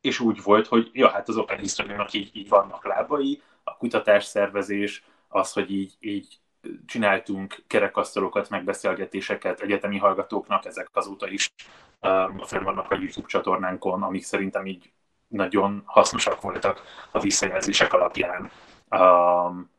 és 0.00 0.20
úgy 0.20 0.42
volt, 0.42 0.66
hogy 0.66 0.90
ja, 0.92 1.08
hát 1.08 1.28
az 1.28 1.36
Open 1.36 1.58
history 1.58 1.94
így, 2.12 2.30
így 2.32 2.48
vannak 2.48 2.84
lábai, 2.84 3.42
a 3.64 3.76
kutatásszervezés, 3.76 5.04
az, 5.28 5.52
hogy 5.52 5.70
így, 5.70 5.96
így 6.00 6.38
csináltunk 6.86 7.62
kerekasztalokat, 7.66 8.50
megbeszélgetéseket 8.50 9.60
egyetemi 9.60 9.98
hallgatóknak, 9.98 10.64
ezek 10.64 10.88
azóta 10.92 11.28
is 11.28 11.52
um, 12.00 12.38
fenn 12.38 12.64
vannak 12.64 12.90
a 12.90 12.94
YouTube 12.94 13.26
csatornánkon, 13.26 14.02
amik 14.02 14.22
szerintem 14.22 14.66
így 14.66 14.92
nagyon 15.28 15.82
hasznosak 15.84 16.40
voltak 16.40 16.82
a 17.10 17.20
visszajelzések 17.20 17.92
alapján. 17.92 18.50
Um, 18.90 19.70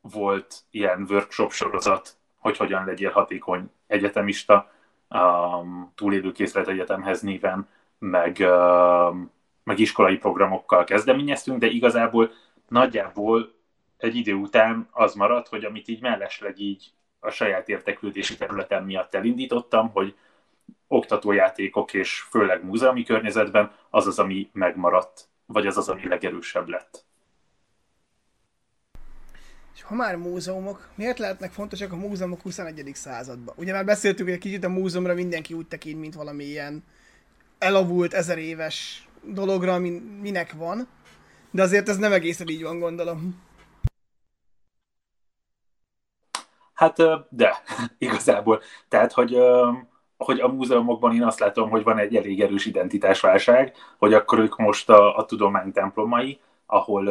volt 0.00 0.54
ilyen 0.70 1.06
workshop 1.08 1.52
sorozat, 1.52 2.16
hogy 2.38 2.56
hogyan 2.56 2.84
legyél 2.84 3.10
hatékony 3.10 3.70
egyetemista, 3.86 4.70
um, 5.08 5.92
túlélőkészlet 5.94 6.68
egyetemhez 6.68 7.20
néven, 7.20 7.68
meg, 7.98 8.36
um, 8.40 9.30
meg 9.64 9.78
iskolai 9.78 10.16
programokkal 10.16 10.84
kezdeményeztünk, 10.84 11.58
de 11.58 11.66
igazából 11.66 12.30
nagyjából 12.68 13.52
egy 14.02 14.16
idő 14.16 14.34
után 14.34 14.88
az 14.90 15.14
maradt, 15.14 15.48
hogy 15.48 15.64
amit 15.64 15.88
így 15.88 16.00
mellesleg 16.00 16.58
így 16.58 16.92
a 17.20 17.30
saját 17.30 17.68
érteklődési 17.68 18.36
területem 18.36 18.84
miatt 18.84 19.14
elindítottam, 19.14 19.90
hogy 19.90 20.14
oktatójátékok 20.88 21.94
és 21.94 22.20
főleg 22.20 22.64
múzeumi 22.64 23.04
környezetben 23.04 23.72
az 23.90 24.06
az, 24.06 24.18
ami 24.18 24.50
megmaradt, 24.52 25.28
vagy 25.46 25.66
az 25.66 25.76
az, 25.76 25.88
ami 25.88 26.08
legerősebb 26.08 26.68
lett. 26.68 27.04
És 29.74 29.82
ha 29.82 29.94
már 29.94 30.16
múzeumok, 30.16 30.88
miért 30.94 31.18
lehetnek 31.18 31.52
fontosak 31.52 31.92
a 31.92 31.96
múzeumok 31.96 32.40
21. 32.40 32.90
században? 32.94 33.54
Ugye 33.58 33.72
már 33.72 33.84
beszéltük, 33.84 34.24
hogy 34.24 34.34
egy 34.34 34.40
kicsit 34.40 34.64
a 34.64 34.68
múzeumra 34.68 35.14
mindenki 35.14 35.54
úgy 35.54 35.66
tekint, 35.66 36.00
mint 36.00 36.14
valami 36.14 36.44
ilyen 36.44 36.84
elavult, 37.58 38.12
ezer 38.12 38.38
éves 38.38 39.08
dologra, 39.22 39.78
minek 40.20 40.52
van, 40.52 40.88
de 41.50 41.62
azért 41.62 41.88
ez 41.88 41.96
nem 41.96 42.12
egészen 42.12 42.48
így 42.48 42.62
van, 42.62 42.78
gondolom. 42.78 43.42
Hát 46.80 46.96
de, 47.28 47.62
igazából. 47.98 48.62
Tehát, 48.88 49.12
hogy, 49.12 49.36
hogy 50.16 50.40
a 50.40 50.48
múzeumokban 50.48 51.14
én 51.14 51.22
azt 51.22 51.38
látom, 51.38 51.70
hogy 51.70 51.82
van 51.82 51.98
egy 51.98 52.16
elég 52.16 52.40
erős 52.40 52.66
identitásválság, 52.66 53.74
hogy 53.98 54.14
akkor 54.14 54.38
ők 54.38 54.56
most 54.56 54.90
a, 54.90 55.16
a 55.16 55.24
tudomány 55.24 55.72
templomai, 55.72 56.40
ahol, 56.66 57.08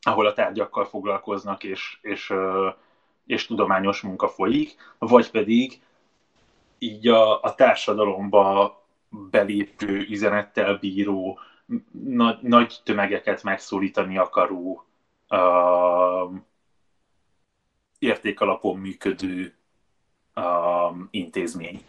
ahol 0.00 0.26
a 0.26 0.32
tárgyakkal 0.32 0.84
foglalkoznak, 0.84 1.64
és, 1.64 1.98
és, 2.02 2.32
és 3.26 3.46
tudományos 3.46 4.00
munka 4.00 4.28
folyik, 4.28 4.76
vagy 4.98 5.30
pedig 5.30 5.80
így 6.78 7.08
a, 7.08 7.42
a 7.42 7.54
társadalomba 7.54 8.76
belépő, 9.30 10.06
üzenettel 10.08 10.76
bíró, 10.76 11.38
nagy, 12.04 12.38
nagy 12.40 12.80
tömegeket 12.84 13.42
megszólítani 13.42 14.18
akaró 14.18 14.84
értékalapon 17.98 18.78
működő 18.78 19.54
um, 20.34 21.08
intézmény. 21.10 21.86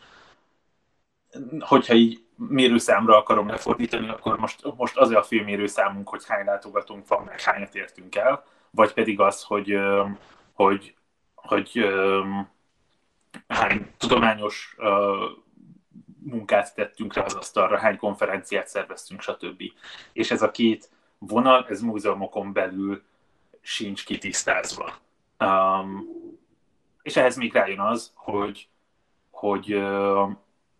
Hogyha 1.59 1.93
így 1.93 2.23
mérőszámra 2.35 3.17
akarom 3.17 3.47
lefordítani, 3.47 4.09
akkor 4.09 4.37
most, 4.37 4.75
most 4.75 4.97
az 4.97 5.09
a 5.09 5.23
fő 5.23 5.43
mérőszámunk, 5.43 6.09
hogy 6.09 6.25
hány 6.27 6.45
látogatónk 6.45 7.07
van, 7.07 7.23
meg 7.23 7.41
hányat 7.41 7.75
értünk 7.75 8.15
el, 8.15 8.43
vagy 8.71 8.93
pedig 8.93 9.19
az, 9.19 9.43
hogy, 9.43 9.75
um, 9.75 10.17
hogy, 10.53 10.95
hogy 11.35 11.71
um, 11.83 12.49
hány 13.47 13.91
tudományos 13.97 14.75
uh, 14.77 15.47
munkát 16.23 16.75
tettünk 16.75 17.13
rá 17.13 17.23
az 17.23 17.33
asztalra, 17.33 17.77
hány 17.77 17.97
konferenciát 17.97 18.67
szerveztünk, 18.67 19.21
stb. 19.21 19.63
És 20.13 20.31
ez 20.31 20.41
a 20.41 20.51
két 20.51 20.89
vonal, 21.17 21.65
ez 21.69 21.81
múzeumokon 21.81 22.53
belül 22.53 23.03
sincs 23.61 24.05
kitisztázva. 24.05 24.93
Um, 25.39 26.17
és 27.01 27.15
ehhez 27.15 27.35
még 27.35 27.53
rájön 27.53 27.79
az, 27.79 28.11
hogy, 28.15 28.67
hogy, 29.31 29.81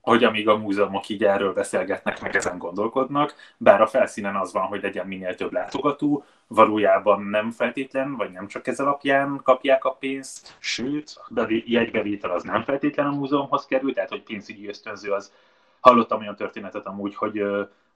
hogy 0.02 0.24
amíg 0.24 0.48
a 0.48 0.58
múzeumok 0.58 1.10
így 1.10 1.24
erről 1.24 1.54
beszélgetnek, 1.54 2.22
meg 2.22 2.36
ezen 2.36 2.58
gondolkodnak, 2.58 3.36
bár 3.58 3.82
a 3.82 3.88
felszínen 3.88 4.36
az 4.36 4.54
van, 4.54 4.66
hogy 4.66 4.82
legyen 4.82 5.08
minél 5.08 5.36
több 5.36 5.52
látogató, 5.52 6.24
valójában 6.48 7.22
nem 7.22 7.52
feltétlen, 7.52 8.16
vagy 8.16 8.32
nem 8.32 8.48
csak 8.48 8.68
ez 8.68 8.80
alapján 8.80 9.40
kapják 9.44 9.86
a 9.86 9.92
pénzt, 9.92 10.56
sőt, 10.60 11.22
a 11.36 11.46
jegybevétel 11.48 12.32
az 12.32 12.44
nem 12.44 12.64
feltétlen 12.64 13.06
a 13.06 13.16
múzeumhoz 13.16 13.66
kerül, 13.66 13.94
tehát 13.94 14.10
hogy 14.10 14.24
pénzügyi 14.24 14.68
ösztönző 14.68 15.12
az 15.12 15.34
hallottam 15.80 16.20
olyan 16.20 16.36
történetet 16.36 16.86
amúgy, 16.86 17.16
hogy 17.16 17.44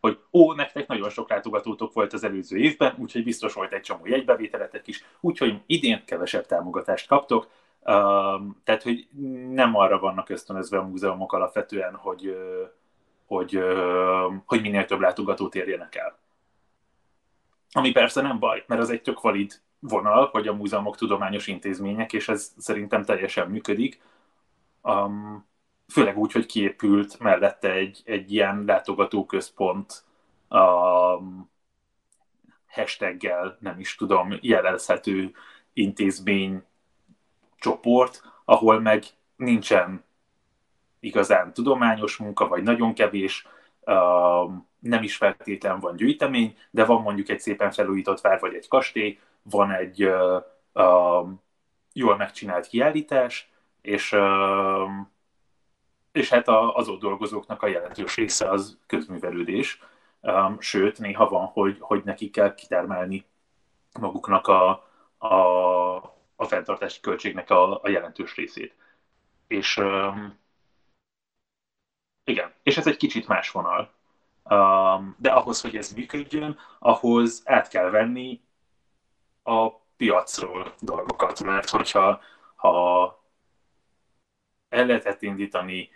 hogy 0.03 0.19
ó, 0.31 0.53
nektek 0.53 0.87
nagyon 0.87 1.09
sok 1.09 1.29
látogatótok 1.29 1.93
volt 1.93 2.13
az 2.13 2.23
előző 2.23 2.57
évben, 2.57 2.95
úgyhogy 2.97 3.23
biztos 3.23 3.53
volt 3.53 3.73
egy 3.73 3.81
csomó 3.81 4.05
jegybevételetek 4.05 4.87
is, 4.87 5.03
úgyhogy 5.19 5.61
idén 5.65 6.03
kevesebb 6.05 6.45
támogatást 6.45 7.07
kaptok, 7.07 7.47
tehát, 8.63 8.83
hogy 8.83 9.07
nem 9.49 9.75
arra 9.75 9.99
vannak 9.99 10.29
ösztönözve 10.29 10.77
a 10.77 10.83
múzeumok 10.83 11.33
alapvetően, 11.33 11.95
hogy, 11.95 12.37
hogy, 13.25 13.63
hogy 14.45 14.61
minél 14.61 14.85
több 14.85 14.99
látogatót 14.99 15.55
érjenek 15.55 15.95
el. 15.95 16.17
Ami 17.71 17.91
persze 17.91 18.21
nem 18.21 18.39
baj, 18.39 18.63
mert 18.67 18.81
az 18.81 18.89
egy 18.89 19.01
tök 19.01 19.21
valid 19.21 19.61
vonal, 19.79 20.29
hogy 20.31 20.47
a 20.47 20.53
múzeumok 20.53 20.95
tudományos 20.95 21.47
intézmények, 21.47 22.13
és 22.13 22.29
ez 22.29 22.53
szerintem 22.57 23.03
teljesen 23.03 23.49
működik. 23.49 24.01
Um, 24.81 25.45
főleg 25.87 26.17
úgy, 26.17 26.31
hogy 26.31 26.45
kiépült 26.45 27.19
mellette 27.19 27.71
egy, 27.71 28.01
egy 28.05 28.31
ilyen 28.31 28.63
látogatóközpont 28.65 30.03
um, 30.49 31.51
hashtaggel, 32.67 33.57
nem 33.59 33.79
is 33.79 33.95
tudom, 33.95 34.37
jelezhető 34.41 35.31
intézmény 35.73 36.63
csoport, 37.57 38.21
ahol 38.45 38.79
meg 38.79 39.03
nincsen 39.35 40.03
igazán 40.99 41.53
tudományos 41.53 42.17
munka, 42.17 42.47
vagy 42.47 42.63
nagyon 42.63 42.93
kevés, 42.93 43.47
nem 44.79 45.03
is 45.03 45.15
feltétlen 45.15 45.79
van 45.79 45.95
gyűjtemény, 45.95 46.57
de 46.71 46.85
van 46.85 47.01
mondjuk 47.01 47.29
egy 47.29 47.39
szépen 47.39 47.71
felújított 47.71 48.21
vár, 48.21 48.39
vagy 48.39 48.53
egy 48.53 48.67
kastély, 48.67 49.19
van 49.41 49.71
egy 49.71 50.03
uh, 50.03 51.29
jól 51.93 52.17
megcsinált 52.17 52.67
kiállítás, 52.67 53.51
és, 53.81 54.15
és 56.13 56.29
hát 56.29 56.47
a, 56.47 56.75
az 56.75 56.87
ott 56.87 56.99
dolgozóknak 56.99 57.61
a 57.61 57.67
jelentős 57.67 58.15
része 58.15 58.49
az 58.49 58.79
közművelődés, 58.87 59.79
um, 60.21 60.59
sőt, 60.59 60.99
néha 60.99 61.27
van, 61.27 61.45
hogy, 61.45 61.77
hogy 61.79 62.03
nekik 62.03 62.31
kell 62.31 62.53
kitermelni 62.53 63.25
maguknak 63.99 64.47
a, 64.47 64.69
a, 65.17 65.35
a 66.35 66.43
fenntartási 66.45 66.99
költségnek 66.99 67.49
a, 67.49 67.81
a 67.81 67.89
jelentős 67.89 68.35
részét. 68.35 68.75
És 69.47 69.77
um, 69.77 70.39
igen, 72.23 72.53
és 72.63 72.77
ez 72.77 72.87
egy 72.87 72.97
kicsit 72.97 73.27
más 73.27 73.51
vonal. 73.51 73.91
Um, 74.43 75.15
de 75.19 75.31
ahhoz, 75.31 75.61
hogy 75.61 75.75
ez 75.75 75.93
működjön, 75.93 76.59
ahhoz 76.79 77.41
át 77.45 77.67
kell 77.67 77.89
venni 77.89 78.41
a 79.43 79.69
piacról 79.97 80.73
dolgokat, 80.79 81.43
mert 81.43 81.69
hogyha 81.69 82.21
ha 82.55 83.23
el 84.69 84.85
lehetett 84.85 85.21
indítani, 85.21 85.89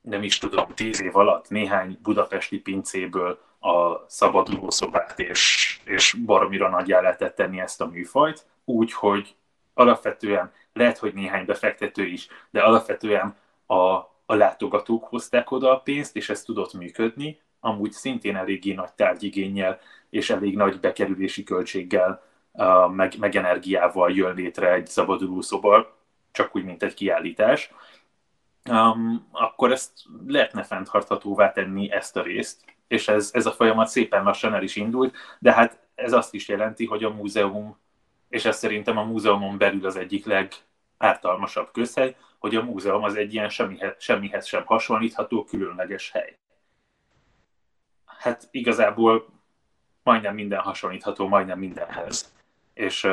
nem 0.00 0.22
is 0.22 0.38
tudom, 0.38 0.66
tíz 0.74 1.02
év 1.02 1.16
alatt 1.16 1.48
néhány 1.48 1.98
budapesti 2.02 2.58
pincéből 2.58 3.38
a 3.60 4.04
szabadulószobát, 4.08 5.18
és, 5.18 5.80
és 5.84 6.16
baromira 6.24 6.68
nagyjá 6.68 7.00
lehetett 7.00 7.34
tenni 7.34 7.60
ezt 7.60 7.80
a 7.80 7.86
műfajt, 7.86 8.46
úgy, 8.64 8.92
hogy 8.92 9.34
alapvetően 9.74 10.52
lehet, 10.72 10.98
hogy 10.98 11.14
néhány 11.14 11.44
befektető 11.44 12.06
is, 12.06 12.28
de 12.50 12.60
alapvetően 12.60 13.36
a, 13.66 13.74
a 14.26 14.34
látogatók 14.34 15.04
hozták 15.04 15.50
oda 15.50 15.70
a 15.70 15.80
pénzt, 15.80 16.16
és 16.16 16.28
ez 16.28 16.42
tudott 16.42 16.72
működni, 16.72 17.40
amúgy 17.60 17.92
szintén 17.92 18.36
eléggé 18.36 18.72
nagy 18.72 18.92
tárgyigényel 18.92 19.80
és 20.10 20.30
elég 20.30 20.56
nagy 20.56 20.80
bekerülési 20.80 21.42
költséggel, 21.42 22.22
meg, 22.90 23.14
meg 23.18 23.36
energiával 23.36 24.10
jön 24.12 24.34
létre 24.34 24.72
egy 24.72 24.86
szabaduló 24.86 25.40
szoba, 25.40 25.96
csak 26.30 26.56
úgy, 26.56 26.64
mint 26.64 26.82
egy 26.82 26.94
kiállítás, 26.94 27.72
um, 28.68 29.28
akkor 29.30 29.72
ezt 29.72 29.92
lehetne 30.26 30.62
fenntarthatóvá 30.62 31.52
tenni 31.52 31.92
ezt 31.92 32.16
a 32.16 32.22
részt, 32.22 32.64
és 32.88 33.08
ez, 33.08 33.30
ez 33.32 33.46
a 33.46 33.52
folyamat 33.52 33.88
szépen 33.88 34.24
lassan 34.24 34.54
el 34.54 34.62
is 34.62 34.76
indult, 34.76 35.14
de 35.38 35.52
hát 35.52 35.78
ez 35.94 36.12
azt 36.12 36.34
is 36.34 36.48
jelenti, 36.48 36.86
hogy 36.86 37.04
a 37.04 37.10
múzeum, 37.10 37.78
és 38.28 38.44
ez 38.44 38.56
szerintem 38.56 38.96
a 38.96 39.04
múzeumon 39.04 39.58
belül 39.58 39.86
az 39.86 39.96
egyik 39.96 40.26
legártalmasabb 40.26 41.70
közhely, 41.72 42.16
hogy 42.38 42.56
a 42.56 42.62
múzeum 42.62 43.04
az 43.04 43.14
egy 43.14 43.34
ilyen 43.34 43.48
semmihez, 43.48 43.94
semmihez 43.98 44.46
sem 44.46 44.64
hasonlítható 44.66 45.44
különleges 45.44 46.10
hely 46.10 46.38
hát 48.20 48.48
igazából 48.50 49.26
majdnem 50.02 50.34
minden 50.34 50.60
hasonlítható 50.60 51.28
majdnem 51.28 51.58
mindenhez. 51.58 52.32
És, 52.80 53.06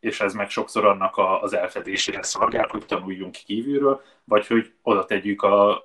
és 0.00 0.20
ez 0.20 0.34
meg 0.34 0.50
sokszor 0.50 0.84
annak 0.84 1.14
az 1.40 1.52
elfedésére 1.52 2.22
szolgál, 2.22 2.66
hogy 2.70 2.86
tanuljunk 2.86 3.32
kívülről, 3.32 4.02
vagy 4.24 4.46
hogy 4.46 4.72
oda 4.82 5.04
tegyük 5.04 5.42
a, 5.42 5.84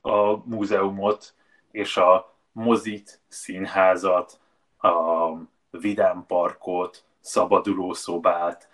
a 0.00 0.36
múzeumot 0.44 1.34
és 1.70 1.96
a 1.96 2.36
mozit, 2.52 3.20
színházat, 3.28 4.40
a 4.80 5.30
vidámparkot, 5.70 7.04
szabadulószobát, 7.20 8.68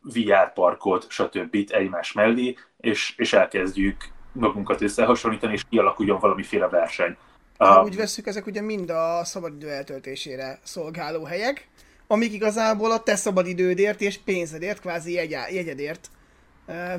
VR 0.00 0.52
parkot, 0.52 1.10
stb. 1.10 1.56
egymás 1.68 2.12
mellé, 2.12 2.56
és, 2.76 3.14
és 3.16 3.32
elkezdjük 3.32 3.96
magunkat 4.32 4.80
összehasonlítani, 4.80 5.52
és 5.52 5.62
kialakuljon 5.68 6.18
valamiféle 6.18 6.68
verseny. 6.68 7.16
Ha 7.58 7.82
úgy 7.82 7.96
veszük, 7.96 8.26
ezek 8.26 8.46
ugye 8.46 8.60
mind 8.60 8.90
a 8.90 9.24
szabadidő 9.24 9.70
eltöltésére 9.70 10.58
szolgáló 10.62 11.24
helyek, 11.24 11.68
amik 12.14 12.32
igazából 12.32 12.90
a 12.90 13.02
te 13.02 13.16
szabadidődért 13.16 14.00
és 14.00 14.18
pénzedért, 14.18 14.80
kvázi 14.80 15.12
jegyedért 15.12 16.10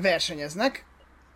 versenyeznek. 0.00 0.84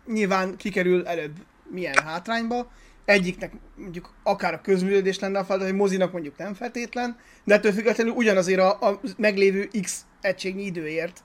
Nyilván 0.05 0.55
kikerül 0.57 1.07
előbb 1.07 1.35
milyen 1.69 2.03
hátrányba. 2.03 2.71
Egyiknek 3.05 3.53
mondjuk 3.75 4.13
akár 4.23 4.53
a 4.53 4.61
közműködés 4.61 5.19
lenne 5.19 5.39
a 5.39 5.43
feladat, 5.43 5.67
hogy 5.67 5.77
mozinak 5.77 6.11
mondjuk 6.11 6.37
nem 6.37 6.53
feltétlen, 6.53 7.17
de 7.43 7.53
ettől 7.53 7.71
függetlenül 7.71 8.13
ugyanazért 8.13 8.59
a, 8.59 8.89
a 8.89 8.99
meglévő 9.17 9.69
X 9.81 10.05
egységnyi 10.21 10.63
időért 10.63 11.23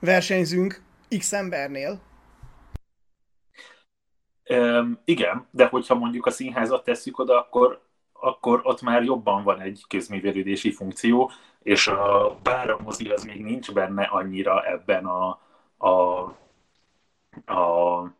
versenyzünk 0.00 0.82
X 1.18 1.32
embernél. 1.32 2.00
Um, 4.48 5.00
igen, 5.04 5.46
de 5.50 5.66
hogyha 5.66 5.94
mondjuk 5.94 6.26
a 6.26 6.30
színházat 6.30 6.84
tesszük 6.84 7.18
oda, 7.18 7.40
akkor, 7.40 7.85
akkor 8.20 8.60
ott 8.62 8.82
már 8.82 9.02
jobban 9.02 9.42
van 9.42 9.60
egy 9.60 9.84
közművelődési 9.88 10.72
funkció, 10.72 11.30
és 11.62 11.86
a, 11.86 12.36
bár 12.42 12.70
a 12.70 12.78
mozi 12.84 13.08
az 13.08 13.24
még 13.24 13.42
nincs 13.42 13.72
benne 13.72 14.04
annyira 14.04 14.62
ebben 14.62 15.06
a, 15.06 15.40
a, 15.78 16.20
a 17.52 18.14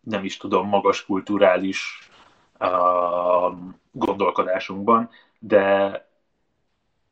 nem 0.00 0.24
is 0.24 0.36
tudom, 0.36 0.68
magas 0.68 1.04
kulturális 1.04 2.10
a, 2.58 3.50
gondolkodásunkban, 3.90 5.10
de, 5.38 6.08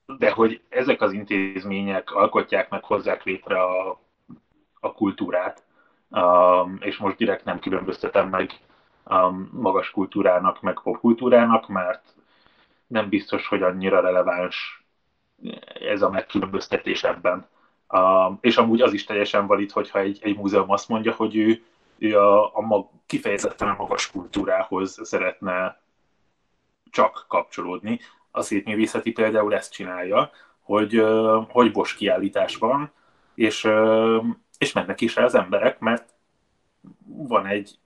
de 0.07 0.31
hogy 0.31 0.61
ezek 0.69 1.01
az 1.01 1.13
intézmények 1.13 2.11
alkotják 2.11 2.71
meg, 2.71 2.85
hozzák 2.85 3.23
létre 3.25 3.63
a, 3.63 4.01
a 4.81 4.93
kultúrát, 4.93 5.65
um, 6.11 6.79
és 6.81 6.97
most 6.97 7.17
direkt 7.17 7.45
nem 7.45 7.59
különböztetem 7.59 8.29
meg 8.29 8.51
um, 9.05 9.51
magas 9.53 9.91
kultúrának, 9.91 10.61
meg 10.61 10.81
popkultúrának, 10.83 11.69
mert 11.69 12.15
nem 12.95 13.09
biztos, 13.09 13.49
hogy 13.49 13.63
annyira 13.63 14.01
releváns 14.01 14.85
ez 15.81 16.03
a 16.03 16.11
megkülönböztetés 16.11 17.05
ebben. 17.05 17.47
Um, 17.89 18.39
és 18.41 18.57
amúgy 18.57 18.81
az 18.81 18.93
is 18.93 19.05
teljesen 19.05 19.47
valid, 19.47 19.71
hogyha 19.71 19.99
egy, 19.99 20.19
egy 20.23 20.37
múzeum 20.37 20.71
azt 20.71 20.89
mondja, 20.89 21.13
hogy 21.13 21.37
ő, 21.37 21.63
ő 21.99 22.19
a, 22.19 22.57
a 22.57 22.61
mag, 22.61 22.89
kifejezetten 23.07 23.69
a 23.69 23.77
magas 23.79 24.11
kultúrához 24.11 24.99
szeretne 25.03 25.81
csak 26.91 27.25
kapcsolódni. 27.29 28.01
A 28.31 28.43
szépművészeti 28.43 29.13
például 29.13 29.55
ezt 29.55 29.73
csinálja, 29.73 30.31
hogy, 30.63 31.05
hogy 31.49 31.73
Bosch 31.73 31.97
kiállítás 31.97 32.57
van, 32.57 32.93
és 33.35 33.69
és 34.59 34.73
mennek 34.73 35.01
is 35.01 35.15
rá 35.15 35.25
az 35.25 35.35
emberek, 35.35 35.79
mert 35.79 36.15
van 37.07 37.47
egy, 37.47 37.79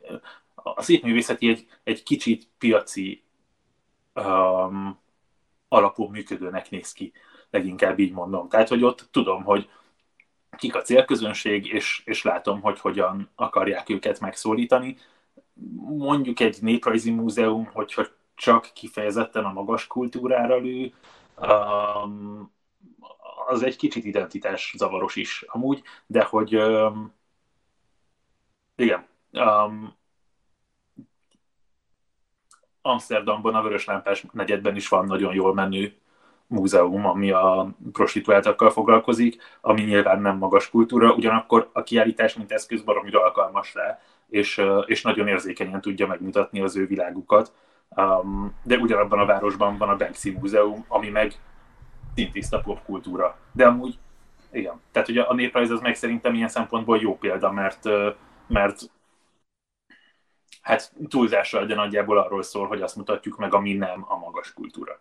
a 0.54 0.82
szépművészeti 0.82 1.48
egy, 1.48 1.66
egy 1.84 2.02
kicsit 2.02 2.48
piaci 2.58 3.22
um, 4.26 4.98
alapú 5.68 6.08
működőnek 6.08 6.70
néz 6.70 6.92
ki, 6.92 7.12
leginkább 7.50 7.98
így 7.98 8.12
mondom. 8.12 8.48
Tehát, 8.48 8.68
hogy 8.68 8.84
ott 8.84 9.08
tudom, 9.10 9.42
hogy 9.42 9.68
kik 10.56 10.74
a 10.74 10.82
célközönség, 10.82 11.66
és, 11.66 12.02
és 12.04 12.22
látom, 12.22 12.60
hogy 12.60 12.80
hogyan 12.80 13.30
akarják 13.34 13.88
őket 13.88 14.20
megszólítani. 14.20 14.96
Mondjuk 15.98 16.40
egy 16.40 16.58
néprajzi 16.60 17.10
múzeum, 17.10 17.64
hogyha 17.72 18.06
csak 18.34 18.70
kifejezetten 18.74 19.44
a 19.44 19.52
magas 19.52 19.86
kultúrára 19.86 20.56
lő, 20.56 20.92
um, 21.36 22.52
az 23.46 23.62
egy 23.62 23.76
kicsit 23.76 24.04
identitás 24.04 24.74
zavaros 24.76 25.16
is 25.16 25.44
amúgy, 25.46 25.82
de 26.06 26.24
hogy 26.24 26.56
um, 26.56 27.12
igen, 28.76 29.06
um, 29.32 29.97
Amsterdamban, 32.88 33.54
a 33.54 33.62
Vöröslámpás 33.62 34.24
negyedben 34.32 34.76
is 34.76 34.88
van 34.88 35.06
nagyon 35.06 35.34
jól 35.34 35.54
menő 35.54 35.92
múzeum, 36.46 37.06
ami 37.06 37.30
a 37.30 37.74
prostituáltakkal 37.92 38.70
foglalkozik, 38.70 39.42
ami 39.60 39.82
nyilván 39.82 40.20
nem 40.20 40.36
magas 40.36 40.70
kultúra, 40.70 41.12
ugyanakkor 41.12 41.70
a 41.72 41.82
kiállítás, 41.82 42.34
mint 42.34 42.52
eszköz 42.52 42.82
baromira 42.82 43.22
alkalmas 43.22 43.74
rá, 43.74 43.98
és, 44.28 44.62
és 44.86 45.02
nagyon 45.02 45.28
érzékenyen 45.28 45.80
tudja 45.80 46.06
megmutatni 46.06 46.60
az 46.60 46.76
ő 46.76 46.86
világukat. 46.86 47.52
De 48.62 48.76
ugyanabban 48.76 49.18
a 49.18 49.26
városban 49.26 49.76
van 49.76 49.88
a 49.88 49.96
Banksy 49.96 50.30
Múzeum, 50.30 50.84
ami 50.88 51.08
meg 51.08 51.32
szintiszta 52.14 52.60
popkultúra. 52.60 53.36
De 53.52 53.66
amúgy 53.66 53.98
Igen. 54.50 54.80
Tehát 54.92 55.08
ugye 55.08 55.22
a 55.22 55.34
néprajz 55.34 55.70
az 55.70 55.80
meg 55.80 55.94
szerintem 55.94 56.34
ilyen 56.34 56.48
szempontból 56.48 56.98
jó 56.98 57.18
példa, 57.18 57.52
mert, 57.52 57.88
mert 58.46 58.90
hát 60.68 60.92
túlzással, 61.08 61.66
de 61.66 61.74
nagyjából 61.74 62.18
arról 62.18 62.42
szól, 62.42 62.66
hogy 62.66 62.82
azt 62.82 62.96
mutatjuk 62.96 63.38
meg, 63.38 63.54
ami 63.54 63.72
nem 63.72 64.04
a 64.08 64.16
magas 64.16 64.52
kultúra. 64.52 65.00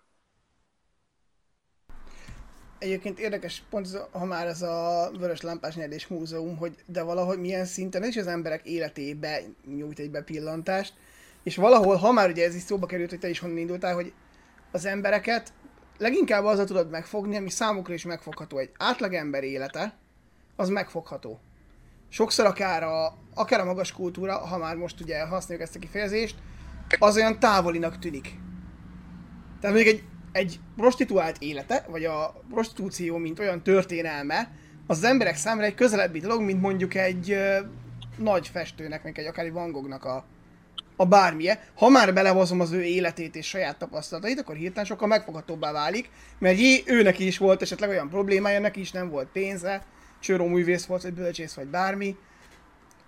Egyébként 2.79 3.19
érdekes 3.19 3.63
pont, 3.69 3.87
ha 4.11 4.25
már 4.25 4.47
ez 4.47 4.61
a 4.61 5.09
Vörös 5.19 5.41
Lámpás 5.41 5.75
Nyerés 5.75 6.07
Múzeum, 6.07 6.57
hogy 6.57 6.75
de 6.85 7.03
valahogy 7.03 7.39
milyen 7.39 7.65
szinten 7.65 8.03
is 8.03 8.17
az 8.17 8.27
emberek 8.27 8.65
életébe 8.65 9.41
nyújt 9.65 9.99
egy 9.99 10.11
bepillantást, 10.11 10.93
és 11.43 11.55
valahol, 11.55 11.95
ha 11.95 12.11
már 12.11 12.29
ugye 12.29 12.45
ez 12.45 12.55
is 12.55 12.61
szóba 12.61 12.85
került, 12.85 13.09
hogy 13.09 13.19
te 13.19 13.29
is 13.29 13.39
honnan 13.39 13.57
indultál, 13.57 13.93
hogy 13.93 14.13
az 14.71 14.85
embereket 14.85 15.53
leginkább 15.97 16.43
azzal 16.43 16.65
tudod 16.65 16.89
megfogni, 16.89 17.37
ami 17.37 17.49
számukra 17.49 17.93
is 17.93 18.05
megfogható. 18.05 18.57
Egy 18.57 18.71
átlagember 18.77 19.43
élete, 19.43 19.97
az 20.55 20.69
megfogható. 20.69 21.39
Sokszor 22.09 22.45
akár 22.45 22.83
a, 22.83 23.17
akár 23.33 23.59
a 23.59 23.65
magas 23.65 23.91
kultúra, 23.91 24.37
ha 24.37 24.57
már 24.57 24.75
most 24.75 25.01
ugye 25.01 25.25
használjuk 25.25 25.67
ezt 25.67 25.75
a 25.75 25.79
kifejezést, 25.79 26.35
az 26.99 27.15
olyan 27.15 27.39
távolinak 27.39 27.99
tűnik. 27.99 28.35
Tehát 29.61 29.75
mondjuk 29.75 29.95
egy, 29.95 30.03
egy 30.31 30.59
prostituált 30.75 31.37
élete, 31.39 31.85
vagy 31.89 32.05
a 32.05 32.41
prostitúció, 32.49 33.17
mint 33.17 33.39
olyan 33.39 33.63
történelme, 33.63 34.51
az, 34.87 34.97
az 34.97 35.03
emberek 35.03 35.35
számára 35.35 35.67
egy 35.67 35.75
közelebbi 35.75 36.19
dolog, 36.19 36.41
mint 36.41 36.61
mondjuk 36.61 36.93
egy 36.95 37.31
ö, 37.31 37.57
nagy 38.17 38.47
festőnek, 38.47 39.03
meg 39.03 39.19
egy 39.19 39.25
akár 39.25 39.45
egy 39.45 39.51
Van 39.51 39.71
Goghnak 39.71 40.05
a, 40.05 40.25
a 40.95 41.05
bármilyen, 41.05 41.59
ha 41.75 41.89
már 41.89 42.13
belehozom 42.13 42.59
az 42.59 42.71
ő 42.71 42.83
életét 42.83 43.35
és 43.35 43.47
saját 43.47 43.77
tapasztalatait, 43.77 44.39
akkor 44.39 44.55
hirtelen 44.55 44.85
sokkal 44.85 45.07
megfoghatóbbá 45.07 45.71
válik, 45.71 46.09
mert 46.39 46.59
jé, 46.59 46.83
őnek 46.85 47.19
is 47.19 47.37
volt 47.37 47.61
esetleg 47.61 47.89
olyan 47.89 48.09
problémája, 48.09 48.59
neki 48.59 48.79
is 48.79 48.91
nem 48.91 49.09
volt 49.09 49.27
pénze, 49.27 49.85
csőró 50.27 50.45
művész 50.47 50.85
volt, 50.85 51.01
vagy 51.01 51.13
bölcsész, 51.13 51.55
vagy 51.55 51.67
bármi. 51.67 52.17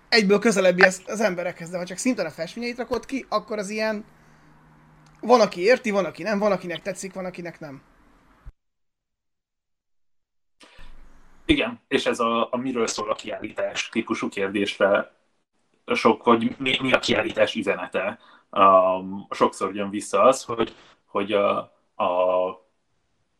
Egyből 0.08 0.38
közelebbi 0.38 0.82
az, 0.82 1.02
az 1.06 1.20
emberekhez, 1.20 1.70
de 1.70 1.78
ha 1.78 1.84
csak 1.84 1.96
szinten 1.96 2.26
a 2.26 2.30
festményeit 2.30 2.76
rakott 2.76 3.06
ki, 3.06 3.26
akkor 3.28 3.58
az 3.58 3.68
ilyen... 3.70 4.04
Van, 5.20 5.40
aki 5.40 5.60
érti, 5.60 5.90
van, 5.90 6.04
aki 6.04 6.22
nem, 6.22 6.38
van, 6.38 6.52
akinek 6.52 6.82
tetszik, 6.82 7.12
van, 7.12 7.24
akinek 7.24 7.60
nem. 7.60 7.82
Igen, 11.44 11.80
és 11.88 12.06
ez 12.06 12.20
a, 12.20 12.52
a 12.52 12.56
miről 12.56 12.86
szól 12.86 13.10
a 13.10 13.14
kiállítás 13.14 13.88
típusú 13.88 14.28
kérdésre 14.28 15.12
sok, 15.94 16.22
hogy 16.22 16.54
mi, 16.58 16.78
mi 16.82 16.92
a 16.92 16.98
kiállítás 16.98 17.54
üzenete. 17.54 18.18
Um, 18.50 19.26
sokszor 19.30 19.74
jön 19.74 19.90
vissza 19.90 20.22
az, 20.22 20.44
hogy, 20.44 20.74
hogy 21.04 21.32
a, 21.32 21.58
a 21.94 22.08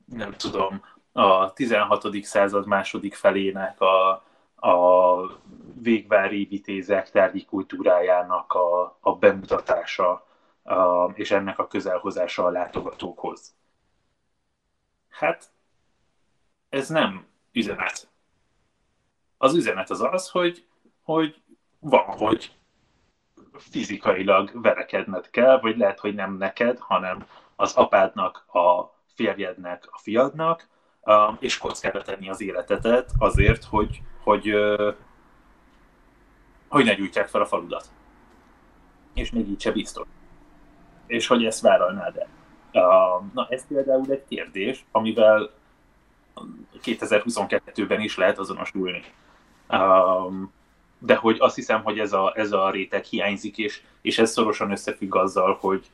nem 0.04 0.32
tudom, 0.32 0.82
a 1.12 1.52
16. 1.52 2.22
század 2.22 2.66
második 2.66 3.14
felének 3.14 3.80
a, 3.80 4.10
a 4.54 5.16
végvári 5.82 6.44
vitézek 6.44 7.10
tárgyi 7.10 7.44
kultúrájának 7.44 8.52
a, 8.52 8.96
a 9.00 9.16
bemutatása 9.16 10.26
a, 10.62 11.04
és 11.14 11.30
ennek 11.30 11.58
a 11.58 11.66
közelhozása 11.66 12.44
a 12.44 12.50
látogatókhoz. 12.50 13.54
Hát 15.08 15.50
ez 16.68 16.88
nem 16.88 17.26
üzenet. 17.52 18.08
Az 19.38 19.54
üzenet 19.54 19.90
az 19.90 20.00
az, 20.00 20.30
hogy, 20.30 20.66
hogy 21.02 21.42
van, 21.78 22.04
hogy 22.04 22.54
fizikailag 23.52 24.62
verekedned 24.62 25.30
kell, 25.30 25.60
vagy 25.60 25.76
lehet, 25.76 25.98
hogy 26.00 26.14
nem 26.14 26.36
neked, 26.36 26.78
hanem 26.78 27.26
az 27.56 27.74
apádnak, 27.74 28.44
a 28.54 28.94
férjednek, 29.14 29.84
a 29.90 29.98
fiadnak, 29.98 30.68
és 31.38 31.58
kockára 31.58 32.02
tenni 32.02 32.28
az 32.28 32.40
életedet 32.40 33.10
azért, 33.18 33.64
hogy, 33.64 34.02
hogy, 34.22 34.54
hogy 36.68 36.84
ne 36.84 36.94
gyújtják 36.94 37.28
fel 37.28 37.40
a 37.40 37.46
faludat. 37.46 37.84
És 39.14 39.30
még 39.30 39.48
így 39.48 39.60
se 39.60 39.72
biztos. 39.72 40.06
És 41.06 41.26
hogy 41.26 41.44
ezt 41.44 41.60
vállalnád-e. 41.60 42.26
Na, 43.32 43.46
ez 43.48 43.66
például 43.66 44.10
egy 44.10 44.24
kérdés, 44.28 44.84
amivel 44.90 45.50
2022-ben 46.82 48.00
is 48.00 48.16
lehet 48.16 48.38
azonosulni 48.38 49.02
de 51.00 51.14
hogy 51.14 51.36
azt 51.38 51.54
hiszem, 51.54 51.82
hogy 51.82 51.98
ez 51.98 52.12
a, 52.12 52.32
ez 52.36 52.52
a 52.52 52.70
réteg 52.70 53.04
hiányzik, 53.04 53.58
és, 53.58 53.82
és 54.00 54.18
ez 54.18 54.30
szorosan 54.30 54.70
összefügg 54.70 55.14
azzal, 55.14 55.58
hogy, 55.60 55.90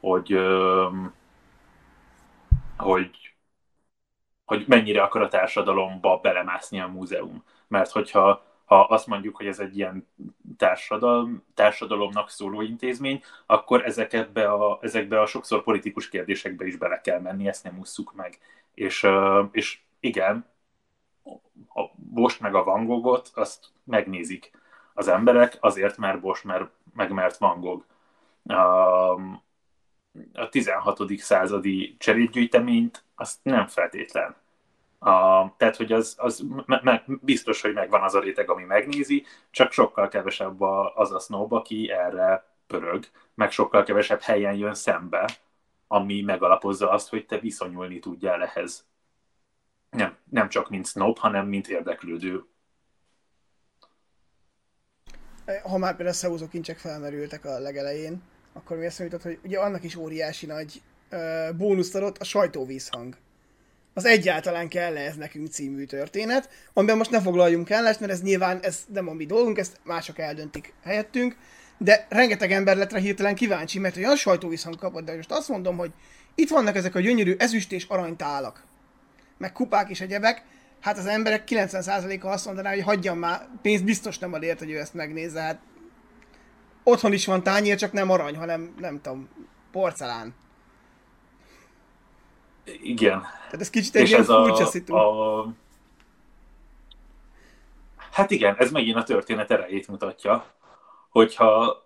hogy, 0.00 0.38
hogy, 2.76 3.29
hogy 4.50 4.64
mennyire 4.68 5.02
akar 5.02 5.22
a 5.22 5.28
társadalomba 5.28 6.18
belemászni 6.22 6.80
a 6.80 6.86
múzeum. 6.86 7.44
Mert 7.68 7.90
hogyha 7.90 8.42
ha 8.64 8.80
azt 8.80 9.06
mondjuk, 9.06 9.36
hogy 9.36 9.46
ez 9.46 9.58
egy 9.58 9.76
ilyen 9.76 10.08
társadalom, 10.56 11.44
társadalomnak 11.54 12.30
szóló 12.30 12.60
intézmény, 12.60 13.22
akkor 13.46 13.84
ezekbe 13.84 14.50
a, 14.50 14.78
ezekbe 14.82 15.20
a 15.20 15.26
sokszor 15.26 15.62
politikus 15.62 16.08
kérdésekbe 16.08 16.66
is 16.66 16.76
bele 16.76 17.00
kell 17.00 17.20
menni, 17.20 17.48
ezt 17.48 17.64
nem 17.64 17.78
ússzuk 17.78 18.14
meg. 18.14 18.38
És, 18.74 19.06
és 19.50 19.78
igen, 20.00 20.46
a 21.74 21.82
Bost 21.94 22.40
meg 22.40 22.54
a 22.54 22.64
Van 22.64 22.84
Goghot, 22.84 23.30
azt 23.34 23.66
megnézik 23.84 24.50
az 24.94 25.08
emberek, 25.08 25.56
azért, 25.60 25.96
mert 25.96 26.20
Bost 26.20 26.44
mer, 26.44 26.70
meg 26.94 27.10
mert 27.10 27.36
Van 27.36 27.60
Gogh. 27.60 27.84
A 30.32 30.48
16. 30.48 31.16
századi 31.16 31.96
cserétgyűjteményt 31.98 33.04
azt 33.14 33.38
nem 33.42 33.66
feltétlen. 33.66 34.39
A, 35.02 35.56
tehát, 35.56 35.76
hogy 35.76 35.92
az, 35.92 36.14
az 36.18 36.44
me, 36.66 36.80
me, 36.82 37.04
biztos, 37.20 37.60
hogy 37.60 37.72
megvan 37.72 38.02
az 38.02 38.14
a 38.14 38.20
réteg, 38.20 38.50
ami 38.50 38.62
megnézi, 38.62 39.24
csak 39.50 39.72
sokkal 39.72 40.08
kevesebb 40.08 40.60
a, 40.60 40.94
az 40.94 41.12
a 41.12 41.18
snob, 41.18 41.52
aki 41.52 41.90
erre 41.90 42.44
pörög, 42.66 43.04
meg 43.34 43.50
sokkal 43.50 43.82
kevesebb 43.82 44.20
helyen 44.20 44.54
jön 44.54 44.74
szembe, 44.74 45.38
ami 45.86 46.20
megalapozza 46.20 46.90
azt, 46.90 47.08
hogy 47.08 47.26
te 47.26 47.38
viszonyulni 47.38 47.98
tudjál 47.98 48.42
ehhez 48.42 48.88
nem, 49.90 50.16
nem 50.30 50.48
csak 50.48 50.70
mint 50.70 50.86
snob, 50.86 51.18
hanem 51.18 51.46
mint 51.46 51.68
érdeklődő. 51.68 52.44
Ha 55.62 55.78
már 55.78 55.96
például 55.96 56.16
Szeúzó 56.16 56.48
kincsek 56.48 56.78
felmerültek 56.78 57.44
a 57.44 57.58
legelején, 57.58 58.22
akkor 58.52 58.76
mi 58.76 58.84
eszembe 58.84 59.12
jutott, 59.12 59.26
hogy 59.26 59.40
ugye 59.44 59.58
annak 59.58 59.84
is 59.84 59.96
óriási 59.96 60.46
nagy 60.46 60.82
uh, 61.10 61.56
bónuszt 61.56 61.94
adott 61.94 62.18
a 62.18 62.24
sajtóvízhang. 62.24 63.16
Az 63.94 64.04
egyáltalán 64.04 64.68
kell 64.68 64.96
ez 64.96 65.16
nekünk 65.16 65.48
című 65.48 65.84
történet, 65.84 66.48
amiben 66.72 66.96
most 66.96 67.10
ne 67.10 67.20
foglaljunk 67.20 67.70
el, 67.70 67.82
mert 67.82 68.08
ez 68.08 68.22
nyilván 68.22 68.58
ez 68.62 68.78
nem 68.92 69.08
a 69.08 69.12
mi 69.12 69.26
dolgunk, 69.26 69.58
ezt 69.58 69.80
mások 69.84 70.18
eldöntik 70.18 70.72
helyettünk, 70.84 71.36
de 71.78 72.06
rengeteg 72.08 72.52
ember 72.52 72.76
lett 72.76 72.96
hirtelen 72.96 73.34
kíváncsi, 73.34 73.78
mert 73.78 73.96
olyan 73.96 74.16
sajtóvízhang 74.16 74.76
kapott, 74.76 75.04
de 75.04 75.16
most 75.16 75.32
azt 75.32 75.48
mondom, 75.48 75.76
hogy 75.76 75.92
itt 76.34 76.48
vannak 76.48 76.76
ezek 76.76 76.94
a 76.94 77.00
gyönyörű 77.00 77.34
ezüst 77.38 77.72
és 77.72 77.84
aranytálak. 77.88 78.64
Meg 79.38 79.52
kupák 79.52 79.90
és 79.90 80.00
egyebek, 80.00 80.42
hát 80.80 80.98
az 80.98 81.06
emberek 81.06 81.44
90%-a 81.46 82.26
azt 82.26 82.46
mondaná, 82.46 82.70
hogy 82.70 82.82
hagyjam 82.82 83.18
már, 83.18 83.48
pénzt 83.62 83.84
biztos 83.84 84.18
nem 84.18 84.32
ad 84.32 84.58
hogy 84.58 84.70
ő 84.70 84.78
ezt 84.78 84.94
megnézze, 84.94 85.40
hát 85.40 85.60
otthon 86.82 87.12
is 87.12 87.26
van 87.26 87.42
tányér, 87.42 87.76
csak 87.76 87.92
nem 87.92 88.10
arany, 88.10 88.36
hanem 88.36 88.74
nem 88.78 89.00
tudom, 89.00 89.28
porcelán. 89.72 90.34
Igen. 92.64 93.20
Tehát 93.20 93.60
ez 93.60 93.70
kicsit 93.70 93.94
egy 93.94 94.08
ilyen 94.08 94.24
furcsa 94.24 94.64
a, 94.64 94.66
szitu. 94.66 94.94
A... 94.94 95.46
Hát 98.10 98.30
igen, 98.30 98.56
ez 98.58 98.70
megint 98.70 98.96
a 98.96 99.02
történet 99.02 99.50
erejét 99.50 99.88
mutatja, 99.88 100.44
hogyha 101.08 101.82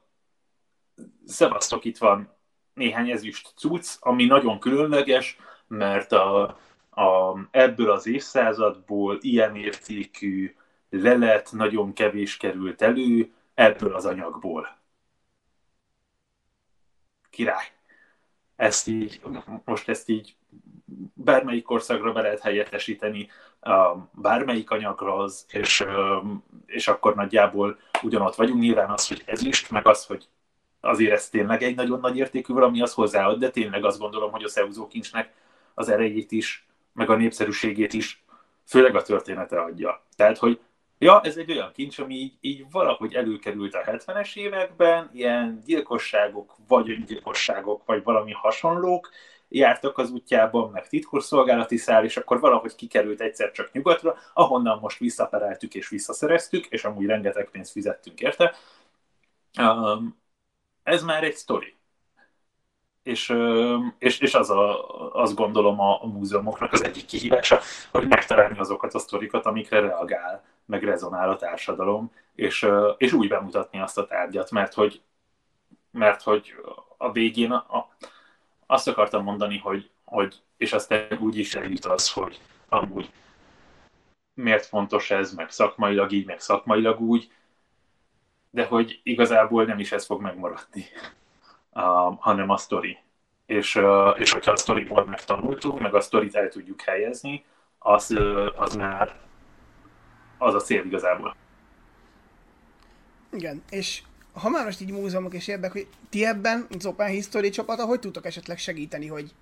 Szevasztok 1.27 1.85
itt 1.85 1.99
van 1.99 2.33
néhány 2.75 3.11
ezüst 3.11 3.53
cucc, 3.57 3.97
ami 4.01 4.25
nagyon 4.25 4.59
különleges, 4.59 5.37
mert 5.67 6.13
a 6.13 6.59
a, 6.95 7.39
ebből 7.51 7.91
az 7.91 8.07
évszázadból 8.07 9.19
ilyen 9.21 9.57
értékű 9.57 10.55
lelet 10.91 11.53
nagyon 11.53 11.93
kevés 11.93 12.37
került 12.37 12.83
elő 12.83 13.33
ebből 13.55 13.95
az 13.95 14.05
anyagból. 14.05 14.79
Király. 17.31 17.73
Ezt 18.57 18.89
így, 18.89 19.21
most 19.65 19.89
ezt 19.89 20.09
így 20.09 20.37
bármelyik 21.15 21.65
korszakra 21.65 22.13
be 22.13 22.21
lehet 22.21 22.41
helyettesíteni, 22.41 23.29
bármelyik 24.13 24.71
anyagra 24.71 25.17
az, 25.17 25.47
és, 25.49 25.85
és 26.67 26.89
akkor 26.89 27.15
nagyjából 27.15 27.79
ugyanott 28.03 28.35
vagyunk. 28.35 28.61
Nyilván 28.61 28.91
az, 28.91 29.09
hogy 29.09 29.23
ez 29.27 29.43
is, 29.43 29.69
meg 29.69 29.87
az, 29.87 30.07
hogy 30.07 30.29
azért 30.81 31.13
ez 31.13 31.29
tényleg 31.29 31.63
egy 31.63 31.77
nagyon 31.77 32.01
nagy 32.01 32.17
értékű 32.17 32.53
valami, 32.53 32.83
az 32.83 32.95
hozzáad, 32.95 33.39
de 33.39 33.51
tényleg 33.51 33.85
azt 33.85 33.99
gondolom, 33.99 34.31
hogy 34.31 34.43
a 34.43 34.49
Szeuzó 34.49 34.87
kincsnek 34.87 35.33
az 35.75 35.89
erejét 35.89 36.33
is 36.33 36.67
meg 36.93 37.11
a 37.11 37.17
népszerűségét 37.17 37.93
is, 37.93 38.25
főleg 38.67 38.97
a 38.97 39.03
története 39.03 39.61
adja. 39.61 40.03
Tehát, 40.17 40.39
hogy 40.39 40.61
ja, 41.05 41.21
ez 41.21 41.37
egy 41.37 41.51
olyan 41.51 41.73
kincs, 41.73 41.99
ami 41.99 42.15
így, 42.15 42.33
így 42.41 42.65
valahogy 42.71 43.15
előkerült 43.15 43.75
a 43.75 43.83
70-es 43.85 44.37
években, 44.37 45.11
ilyen 45.13 45.63
gyilkosságok, 45.65 46.55
vagy 46.69 46.91
öngyilkosságok, 46.91 47.83
vagy 47.87 48.03
valami 48.03 48.33
hasonlók, 48.33 49.11
jártak 49.49 49.99
az 49.99 50.11
útjában, 50.11 50.71
meg 50.71 50.89
titkosszolgálati 50.89 51.77
szál, 51.77 52.05
és 52.05 52.17
akkor 52.17 52.41
valahogy 52.41 52.75
kikerült 52.75 53.21
egyszer 53.21 53.51
csak 53.51 53.73
nyugatra, 53.73 54.17
ahonnan 54.35 54.79
most 54.79 54.99
visszapereltük 54.99 55.75
és 55.75 55.89
visszaszereztük, 55.89 56.67
és 56.67 56.85
amúgy 56.85 57.07
rengeteg 57.07 57.51
pénzt 57.51 57.73
fizettünk 57.73 58.21
érte. 58.21 58.55
Um, 59.59 60.21
ez 60.83 61.03
már 61.03 61.25
egy 61.25 61.37
sztori. 61.37 61.77
És, 63.03 63.35
és, 63.99 64.19
és 64.19 64.35
az 64.35 64.51
a, 64.51 64.89
azt 65.13 65.35
gondolom 65.35 65.81
a, 65.81 66.03
a 66.03 66.07
múzeumoknak 66.07 66.73
az 66.73 66.85
egyik 66.85 67.07
kihívása, 67.07 67.61
hogy 67.91 68.09
megtalálni 68.09 68.59
azokat 68.59 68.95
a 68.95 68.99
sztorikat, 68.99 69.47
amikre 69.47 69.81
reagál, 69.81 70.54
meg 70.67 70.85
rezonál 70.85 71.31
a 71.31 71.37
társadalom, 71.37 72.13
és, 72.35 72.69
és 72.97 73.13
úgy 73.13 73.29
bemutatni 73.29 73.81
azt 73.81 73.99
a 73.99 74.07
tárgyat, 74.07 74.51
mert 74.51 74.75
hogy, 74.75 75.03
mert 75.91 76.23
hogy 76.23 76.55
a 76.97 77.13
végén 77.13 77.51
a, 77.53 77.57
a, 77.79 77.89
azt 78.67 78.89
akartam 78.89 79.23
mondani, 79.23 79.59
hogy, 79.59 79.91
hogy 80.05 80.43
és 80.57 80.73
aztán 80.73 81.19
úgy 81.21 81.39
is 81.39 81.55
eljut 81.55 81.85
az, 81.85 82.13
hogy 82.13 82.41
amúgy 82.69 83.11
miért 84.35 84.67
fontos 84.67 85.11
ez, 85.11 85.35
meg 85.35 85.51
szakmailag 85.51 86.13
így, 86.13 86.27
meg 86.27 86.41
szakmailag 86.41 87.01
úgy, 87.01 87.31
de 88.51 88.65
hogy 88.65 89.01
igazából 89.03 89.65
nem 89.65 89.79
is 89.79 89.93
ez 89.93 90.07
fog 90.07 90.21
megmaradni, 90.21 90.85
uh, 91.73 91.83
hanem 92.19 92.51
a 92.51 92.57
sztori. 92.57 92.99
És, 93.47 93.75
uh, 93.75 94.15
és 94.19 94.33
hogyha 94.33 94.51
a 94.51 94.57
sztoriból 94.57 95.05
megtanultuk, 95.05 95.81
meg 95.81 95.95
a 95.95 96.01
sztorit 96.01 96.35
el 96.35 96.49
tudjuk 96.49 96.81
helyezni, 96.81 97.45
az, 97.79 98.11
uh, 98.11 98.49
az 98.57 98.75
már 98.77 99.21
az 100.45 100.55
a 100.55 100.61
cél 100.61 100.85
igazából. 100.85 101.37
Igen, 103.33 103.63
és 103.71 104.03
ha 104.33 104.49
már 104.49 104.65
most 104.65 104.81
így 104.81 104.91
múzeumok 104.91 105.35
és 105.35 105.49
érdek, 105.49 105.73
hogy 105.73 105.87
ti 106.09 106.25
ebben, 106.25 106.67
az 106.77 106.87
Open 106.87 107.09
History 107.09 107.51
csapata, 107.51 107.85
hogy 107.85 108.01
tudtok 108.01 108.27
esetleg 108.27 108.59
segíteni, 108.59 109.07
hogy, 109.07 109.35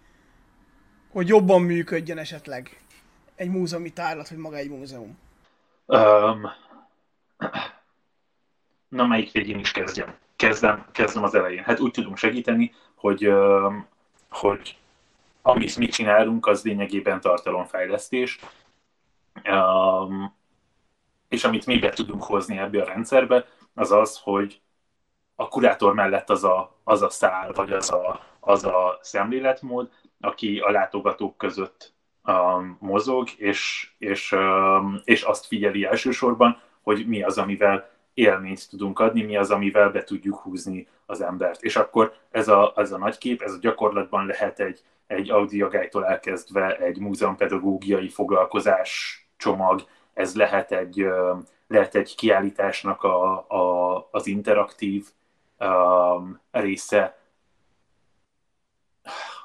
hogy 1.11 1.29
jobban 1.29 1.63
működjön 1.63 2.19
esetleg 2.19 2.81
egy 3.35 3.51
múzeumi 3.51 3.91
tárlat, 3.91 4.29
vagy 4.29 4.39
maga 4.39 4.57
egy 4.57 4.71
múzeum? 4.71 5.19
Um, 5.87 6.51
na, 8.89 9.07
melyik 9.07 9.33
végén 9.33 9.59
is 9.59 9.71
kezdjem? 9.71 10.15
Kezdem, 10.37 10.87
kezdem 10.93 11.23
az 11.23 11.35
elején. 11.35 11.63
Hát 11.63 11.81
úgy 11.81 11.91
tudunk 11.91 12.17
segíteni, 12.17 12.75
hogy, 12.95 13.33
hogy 14.31 14.77
amit 15.43 15.77
mi 15.77 15.87
csinálunk, 15.87 16.47
az 16.47 16.63
lényegében 16.63 17.21
tartalomfejlesztés. 17.21 18.39
Um, 19.45 20.35
és 21.33 21.45
amit 21.45 21.67
mi 21.67 21.79
be 21.79 21.89
tudunk 21.91 22.23
hozni 22.23 22.59
ebbe 22.59 22.83
a 22.83 22.85
rendszerbe, 22.85 23.47
az 23.75 23.93
az, 23.93 24.21
hogy 24.23 24.61
a 25.35 25.49
kurátor 25.49 25.95
mellett 25.95 26.31
az 26.31 26.45
a, 26.45 26.81
az 26.85 27.03
a 27.03 27.09
szál, 27.09 27.53
vagy 27.53 27.73
az 27.73 27.91
a, 27.91 28.21
az 28.41 28.65
a 28.65 28.99
szemléletmód, 29.01 29.91
aki 30.21 30.59
a 30.59 30.71
látogatók 30.71 31.37
között 31.37 31.95
um, 32.25 32.77
mozog, 32.81 33.29
és, 33.37 33.91
és, 33.99 34.33
um, 34.33 35.01
és 35.05 35.23
azt 35.23 35.47
figyeli 35.47 35.85
elsősorban, 35.85 36.61
hogy 36.83 37.07
mi 37.07 37.23
az, 37.23 37.39
amivel 37.39 37.91
élményt 38.15 38.69
tudunk 38.71 38.99
adni, 38.99 39.23
mi 39.23 39.37
az, 39.37 39.51
amivel 39.51 39.91
be 39.91 40.05
tudjuk 40.05 40.39
húzni 40.39 40.89
az 41.07 41.21
embert. 41.21 41.63
És 41.63 41.77
akkor 41.77 42.15
ez 42.31 42.49
a, 42.49 42.73
ez 42.77 42.93
a 42.93 42.99
nagy 42.99 43.19
kép, 43.19 43.43
ez 43.43 43.53
a 43.53 43.59
gyakorlatban 43.61 44.27
lehet 44.27 44.61
egy, 44.61 44.81
egy 45.07 45.31
audiogájtól 45.31 46.07
elkezdve 46.07 46.77
egy 46.77 46.99
múzeumpedagógiai 46.99 48.09
foglalkozás 48.09 49.21
csomag, 49.37 49.85
ez 50.15 50.37
lehet 50.37 50.73
egy, 50.73 51.07
lehet 51.67 51.95
egy 51.95 52.15
kiállításnak 52.15 53.03
a, 53.03 53.33
a, 53.49 54.09
az 54.11 54.27
interaktív 54.27 55.07
um, 55.59 56.41
része, 56.51 57.19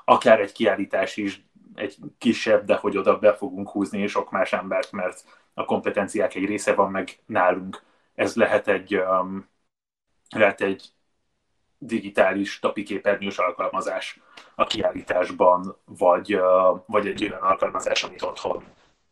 akár 0.06 0.40
egy 0.40 0.52
kiállítás 0.52 1.18
is, 1.18 1.46
egy 1.76 1.98
kisebb, 2.18 2.66
de 2.66 2.76
hogy 2.76 2.98
oda 2.98 3.20
be 3.20 3.34
fogunk 3.34 3.70
húzni 3.70 4.08
sok 4.08 4.32
más 4.32 4.54
embert, 4.54 4.92
mert 4.92 5.24
a 5.54 5.66
kompetenciák 5.66 6.36
egy 6.36 6.46
része 6.46 6.74
van 6.74 6.92
meg 6.92 7.20
nálunk. 7.26 7.84
Ez 8.16 8.36
lehet 8.36 8.68
egy, 8.68 8.96
um, 8.96 9.50
lehet 10.30 10.62
egy 10.62 10.90
digitális 11.78 12.60
tapiképernyős 12.60 13.38
alkalmazás 13.38 14.20
a 14.56 14.64
kiállításban, 14.64 15.78
vagy, 15.86 16.36
uh, 16.36 16.80
vagy 16.86 17.08
egy 17.08 17.24
olyan 17.24 17.42
alkalmazás, 17.42 18.04
amit 18.04 18.22
otthon 18.22 18.64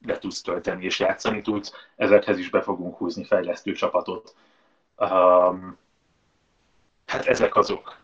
be 0.06 0.18
tudsz 0.18 0.42
tölteni 0.42 0.84
és 0.84 1.00
játszani 1.00 1.42
tudsz. 1.42 1.74
Ezekhez 1.96 2.40
is 2.40 2.50
be 2.50 2.62
fogunk 2.62 2.98
húzni 2.98 3.24
fejlesztő 3.24 3.72
csapatot. 3.72 4.36
Um, 4.98 5.78
hát 7.06 7.26
ezek 7.26 7.56
azok, 7.56 7.98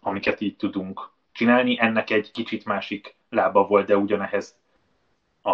amiket 0.00 0.40
így 0.40 0.56
tudunk 0.56 1.10
csinálni. 1.32 1.80
Ennek 1.80 2.10
egy 2.10 2.30
kicsit 2.30 2.64
másik 2.64 3.16
lába 3.30 3.66
volt, 3.66 3.86
de 3.86 3.96
ugyanehhez 3.96 4.56
a, 5.42 5.50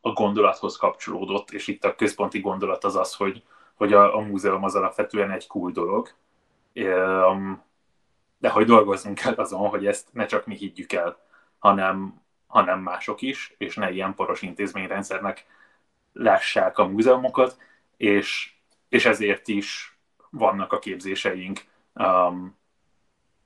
a 0.00 0.12
gondolathoz 0.14 0.76
kapcsolódott, 0.76 1.50
és 1.50 1.68
itt 1.68 1.84
a 1.84 1.94
központi 1.94 2.40
gondolat 2.40 2.84
az 2.84 2.96
az, 2.96 3.14
hogy, 3.14 3.42
hogy 3.74 3.92
a, 3.92 4.16
a 4.16 4.20
múzeum 4.20 4.64
az 4.64 4.74
alapvetően 4.74 5.30
egy 5.30 5.46
cool 5.46 5.70
dolog, 5.70 6.08
de 8.38 8.48
hogy 8.50 8.66
dolgoznunk 8.66 9.18
kell 9.18 9.34
azon, 9.34 9.68
hogy 9.68 9.86
ezt 9.86 10.08
ne 10.12 10.26
csak 10.26 10.46
mi 10.46 10.54
higgyük 10.54 10.92
el, 10.92 11.18
hanem, 11.58 12.21
hanem 12.52 12.80
mások 12.80 13.22
is, 13.22 13.54
és 13.58 13.74
ne 13.74 13.90
ilyen 13.90 14.14
poros 14.14 14.42
intézményrendszernek 14.42 15.46
lássák 16.12 16.78
a 16.78 16.86
múzeumokat, 16.86 17.56
és, 17.96 18.52
és 18.88 19.04
ezért 19.04 19.48
is 19.48 19.96
vannak 20.30 20.72
a 20.72 20.78
képzéseink 20.78 21.60
um, 21.94 22.56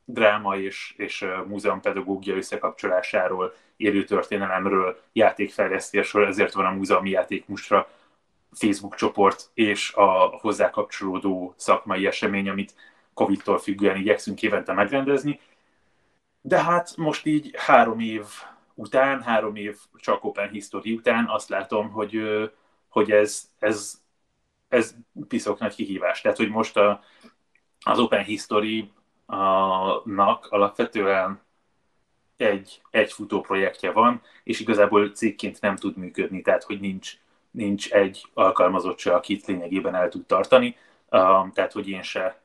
dráma 0.05 0.57
és, 0.57 0.95
és 0.97 1.23
uh, 1.23 1.47
múzeumpedagógia 1.47 2.37
összekapcsolásáról, 2.37 3.55
élő 3.77 4.05
történelemről, 4.05 5.01
játékfejlesztésről, 5.13 6.27
ezért 6.27 6.53
van 6.53 6.67
a 6.67 6.71
Múzeumi 6.71 7.11
Játék 7.11 7.47
Mustra 7.47 7.89
Facebook 8.53 8.95
csoport 8.95 9.51
és 9.55 9.93
a 9.93 10.39
hozzá 10.41 10.71
kapcsolódó 10.71 11.55
szakmai 11.57 12.07
esemény, 12.07 12.49
amit 12.49 12.75
Covid-tól 13.15 13.59
függően 13.59 13.97
igyekszünk 13.97 14.43
évente 14.43 14.73
megrendezni. 14.73 15.41
De 16.41 16.63
hát 16.63 16.97
most 16.97 17.27
így 17.27 17.55
három 17.59 18.01
év 18.01 18.25
után, 18.77 19.23
három 19.23 19.57
év 19.57 19.77
csak 19.97 20.25
Open 20.25 20.49
History 20.49 20.93
után 20.93 21.29
azt 21.29 21.49
látom, 21.49 21.91
hogy, 21.91 22.21
hogy 22.89 23.11
ez, 23.11 23.51
ez, 23.59 24.01
ez 24.69 24.95
piszok 25.29 25.59
nagy 25.59 25.75
kihívás. 25.75 26.21
Tehát, 26.21 26.37
hogy 26.37 26.49
most 26.49 26.77
a, 26.77 27.01
az 27.81 27.99
Open 27.99 28.25
History-nak 28.25 28.97
alapvetően 30.49 31.41
egy, 32.37 32.81
egy 32.91 33.13
futó 33.13 33.41
projektje 33.41 33.93
van, 33.93 34.23
és 34.45 34.61
igazából 34.61 35.11
cégként 35.11 35.61
nem 35.61 35.77
tud 35.77 35.97
működni, 35.97 36.43
tehát 36.43 36.63
hogy 36.63 36.81
nincs, 36.81 37.19
nincs 37.51 37.93
egy 37.93 38.27
alkalmazott 38.35 38.99
se, 38.99 39.15
akit 39.15 39.47
lényegében 39.47 39.95
el 39.95 40.09
tud 40.09 40.27
tartani, 40.27 40.77
uh, 41.11 41.51
tehát 41.53 41.73
hogy 41.73 41.89
én 41.89 42.03
se 42.03 42.41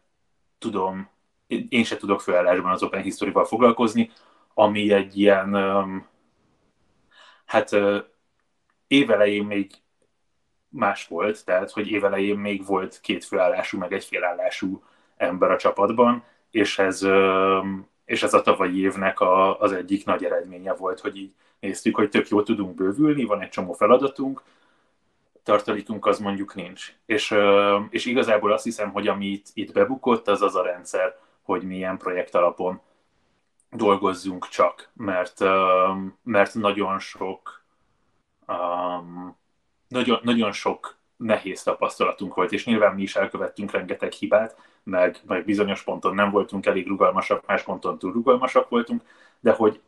tudom, 0.60 1.10
én 1.70 1.84
se 1.84 1.98
tudok 1.98 2.22
főállásban 2.22 2.72
az 2.72 2.84
Open 2.84 3.02
History-val 3.02 3.46
foglalkozni, 3.46 4.12
ami 4.54 4.92
egy 4.92 5.20
ilyen, 5.20 5.56
um, 5.56 6.10
hát 7.52 7.76
évelején 8.88 9.46
még 9.46 9.72
más 10.70 11.08
volt, 11.08 11.46
tehát 11.46 11.72
hogy 11.72 11.92
évelején 11.92 12.38
még 12.38 12.66
volt 12.66 13.00
két 13.02 13.26
főállású, 13.26 13.78
meg 13.78 13.94
egy 13.94 14.04
félállású 14.04 14.84
ember 15.18 15.52
a 15.52 15.58
csapatban, 15.58 16.24
és 16.52 16.80
ez, 16.80 17.08
és 18.06 18.24
ez 18.24 18.34
a 18.34 18.42
tavalyi 18.42 18.82
évnek 18.82 19.20
a, 19.20 19.60
az 19.60 19.72
egyik 19.72 20.06
nagy 20.06 20.26
eredménye 20.26 20.74
volt, 20.74 21.00
hogy 21.00 21.18
így 21.18 21.34
néztük, 21.60 21.96
hogy 21.96 22.10
tök 22.10 22.28
jól 22.28 22.44
tudunk 22.44 22.76
bővülni, 22.76 23.24
van 23.24 23.42
egy 23.42 23.50
csomó 23.50 23.74
feladatunk, 23.74 24.42
tartalékunk 25.44 26.06
az 26.06 26.20
mondjuk 26.20 26.56
nincs. 26.56 26.94
És, 27.06 27.36
és 27.90 28.06
igazából 28.06 28.52
azt 28.52 28.64
hiszem, 28.64 28.92
hogy 28.92 29.08
amit 29.08 29.50
itt 29.54 29.74
bebukott, 29.74 30.28
az 30.28 30.42
az 30.42 30.56
a 30.56 30.64
rendszer, 30.64 31.18
hogy 31.42 31.64
milyen 31.64 31.98
projekt 31.98 32.36
alapon 32.36 32.82
dolgozzunk 33.72 34.48
csak, 34.48 34.90
mert, 34.94 35.40
mert 36.24 36.54
nagyon 36.54 37.00
sok 37.00 37.64
nagyon, 39.88 40.20
nagyon 40.24 40.52
sok 40.52 40.96
nehéz 41.18 41.64
tapasztalatunk 41.64 42.34
volt, 42.34 42.52
és 42.52 42.66
nyilván 42.66 42.96
mi 42.96 43.02
is 43.02 43.16
elkövettünk 43.16 43.72
rengeteg 43.72 44.12
hibát, 44.12 44.58
meg, 44.84 45.18
meg 45.26 45.46
bizonyos 45.46 45.84
ponton 45.84 46.16
nem 46.16 46.32
voltunk 46.32 46.66
elég 46.66 46.88
rugalmasak, 46.88 47.46
más 47.46 47.64
ponton 47.64 47.98
túl 47.98 48.12
rugalmasak 48.12 48.70
voltunk, 48.70 49.04
de 49.40 49.52
hogy 49.52 49.82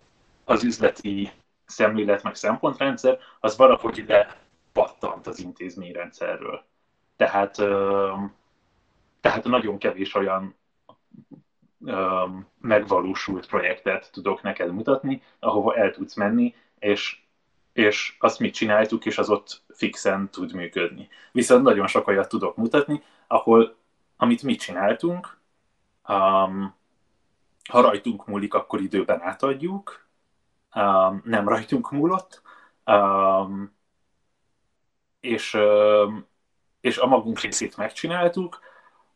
az 0.43 0.63
üzleti 0.63 1.31
szemlélet 1.65 2.23
meg 2.23 2.35
szempontrendszer, 2.35 3.19
az 3.39 3.57
valahogy 3.57 3.97
ide 3.97 4.37
pattant 4.71 5.27
az 5.27 5.39
intézményrendszerről. 5.39 6.63
Tehát, 7.15 7.55
tehát 9.21 9.43
nagyon 9.43 9.77
kevés 9.77 10.15
olyan 10.15 10.55
megvalósult 12.59 13.47
projektet 13.47 14.09
tudok 14.11 14.41
neked 14.41 14.71
mutatni, 14.71 15.21
ahova 15.39 15.75
el 15.75 15.91
tudsz 15.91 16.15
menni, 16.15 16.55
és 16.79 17.21
és 17.73 18.15
azt 18.19 18.39
mit 18.39 18.53
csináltuk, 18.53 19.05
és 19.05 19.17
az 19.17 19.29
ott 19.29 19.61
fixen 19.69 20.29
tud 20.29 20.53
működni. 20.53 21.09
Viszont 21.31 21.63
nagyon 21.63 21.87
sok 21.87 22.07
olyat 22.07 22.29
tudok 22.29 22.55
mutatni, 22.55 23.03
ahol 23.27 23.75
amit 24.17 24.43
mi 24.43 24.55
csináltunk, 24.55 25.37
um, 26.07 26.75
ha 27.69 27.81
rajtunk 27.81 28.27
múlik, 28.27 28.53
akkor 28.53 28.81
időben 28.81 29.21
átadjuk, 29.21 30.07
um, 30.75 31.21
nem 31.25 31.47
rajtunk 31.47 31.91
múlott, 31.91 32.41
um, 32.85 33.75
és, 35.19 35.53
um, 35.53 36.27
és 36.81 36.97
a 36.97 37.05
magunk 37.05 37.39
részét 37.39 37.77
megcsináltuk, 37.77 38.59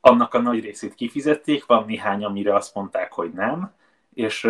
annak 0.08 0.34
a 0.34 0.42
nagy 0.42 0.60
részét 0.60 0.96
kifizették, 0.96 1.66
van 1.66 1.86
néhány, 1.86 2.24
amire 2.24 2.56
azt 2.56 2.76
mondták, 2.76 3.14
hogy 3.14 3.34
nem, 3.34 3.74
és, 4.14 4.50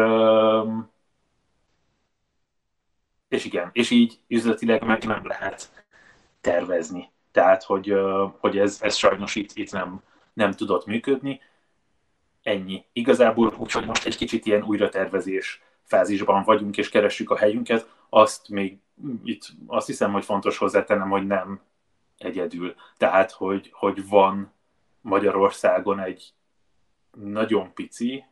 és 3.27 3.45
igen, 3.45 3.69
és 3.73 3.89
így 3.89 4.19
üzletileg 4.27 4.83
meg 4.83 5.03
nem 5.03 5.25
lehet 5.27 5.85
tervezni. 6.41 7.11
Tehát, 7.31 7.63
hogy, 7.63 7.93
hogy 8.39 8.57
ez, 8.57 8.79
ez 8.81 8.95
sajnos 8.95 9.35
itt, 9.35 9.51
itt 9.53 9.71
nem, 9.71 10.01
nem 10.33 10.51
tudott 10.51 10.85
működni. 10.85 11.41
Ennyi. 12.43 12.85
Igazából 12.93 13.53
úgyhogy 13.57 13.85
most 13.85 14.05
egy 14.05 14.17
kicsit 14.17 14.45
ilyen 14.45 14.63
újratervezés 14.63 15.61
fázisban 15.83 16.43
vagyunk, 16.43 16.77
és 16.77 16.89
keressük 16.89 17.29
a 17.29 17.37
helyünket, 17.37 17.89
azt 18.09 18.49
még 18.49 18.77
itt 19.23 19.47
azt 19.65 19.87
hiszem, 19.87 20.11
hogy 20.11 20.25
fontos 20.25 20.57
hozzátennem, 20.57 21.09
hogy 21.09 21.27
nem 21.27 21.61
egyedül. 22.17 22.75
Tehát, 22.97 23.31
hogy, 23.31 23.69
hogy 23.73 24.07
van 24.07 24.51
Magyarországon 25.07 25.99
egy 25.99 26.33
nagyon 27.11 27.73
pici, 27.73 28.25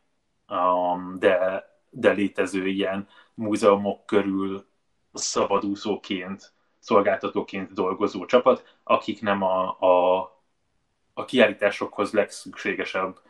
um, 0.48 1.16
de, 1.18 1.64
de 1.90 2.12
létező 2.12 2.66
ilyen 2.66 3.08
múzeumok 3.34 4.06
körül 4.06 4.66
szabadúszóként, 5.12 6.52
szolgáltatóként 6.78 7.72
dolgozó 7.72 8.24
csapat, 8.24 8.78
akik 8.82 9.20
nem 9.20 9.42
a, 9.42 9.80
a, 9.80 10.18
a 11.14 11.24
kiállításokhoz 11.24 12.12
legszükségesebb, 12.12 13.20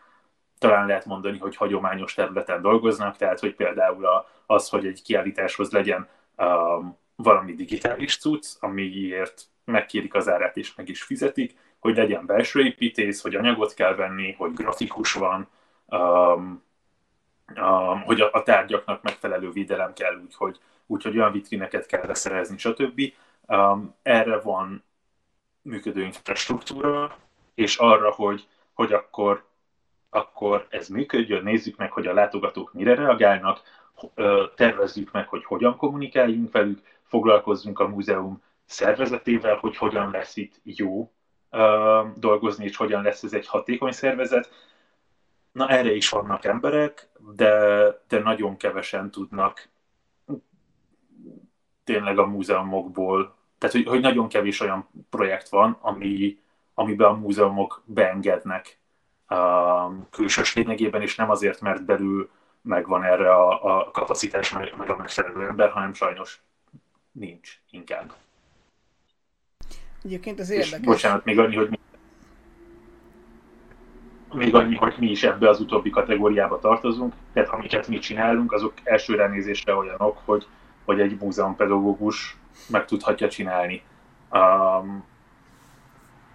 talán 0.59 0.87
lehet 0.87 1.05
mondani, 1.05 1.39
hogy 1.39 1.57
hagyományos 1.57 2.15
területen 2.15 2.63
dolgoznak, 2.63 3.17
tehát 3.17 3.41
hogy 3.41 3.55
például 3.55 4.07
az, 4.47 4.69
hogy 4.69 4.87
egy 4.87 5.03
kiállításhoz 5.03 5.71
legyen 5.71 6.09
um, 6.37 6.99
valami 7.17 7.55
digitális 7.55 8.19
cucc, 8.19 8.57
amiért 8.61 9.43
megkérik 9.65 10.15
az 10.15 10.29
árát 10.29 10.57
és 10.57 10.75
meg 10.75 10.89
is 10.89 11.03
fizetik, 11.03 11.59
hogy 11.87 11.97
legyen 11.97 12.27
belső 12.27 12.61
építész, 12.61 13.23
hogy 13.23 13.35
anyagot 13.35 13.75
kell 13.75 13.95
venni, 13.95 14.33
hogy 14.33 14.53
grafikus 14.53 15.13
van, 15.13 15.49
um, 15.87 16.63
um, 17.57 18.01
hogy 18.01 18.21
a, 18.21 18.29
a 18.33 18.43
tárgyaknak 18.43 19.03
megfelelő 19.03 19.51
védelem 19.51 19.93
kell, 19.93 20.21
úgyhogy 20.25 20.59
úgyhogy 20.87 21.19
olyan 21.19 21.33
vitrineket 21.33 21.87
kell 21.87 22.07
leszerezni, 22.07 22.59
stb. 22.59 23.01
Um, 23.47 23.95
erre 24.03 24.41
van 24.41 24.85
működő 25.63 26.03
infrastruktúra, 26.03 27.17
és 27.55 27.77
arra, 27.77 28.11
hogy, 28.11 28.47
hogy 28.73 28.93
akkor, 28.93 29.45
akkor 30.11 30.67
ez 30.71 30.89
működjön, 30.89 31.43
nézzük 31.43 31.77
meg, 31.77 31.93
hogy 31.93 32.07
a 32.07 32.15
látogatók 32.15 32.73
mire 32.73 32.95
reagálnak, 32.95 33.61
tervezzük 34.55 35.13
meg, 35.13 35.29
hogy 35.29 35.45
hogyan 35.45 35.77
kommunikáljunk 35.77 36.53
velük, 36.53 36.83
foglalkozzunk 37.03 37.79
a 37.79 37.89
múzeum 37.89 38.43
szervezetével, 38.65 39.57
hogy 39.57 39.77
hogyan 39.77 40.11
lesz 40.11 40.37
itt 40.37 40.61
jó 40.63 41.11
dolgozni, 42.15 42.65
és 42.65 42.77
hogyan 42.77 43.03
lesz 43.03 43.23
ez 43.23 43.33
egy 43.33 43.47
hatékony 43.47 43.93
szervezet. 43.93 44.51
Na 45.53 45.69
erre 45.69 45.95
is 45.95 46.09
vannak 46.09 46.45
emberek, 46.45 47.09
de, 47.35 47.87
de 48.09 48.19
nagyon 48.19 48.57
kevesen 48.57 49.11
tudnak 49.11 49.69
tényleg 51.85 52.19
a 52.19 52.27
múzeumokból, 52.27 53.35
tehát 53.59 53.75
hogy, 53.75 53.87
hogy 53.87 54.01
nagyon 54.01 54.29
kevés 54.29 54.61
olyan 54.61 54.89
projekt 55.11 55.49
van, 55.49 55.79
ami, 55.81 56.39
amiben 56.75 57.09
a 57.09 57.17
múzeumok 57.17 57.83
beengednek 57.85 58.79
a 59.27 60.09
külsős 60.11 60.55
lényegében, 60.55 61.03
és 61.03 61.17
nem 61.17 61.31
azért, 61.31 61.61
mert 61.61 61.85
belül 61.85 62.31
megvan 62.63 63.05
erre 63.05 63.35
a, 63.35 63.79
a 63.79 63.91
kapacitás, 63.91 64.53
meg, 64.53 64.75
meg 64.77 64.91
a 64.91 64.97
megfelelő 64.97 65.47
ember, 65.47 65.71
hanem 65.71 65.95
sajnos 65.95 66.43
nincs 67.13 67.61
inkább. 67.71 68.13
Egyébként 70.07 70.41
ez 70.41 70.51
érdekes. 70.51 70.79
És 70.79 70.85
bocsánat, 70.85 71.25
még 71.25 71.39
annyi, 71.39 71.57
hogy 71.57 71.69
mi, 71.71 71.79
még 74.33 74.55
annyi, 74.55 74.75
hogy 74.75 74.95
mi 74.99 75.11
is 75.11 75.23
ebbe 75.23 75.49
az 75.49 75.61
utóbbi 75.61 75.91
kategóriába 75.91 76.59
tartozunk, 76.59 77.15
tehát 77.33 77.49
amiket 77.49 77.89
mi 77.89 77.99
csinálunk, 77.99 78.53
azok 78.53 78.73
első 78.85 79.15
ránézésre 79.15 79.75
olyanok, 79.75 80.19
hogy 80.25 80.47
hogy 80.85 81.01
egy 81.01 81.17
múzeumpedagógus 81.21 82.37
meg 82.69 82.85
tudhatja 82.85 83.29
csinálni. 83.29 83.83
Um, 84.31 85.05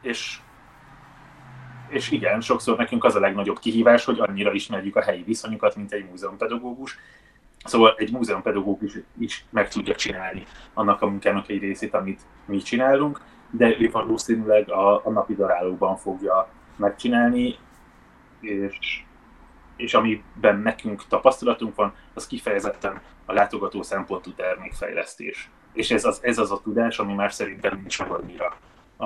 és, 0.01 0.39
és 1.89 2.11
igen, 2.11 2.41
sokszor 2.41 2.77
nekünk 2.77 3.03
az 3.03 3.15
a 3.15 3.19
legnagyobb 3.19 3.59
kihívás, 3.59 4.05
hogy 4.05 4.19
annyira 4.19 4.51
ismerjük 4.51 4.95
a 4.95 5.01
helyi 5.01 5.23
viszonyokat, 5.23 5.75
mint 5.75 5.91
egy 5.91 6.05
múzeumpedagógus. 6.09 6.97
Szóval 7.63 7.95
egy 7.97 8.11
múzeumpedagógus 8.11 8.97
is 9.19 9.45
meg 9.49 9.69
tudja 9.69 9.95
csinálni 9.95 10.43
annak 10.73 11.01
a 11.01 11.07
munkának 11.07 11.49
egy 11.49 11.59
részét, 11.59 11.93
amit 11.93 12.21
mi 12.45 12.57
csinálunk, 12.57 13.21
de 13.51 13.75
ő 13.79 13.89
valószínűleg 13.91 14.69
a, 14.69 15.05
a 15.05 15.09
napi 15.09 15.35
darálóban 15.35 15.97
fogja 15.97 16.49
megcsinálni, 16.75 17.57
és, 18.39 19.03
és 19.75 19.93
amiben 19.93 20.59
nekünk 20.59 21.07
tapasztalatunk 21.07 21.75
van, 21.75 21.93
az 22.13 22.27
kifejezetten 22.27 23.01
a 23.25 23.33
látogató 23.33 23.81
szempontú 23.81 24.33
termékfejlesztés. 24.33 25.49
És 25.73 25.91
ez 25.91 26.05
az, 26.05 26.19
ez 26.23 26.37
az 26.37 26.51
a 26.51 26.61
tudás, 26.63 26.99
ami 26.99 27.13
már 27.13 27.33
szerintem 27.33 27.77
nincs 27.77 27.99
meg 27.99 28.11
annyira 28.11 28.57
a, 28.97 29.05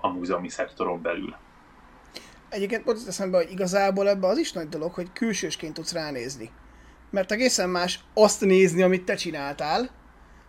a 0.00 0.08
múzeumi 0.08 0.48
szektoron 0.48 1.02
belül. 1.02 1.36
Egyébként 2.48 2.88
ott 2.88 3.06
eszembe, 3.06 3.36
hogy 3.36 3.50
igazából 3.50 4.08
ebbe 4.08 4.26
az 4.26 4.38
is 4.38 4.52
nagy 4.52 4.68
dolog, 4.68 4.92
hogy 4.92 5.12
külsősként 5.12 5.74
tudsz 5.74 5.92
ránézni. 5.92 6.50
Mert 7.10 7.32
egészen 7.32 7.68
más 7.68 8.00
azt 8.14 8.40
nézni, 8.40 8.82
amit 8.82 9.04
te 9.04 9.14
csináltál, 9.14 9.90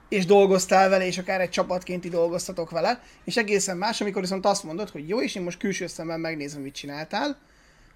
és 0.10 0.26
dolgoztál 0.26 0.89
vele, 0.89 1.06
és 1.06 1.18
akár 1.18 1.41
egy 1.41 1.49
csapatként 1.49 2.10
dolgoztatok 2.10 2.70
vele, 2.70 3.01
és 3.24 3.38
egészen 3.38 3.78
más, 3.78 4.01
amikor 4.01 4.22
viszont 4.22 4.45
azt 4.45 4.64
mondod, 4.64 4.89
hogy 4.89 5.10
jó, 5.10 5.22
és 5.22 5.36
én 5.36 5.43
most 5.43 5.60
külső 5.60 5.88
szemben 5.88 6.20
megnézem, 6.20 6.62
mit 6.62 6.74
csináltál, 6.74 7.38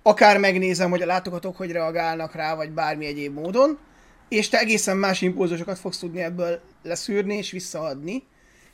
akár 0.01 0.37
megnézem, 0.37 0.89
hogy 0.89 1.01
a 1.01 1.05
látogatók 1.05 1.57
hogy 1.57 1.71
reagálnak 1.71 2.35
rá, 2.35 2.55
vagy 2.55 2.71
bármi 2.71 3.05
egyéb 3.05 3.33
módon, 3.33 3.77
és 4.29 4.49
te 4.49 4.59
egészen 4.59 4.97
más 4.97 5.21
impulzusokat 5.21 5.79
fogsz 5.79 5.99
tudni 5.99 6.21
ebből 6.21 6.61
leszűrni 6.83 7.35
és 7.35 7.51
visszaadni, 7.51 8.23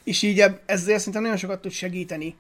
és 0.04 0.22
így 0.22 0.40
ezzel 0.66 0.98
szerintem 0.98 1.22
nagyon 1.22 1.38
sokat 1.38 1.62
tud 1.62 1.72
segíteni 1.72 2.36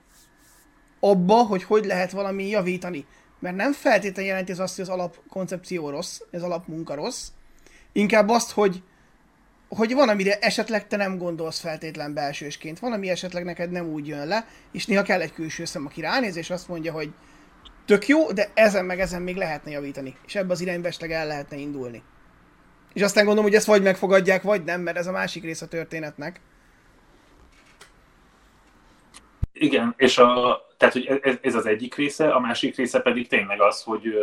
abba, 0.99 1.35
hogy 1.35 1.63
hogy 1.63 1.85
lehet 1.85 2.11
valami 2.11 2.47
javítani. 2.47 3.05
Mert 3.39 3.55
nem 3.55 3.73
feltétlenül 3.73 4.29
jelenti 4.31 4.51
az 4.51 4.59
azt, 4.59 4.75
hogy 4.75 4.85
az 4.85 4.89
alapkoncepció 4.89 5.89
rossz, 5.89 6.19
az 6.31 6.43
alapmunka 6.43 6.95
rossz, 6.95 7.27
inkább 7.91 8.29
azt, 8.29 8.51
hogy, 8.51 8.83
hogy 9.67 9.93
van, 9.93 10.09
amire 10.09 10.39
esetleg 10.39 10.87
te 10.87 10.97
nem 10.97 11.17
gondolsz 11.17 11.59
feltétlen 11.59 12.13
belsősként, 12.13 12.79
van, 12.79 12.91
ami 12.91 13.09
esetleg 13.09 13.43
neked 13.43 13.71
nem 13.71 13.87
úgy 13.87 14.07
jön 14.07 14.27
le, 14.27 14.47
és 14.71 14.85
néha 14.85 15.01
kell 15.01 15.21
egy 15.21 15.33
külső 15.33 15.65
szem, 15.65 15.85
aki 15.85 16.01
ránéz, 16.01 16.35
és 16.35 16.49
azt 16.49 16.67
mondja, 16.67 16.91
hogy 16.91 17.13
tök 17.85 18.07
jó, 18.07 18.31
de 18.31 18.51
ezen 18.53 18.85
meg 18.85 18.99
ezen 18.99 19.21
még 19.21 19.35
lehetne 19.35 19.71
javítani, 19.71 20.15
és 20.25 20.35
ebbe 20.35 20.51
az 20.51 20.61
irányba 20.61 20.89
el 20.99 21.27
lehetne 21.27 21.57
indulni. 21.57 22.03
És 22.93 23.01
aztán 23.01 23.25
gondolom, 23.25 23.49
hogy 23.49 23.57
ezt 23.57 23.67
vagy 23.67 23.81
megfogadják, 23.81 24.41
vagy 24.41 24.63
nem, 24.63 24.81
mert 24.81 24.97
ez 24.97 25.07
a 25.07 25.11
másik 25.11 25.43
rész 25.43 25.61
a 25.61 25.67
történetnek. 25.67 26.41
Igen, 29.53 29.93
és 29.97 30.17
a, 30.17 30.61
tehát, 30.77 30.93
hogy 30.93 31.05
ez, 31.21 31.35
ez 31.41 31.55
az 31.55 31.65
egyik 31.65 31.95
része, 31.95 32.31
a 32.31 32.39
másik 32.39 32.75
része 32.75 32.99
pedig 32.99 33.27
tényleg 33.27 33.61
az, 33.61 33.83
hogy, 33.83 34.13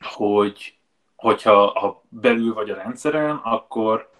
hogy 0.00 0.74
hogyha 1.16 1.78
ha 1.78 2.04
belül 2.08 2.54
vagy 2.54 2.70
a 2.70 2.74
rendszeren, 2.74 3.36
akkor, 3.36 4.10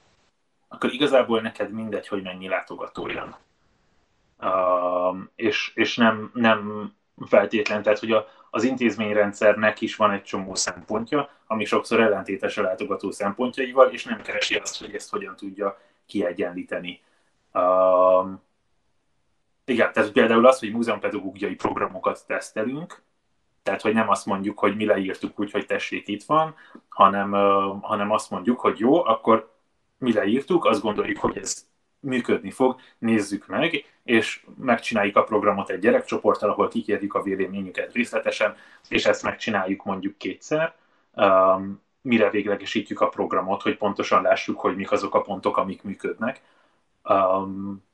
akkor 0.69 0.93
igazából 0.93 1.41
neked 1.41 1.71
mindegy, 1.71 2.09
hogy 2.09 2.23
mennyi 2.23 2.49
látogató 2.49 3.09
jön. 3.09 3.37
Uh, 4.39 5.17
és, 5.35 5.73
és 5.75 5.97
nem, 5.97 6.31
nem 6.35 6.93
feltétlen, 7.27 7.83
tehát 7.83 7.99
hogy 7.99 8.13
a, 8.13 8.27
az 8.51 8.63
intézményrendszernek 8.65 9.81
is 9.81 9.97
van 9.97 10.11
egy 10.11 10.23
csomó 10.23 10.55
szempontja, 10.55 11.31
ami 11.47 11.65
sokszor 11.65 12.01
ellentétes 12.01 12.57
a 12.57 12.63
látogató 12.63 13.11
szempontjaival, 13.11 13.89
és 13.89 14.05
nem 14.05 14.23
keresi 14.23 14.55
azt, 14.55 14.81
hogy 14.81 14.95
ezt 14.95 15.11
hogyan 15.11 15.37
tudja 15.37 15.79
kiegyenlíteni. 16.07 17.03
Uh, 17.53 18.29
igen, 19.65 19.93
tehát 19.93 20.13
például 20.13 20.47
az, 20.47 20.59
hogy 20.59 20.73
múzeumpedagógiai 20.73 21.55
programokat 21.55 22.27
tesztelünk, 22.27 23.03
tehát, 23.67 23.83
hogy 23.83 23.95
nem 23.95 24.09
azt 24.09 24.27
mondjuk, 24.27 24.59
hogy 24.59 24.77
mi 24.77 24.85
leírtuk 24.85 25.41
úgy, 25.41 25.51
hogy 25.51 25.67
tessék, 25.67 26.09
itt 26.09 26.25
van, 26.25 26.55
hanem, 26.89 27.31
hanem 27.81 28.11
azt 28.11 28.31
mondjuk, 28.31 28.61
hogy 28.61 28.79
jó, 28.79 29.05
akkor 29.05 29.55
mi 29.99 30.12
leírtuk, 30.12 30.64
azt 30.64 30.83
gondoljuk, 30.83 31.19
hogy 31.19 31.39
ez 31.39 31.67
működni 32.01 32.51
fog, 32.51 32.81
nézzük 32.99 33.47
meg, 33.47 33.85
és 34.03 34.47
megcsináljuk 34.59 35.17
a 35.17 35.25
programot 35.25 35.71
egy 35.71 35.79
gyerekcsoporttal, 35.79 36.51
ahol 36.51 36.69
kikérjük 36.69 37.14
a 37.14 37.23
véleményüket 37.23 37.93
részletesen, 37.93 38.57
és 38.89 39.07
ezt 39.07 39.23
megcsináljuk 39.23 39.85
mondjuk 39.85 40.19
kétszer, 40.19 40.75
um, 41.14 41.83
mire 42.01 42.31
véglegesítjük 42.31 43.01
a 43.01 43.09
programot, 43.09 43.62
hogy 43.62 43.77
pontosan 43.77 44.23
lássuk, 44.23 44.61
hogy 44.61 44.77
mik 44.77 44.93
azok 44.93 45.14
a 45.14 45.21
pontok, 45.21 45.57
amik 45.57 45.83
működnek. 45.83 46.43
Um, 47.05 47.85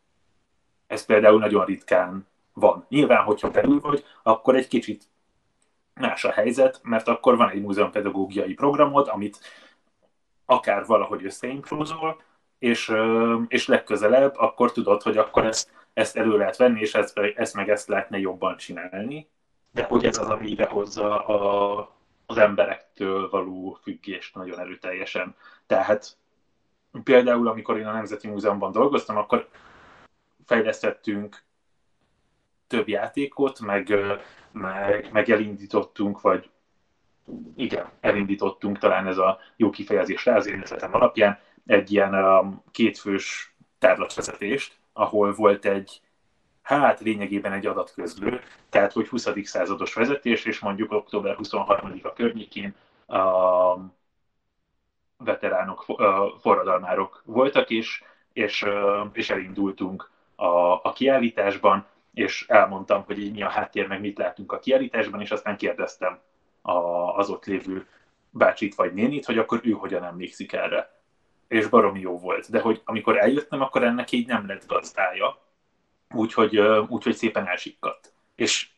ez 0.87 1.05
például 1.05 1.39
nagyon 1.39 1.65
ritkán 1.65 2.27
van. 2.53 2.87
Nyilván, 2.89 3.25
hogyha 3.25 3.51
belül 3.51 3.81
vagy, 3.81 4.05
akkor 4.23 4.57
egy 4.57 4.69
kicsit 4.69 5.11
más 5.95 6.25
a 6.25 6.33
helyzet, 6.33 6.81
mert 6.83 7.09
akkor 7.09 7.37
van 7.37 7.51
egy 7.51 7.63
múzeumpedagógiai 7.63 8.55
programod, 8.55 9.09
amit 9.09 9.39
akár 10.45 10.87
valahogy 10.87 11.25
összeimprózol, 11.25 12.23
és, 12.59 12.93
és 13.49 13.67
legközelebb 13.67 14.35
akkor 14.37 14.73
tudod, 14.73 15.03
hogy 15.03 15.17
akkor 15.17 15.47
ezt, 15.47 15.71
ezt 15.93 16.17
elő 16.17 16.37
lehet 16.37 16.57
venni, 16.57 16.81
és 16.81 16.95
ezt, 16.95 17.19
ezt 17.19 17.55
meg 17.55 17.69
ezt 17.69 17.89
lehetne 17.89 18.19
jobban 18.19 18.57
csinálni. 18.57 19.29
De 19.73 19.85
hogy 19.85 20.05
ez 20.05 20.19
az, 20.19 20.29
ami 20.29 20.49
idehozza 20.49 21.27
a, 21.27 21.97
az 22.27 22.37
emberektől 22.37 23.29
való 23.31 23.79
függést 23.83 24.35
nagyon 24.35 24.59
erőteljesen. 24.59 25.35
Tehát 25.67 26.17
például, 27.05 27.49
amikor 27.49 27.79
én 27.79 27.87
a 27.87 27.93
Nemzeti 27.93 28.29
Múzeumban 28.29 28.73
dolgoztam, 28.73 29.17
akkor 29.17 29.49
fejlesztettünk 30.47 31.43
több 32.73 32.89
játékot, 32.89 33.61
meg, 33.61 33.95
meg, 34.53 35.09
meg 35.13 35.31
elindítottunk, 35.31 36.21
vagy 36.21 36.51
igen, 37.57 37.89
elindítottunk, 38.01 38.79
talán 38.79 39.07
ez 39.07 39.19
a 39.19 39.39
jó 39.57 39.71
kifejezés 39.71 40.25
rá 40.25 40.37
az 40.37 40.47
én 40.47 40.63
alapján, 40.81 41.39
egy 41.67 41.93
ilyen 41.93 42.15
um, 42.15 42.63
kétfős 42.71 43.55
tárlatvezetést, 43.79 44.77
ahol 44.93 45.33
volt 45.33 45.65
egy, 45.65 46.01
hát 46.63 47.01
lényegében 47.01 47.53
egy 47.53 47.67
adatközlő, 47.67 48.41
tehát 48.69 48.93
hogy 48.93 49.09
20. 49.09 49.29
százados 49.43 49.95
vezetés, 49.95 50.45
és 50.45 50.59
mondjuk 50.59 50.93
október 50.93 51.37
23-a 51.43 52.13
környékén 52.13 52.75
a 53.07 53.77
veteránok, 55.17 55.85
forradalmárok 56.41 57.23
voltak 57.25 57.71
is, 57.71 58.03
és, 58.33 58.67
és 59.13 59.31
elindultunk 59.31 60.11
a, 60.35 60.73
a 60.73 60.93
kiállításban, 60.95 61.87
és 62.15 62.45
elmondtam, 62.49 63.03
hogy 63.05 63.19
így 63.19 63.33
mi 63.33 63.43
a 63.43 63.49
háttér, 63.49 63.87
meg 63.87 64.01
mit 64.01 64.19
látunk 64.19 64.53
a 64.53 64.59
kiállításban, 64.59 65.21
és 65.21 65.31
aztán 65.31 65.57
kérdeztem 65.57 66.19
a, 66.63 66.73
az 67.17 67.31
ott 67.31 67.45
lévő 67.45 67.87
bácsit 68.31 68.75
vagy 68.75 68.93
nénit, 68.93 69.25
hogy 69.25 69.39
akkor 69.39 69.61
ő 69.63 69.71
hogyan 69.71 70.05
emlékszik 70.05 70.53
erre. 70.53 71.01
És 71.49 71.67
baromi 71.67 72.01
jó 72.01 72.19
volt. 72.19 72.51
De 72.51 72.61
hogy 72.61 72.83
amikor 72.85 73.19
eljöttem, 73.19 73.61
akkor 73.61 73.85
ennek 73.85 74.13
így 74.13 74.27
nem 74.27 74.47
lett 74.47 74.67
gazdája, 74.67 75.39
úgyhogy, 76.15 76.59
úgyhogy 76.89 77.15
szépen 77.15 77.47
elsikkadt. 77.47 78.13
És 78.35 78.69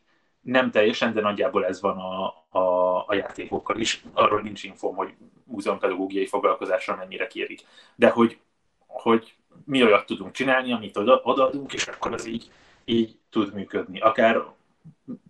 nem 0.40 0.70
teljesen, 0.70 1.12
de 1.12 1.20
nagyjából 1.20 1.66
ez 1.66 1.80
van 1.80 1.98
a, 1.98 2.26
a, 2.58 2.96
a 3.06 3.14
játékokkal 3.14 3.78
is. 3.78 4.04
Arról 4.12 4.40
nincs 4.40 4.62
infom, 4.62 4.96
hogy 4.96 5.14
múzeumpedagógiai 5.44 6.26
foglalkozásra 6.26 6.96
mennyire 6.96 7.26
kérik. 7.26 7.60
De 7.96 8.08
hogy, 8.08 8.38
hogy 8.86 9.34
mi 9.64 9.84
olyat 9.84 10.06
tudunk 10.06 10.32
csinálni, 10.32 10.72
amit 10.72 10.96
oda, 10.96 11.20
odaadunk, 11.22 11.72
és 11.72 11.86
akkor 11.86 12.12
az 12.12 12.26
így, 12.26 12.50
így 12.84 13.18
tud 13.34 13.54
működni. 13.54 14.00
Akár 14.00 14.42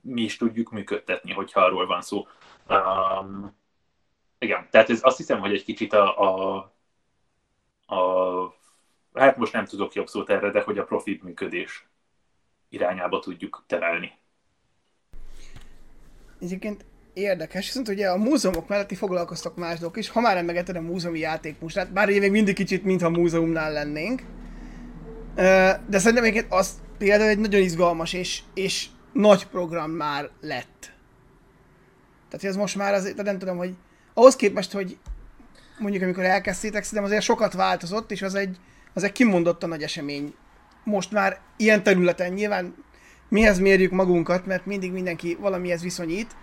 mi 0.03 0.23
is 0.23 0.37
tudjuk 0.37 0.71
működtetni, 0.71 1.33
hogyha 1.33 1.61
arról 1.61 1.87
van 1.87 2.03
szó. 2.03 2.27
Um, 2.69 3.57
igen, 4.39 4.67
tehát 4.71 4.91
ez 4.91 5.01
azt 5.03 5.17
hiszem, 5.17 5.41
hogy 5.41 5.53
egy 5.53 5.65
kicsit 5.65 5.93
a, 5.93 6.21
a, 6.21 6.57
a 7.95 8.01
hát 9.15 9.37
most 9.37 9.53
nem 9.53 9.65
tudok 9.65 9.95
jobb 9.95 10.09
szót 10.09 10.31
erre, 10.31 10.51
de 10.51 10.61
hogy 10.61 10.79
a 10.79 10.85
profit 10.85 11.23
működés 11.23 11.87
irányába 12.69 13.19
tudjuk 13.19 13.65
terelni. 13.67 14.13
Egyébként 16.41 16.85
érdekes, 17.13 17.67
viszont 17.67 17.89
ugye 17.89 18.09
a 18.09 18.17
múzeumok 18.17 18.69
melletti 18.69 18.95
foglalkoztak 18.95 19.57
más 19.57 19.79
dolgok 19.79 19.99
is, 19.99 20.09
ha 20.09 20.21
már 20.21 20.37
emlegeted 20.37 20.77
a 20.77 20.81
múzeumi 20.81 21.19
játékmustrát, 21.19 21.93
bár 21.93 22.09
ugye 22.09 22.21
még 22.21 22.31
mindig 22.31 22.55
kicsit, 22.55 22.85
mintha 22.85 23.11
múzeumnál 23.11 23.73
lennénk. 23.73 24.23
De 25.35 25.99
szerintem 25.99 26.25
egyébként 26.25 26.53
az 26.53 26.83
például 26.99 27.29
egy 27.29 27.39
nagyon 27.39 27.61
izgalmas 27.61 28.13
és, 28.13 28.43
és 28.55 28.87
nagy 29.13 29.47
program 29.47 29.91
már 29.91 30.31
lett. 30.41 30.93
Tehát 32.29 32.45
ez 32.45 32.57
most 32.57 32.77
már 32.77 32.95
azért, 32.95 33.23
nem 33.23 33.39
tudom, 33.39 33.57
hogy 33.57 33.75
ahhoz 34.15 34.37
képest, 34.37 34.73
hogy 34.73 34.99
mondjuk 35.79 36.03
amikor 36.03 36.25
elkezdtétek, 36.25 36.83
szerintem 36.83 37.05
azért 37.05 37.23
sokat 37.23 37.53
változott, 37.53 38.11
és 38.11 38.23
az 38.23 38.35
egy, 38.35 38.57
az 38.95 39.03
egy 39.03 39.13
kimondottan 39.13 39.69
nagy 39.69 39.83
esemény. 39.83 40.35
Most 40.85 41.11
már 41.11 41.41
ilyen 41.57 41.83
területen 41.83 42.33
nyilván 42.33 42.75
mihez 43.29 43.59
mérjük 43.59 43.91
magunkat, 43.91 44.47
mert 44.47 44.67
mindig 44.67 44.93
mindenki 44.93 45.37
valamihez 45.41 45.83
viszonyít, 45.83 46.37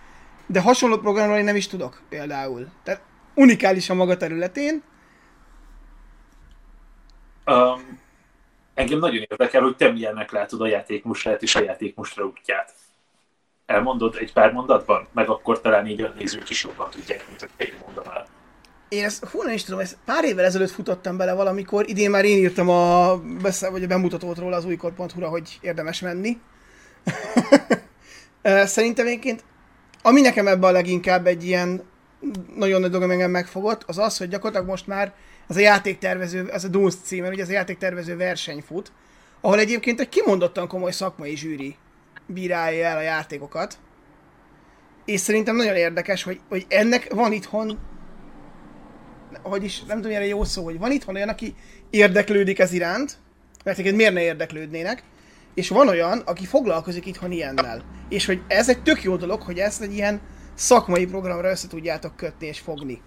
de 0.46 0.62
hasonló 0.62 0.98
programról 0.98 1.38
én 1.38 1.44
nem 1.44 1.56
is 1.56 1.68
tudok 1.68 2.02
például. 2.10 2.68
Tehát 2.84 3.02
unikális 3.36 3.90
a 3.90 3.94
maga 3.94 4.18
területén. 4.18 4.84
Um, 7.46 8.00
engem 8.82 9.00
nagyon 9.00 9.26
érdekel, 9.30 9.62
hogy 9.62 9.76
te 9.76 9.92
milyennek 9.92 10.32
látod 10.32 10.62
a 10.62 10.68
játékmustrát 10.68 11.42
és 11.42 11.56
a 11.56 11.64
játékmustra 11.64 12.26
útját. 12.26 12.74
Elmondod 13.66 14.16
egy 14.20 14.34
pár 14.34 14.52
mondatban? 14.52 15.08
Meg 15.14 15.30
akkor 15.30 15.62
talán 15.62 15.88
így 15.88 16.02
a 16.02 16.14
nézők 16.18 16.50
is 16.50 16.64
jobban 16.64 16.90
tudják, 16.90 17.28
mint 17.28 17.40
hogy 17.40 17.50
egy 17.58 17.74
mondanál. 17.86 18.28
Én 18.90 19.04
ezt, 19.04 19.26
hú, 19.26 19.44
nem 19.44 19.54
is 19.54 19.64
tudom, 19.64 19.80
ezt 19.80 19.98
pár 20.06 20.24
évvel 20.24 20.46
ezelőtt 20.46 20.70
futottam 20.70 21.18
bele 21.18 21.34
valamikor, 21.34 21.90
idén 21.90 22.10
már 22.10 22.26
én 22.26 22.38
írtam 22.38 22.70
a, 22.70 23.18
beszél, 23.18 23.72
vagy 23.72 23.84
a 23.84 23.88
bemutatót 23.88 24.38
róla 24.38 24.56
az 24.56 24.66
újkor.hu-ra, 24.66 25.28
hogy 25.28 25.58
érdemes 25.62 26.00
menni. 26.00 26.38
Szerintem 28.76 29.06
egyébként, 29.06 29.44
ami 30.02 30.22
nekem 30.22 30.48
ebben 30.48 30.70
a 30.70 30.72
leginkább 30.72 31.28
egy 31.28 31.44
ilyen 31.44 31.84
nagyon 32.56 32.82
nagy 32.82 32.90
dolog, 32.90 33.12
engem 33.12 33.32
megfogott, 33.32 33.84
az 33.88 33.98
az, 33.98 34.18
hogy 34.18 34.28
gyakorlatilag 34.28 34.68
most 34.68 34.88
már 34.88 35.14
ez 35.52 35.58
a 35.58 35.60
játéktervező, 35.60 36.50
ez 36.52 36.64
a 36.64 36.68
Dunst 36.68 36.98
címen, 37.04 37.32
ugye 37.32 37.42
ez 37.42 37.50
a 37.50 37.52
játéktervező 37.52 38.16
verseny 38.16 38.62
fut, 38.62 38.92
ahol 39.42 39.60
egyébként 39.60 40.00
egy 40.00 40.10
kimondottan 40.10 40.68
komoly 40.68 40.92
szakmai 40.92 41.36
zsűri 41.36 41.76
bírálja 42.26 42.86
el 42.86 42.98
a 42.98 43.02
játékokat. 43.02 43.78
És 45.06 45.20
szerintem 45.20 45.56
nagyon 45.56 45.76
érdekes, 45.76 46.24
hogy, 46.24 46.40
hogy 46.50 46.66
ennek 46.70 47.14
van 47.14 47.32
itthon, 47.32 47.80
hogy 49.42 49.64
is, 49.64 49.84
nem 49.84 50.02
tudom, 50.02 50.16
erre 50.16 50.26
jó 50.26 50.44
szó, 50.44 50.64
hogy 50.64 50.80
van 50.80 50.92
itthon 50.92 51.16
olyan, 51.16 51.30
aki 51.30 51.56
érdeklődik 51.90 52.60
ez 52.60 52.74
iránt, 52.74 53.18
mert 53.64 53.78
egyébként 53.78 53.98
miért 53.98 54.14
ne 54.14 54.22
érdeklődnének, 54.22 55.04
és 55.54 55.70
van 55.70 55.88
olyan, 55.88 56.20
aki 56.26 56.46
foglalkozik 56.46 57.06
itthon 57.06 57.32
ilyennel. 57.32 57.84
És 58.10 58.26
hogy 58.26 58.42
ez 58.48 58.70
egy 58.70 58.84
tök 58.84 59.04
jó 59.04 59.16
dolog, 59.16 59.42
hogy 59.42 59.58
ezt 59.58 59.82
egy 59.82 59.94
ilyen 59.94 60.22
szakmai 60.54 61.06
programra 61.06 61.50
össze 61.50 61.68
tudjátok 61.68 62.16
kötni 62.16 62.48
és 62.48 62.60
fogni. 62.60 63.02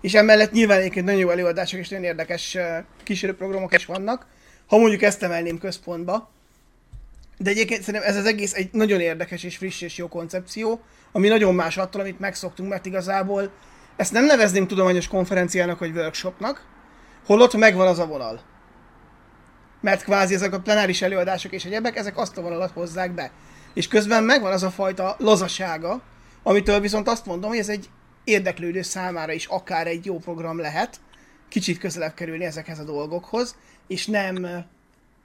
És 0.00 0.14
emellett 0.14 0.52
nyilván 0.52 0.78
egyébként 0.78 1.04
nagyon 1.04 1.20
jó 1.20 1.30
előadások 1.30 1.80
és 1.80 1.88
nagyon 1.88 2.04
érdekes 2.04 2.56
kísérőprogramok 3.02 3.74
is 3.74 3.84
vannak, 3.84 4.26
ha 4.66 4.78
mondjuk 4.78 5.02
ezt 5.02 5.22
emelném 5.22 5.58
központba. 5.58 6.30
De 7.38 7.50
egyébként 7.50 7.82
szerintem 7.82 8.10
ez 8.10 8.16
az 8.16 8.26
egész 8.26 8.54
egy 8.54 8.68
nagyon 8.72 9.00
érdekes 9.00 9.42
és 9.42 9.56
friss 9.56 9.80
és 9.80 9.96
jó 9.96 10.08
koncepció, 10.08 10.80
ami 11.12 11.28
nagyon 11.28 11.54
más 11.54 11.76
attól, 11.76 12.00
amit 12.00 12.18
megszoktunk, 12.18 12.68
mert 12.68 12.86
igazából 12.86 13.52
ezt 13.96 14.12
nem 14.12 14.24
nevezném 14.24 14.66
tudományos 14.66 15.08
konferenciának 15.08 15.78
vagy 15.78 15.96
workshopnak, 15.96 16.66
holott 17.26 17.56
megvan 17.56 17.86
az 17.86 17.98
a 17.98 18.06
vonal 18.06 18.40
mert 19.80 20.02
kvázi 20.02 20.34
ezek 20.34 20.52
a 20.52 20.60
plenáris 20.60 21.02
előadások 21.02 21.52
és 21.52 21.64
egyebek, 21.64 21.96
ezek 21.96 22.18
azt 22.18 22.38
a 22.38 22.42
vonalat 22.42 22.70
hozzák 22.70 23.14
be. 23.14 23.30
És 23.74 23.88
közben 23.88 24.24
megvan 24.24 24.52
az 24.52 24.62
a 24.62 24.70
fajta 24.70 25.16
lazasága, 25.18 26.00
amitől 26.42 26.80
viszont 26.80 27.08
azt 27.08 27.26
mondom, 27.26 27.50
hogy 27.50 27.58
ez 27.58 27.68
egy 27.68 27.88
érdeklődő 28.28 28.82
számára 28.82 29.32
is 29.32 29.46
akár 29.46 29.86
egy 29.86 30.04
jó 30.04 30.18
program 30.18 30.58
lehet, 30.58 31.00
kicsit 31.48 31.78
közelebb 31.78 32.14
kerülni 32.14 32.44
ezekhez 32.44 32.78
a 32.78 32.84
dolgokhoz, 32.84 33.56
és 33.86 34.06
nem 34.06 34.46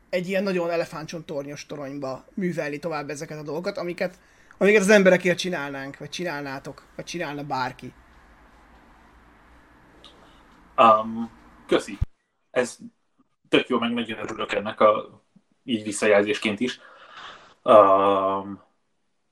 egy 0.09 0.27
ilyen 0.27 0.43
nagyon 0.43 0.69
elefántcsontornyos 0.69 1.65
toronyba 1.65 2.25
művelni 2.33 2.79
tovább 2.79 3.09
ezeket 3.09 3.39
a 3.39 3.43
dolgokat, 3.43 3.77
amiket, 3.77 4.19
amiket 4.57 4.81
az 4.81 4.89
emberekért 4.89 5.37
csinálnánk, 5.37 5.97
vagy 5.97 6.09
csinálnátok, 6.09 6.83
vagy 6.95 7.05
csinálna 7.05 7.43
bárki. 7.43 7.93
Um, 10.77 11.31
köszi. 11.67 11.97
Ez 12.51 12.77
tök 13.49 13.67
jó, 13.67 13.79
meg 13.79 13.93
nagyon 13.93 14.19
örülök 14.19 14.53
ennek 14.53 14.79
a 14.79 15.21
így 15.63 15.83
visszajelzésként 15.83 16.59
is. 16.59 16.79
A, 17.61 17.71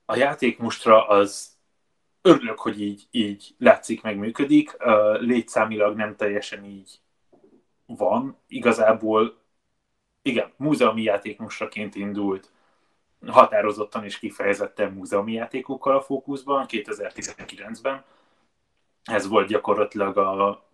a 0.04 0.16
játék 0.16 0.58
mostra 0.58 1.08
az 1.08 1.51
örülök, 2.22 2.58
hogy 2.58 2.80
így, 2.80 3.06
így 3.10 3.54
látszik, 3.58 4.02
meg 4.02 4.16
működik. 4.16 4.76
Létszámilag 5.18 5.96
nem 5.96 6.16
teljesen 6.16 6.64
így 6.64 7.00
van. 7.86 8.38
Igazából 8.48 9.40
igen, 10.22 10.52
múzeumi 10.56 11.02
játékmostraként 11.02 11.94
indult, 11.94 12.50
határozottan 13.26 14.04
és 14.04 14.18
kifejezetten 14.18 14.92
múzeumi 14.92 15.32
játékokkal 15.32 15.96
a 15.96 16.00
fókuszban 16.00 16.66
2019-ben. 16.68 18.04
Ez 19.02 19.28
volt 19.28 19.48
gyakorlatilag 19.48 20.16
a, 20.16 20.64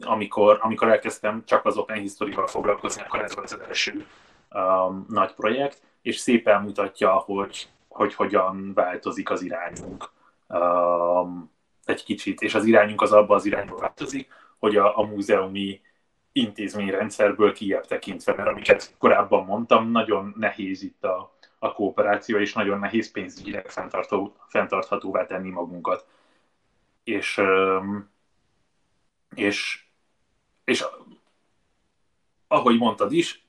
amikor, 0.00 0.58
amikor 0.62 0.88
elkezdtem 0.88 1.42
csak 1.44 1.64
az 1.64 1.76
Open 1.76 1.98
History-val 1.98 2.46
foglalkozni, 2.46 3.02
akkor 3.02 3.20
ez 3.22 3.34
volt 3.34 3.52
az 3.52 3.60
első 3.60 4.06
um, 4.50 5.06
nagy 5.08 5.34
projekt, 5.34 5.82
és 6.02 6.16
szépen 6.16 6.62
mutatja, 6.62 7.12
hogy, 7.12 7.68
hogy 7.88 8.14
hogyan 8.14 8.74
változik 8.74 9.30
az 9.30 9.42
irányunk 9.42 10.10
um, 10.48 11.50
egy 11.84 12.04
kicsit, 12.04 12.40
és 12.40 12.54
az 12.54 12.64
irányunk 12.64 13.02
az 13.02 13.12
abban 13.12 13.36
az 13.36 13.44
irányba 13.44 13.76
változik, 13.76 14.28
hogy 14.58 14.76
a, 14.76 14.98
a 14.98 15.02
múzeumi 15.02 15.80
intézményrendszerből 16.32 17.52
kijebb 17.52 17.86
tekintve, 17.86 18.34
mert 18.34 18.48
amiket 18.48 18.94
korábban 18.98 19.44
mondtam, 19.44 19.90
nagyon 19.90 20.34
nehéz 20.36 20.82
itt 20.82 21.04
a, 21.04 21.36
a 21.58 21.72
kooperáció, 21.72 22.38
és 22.38 22.52
nagyon 22.52 22.78
nehéz 22.78 23.10
pénzügyileg 23.10 23.68
fenntartó, 23.70 24.36
fenntarthatóvá 24.48 25.26
tenni 25.26 25.50
magunkat. 25.50 26.06
És 27.04 27.40
és 29.34 29.86
és 30.64 30.84
ahogy 32.48 32.78
mondtad 32.78 33.12
is, 33.12 33.46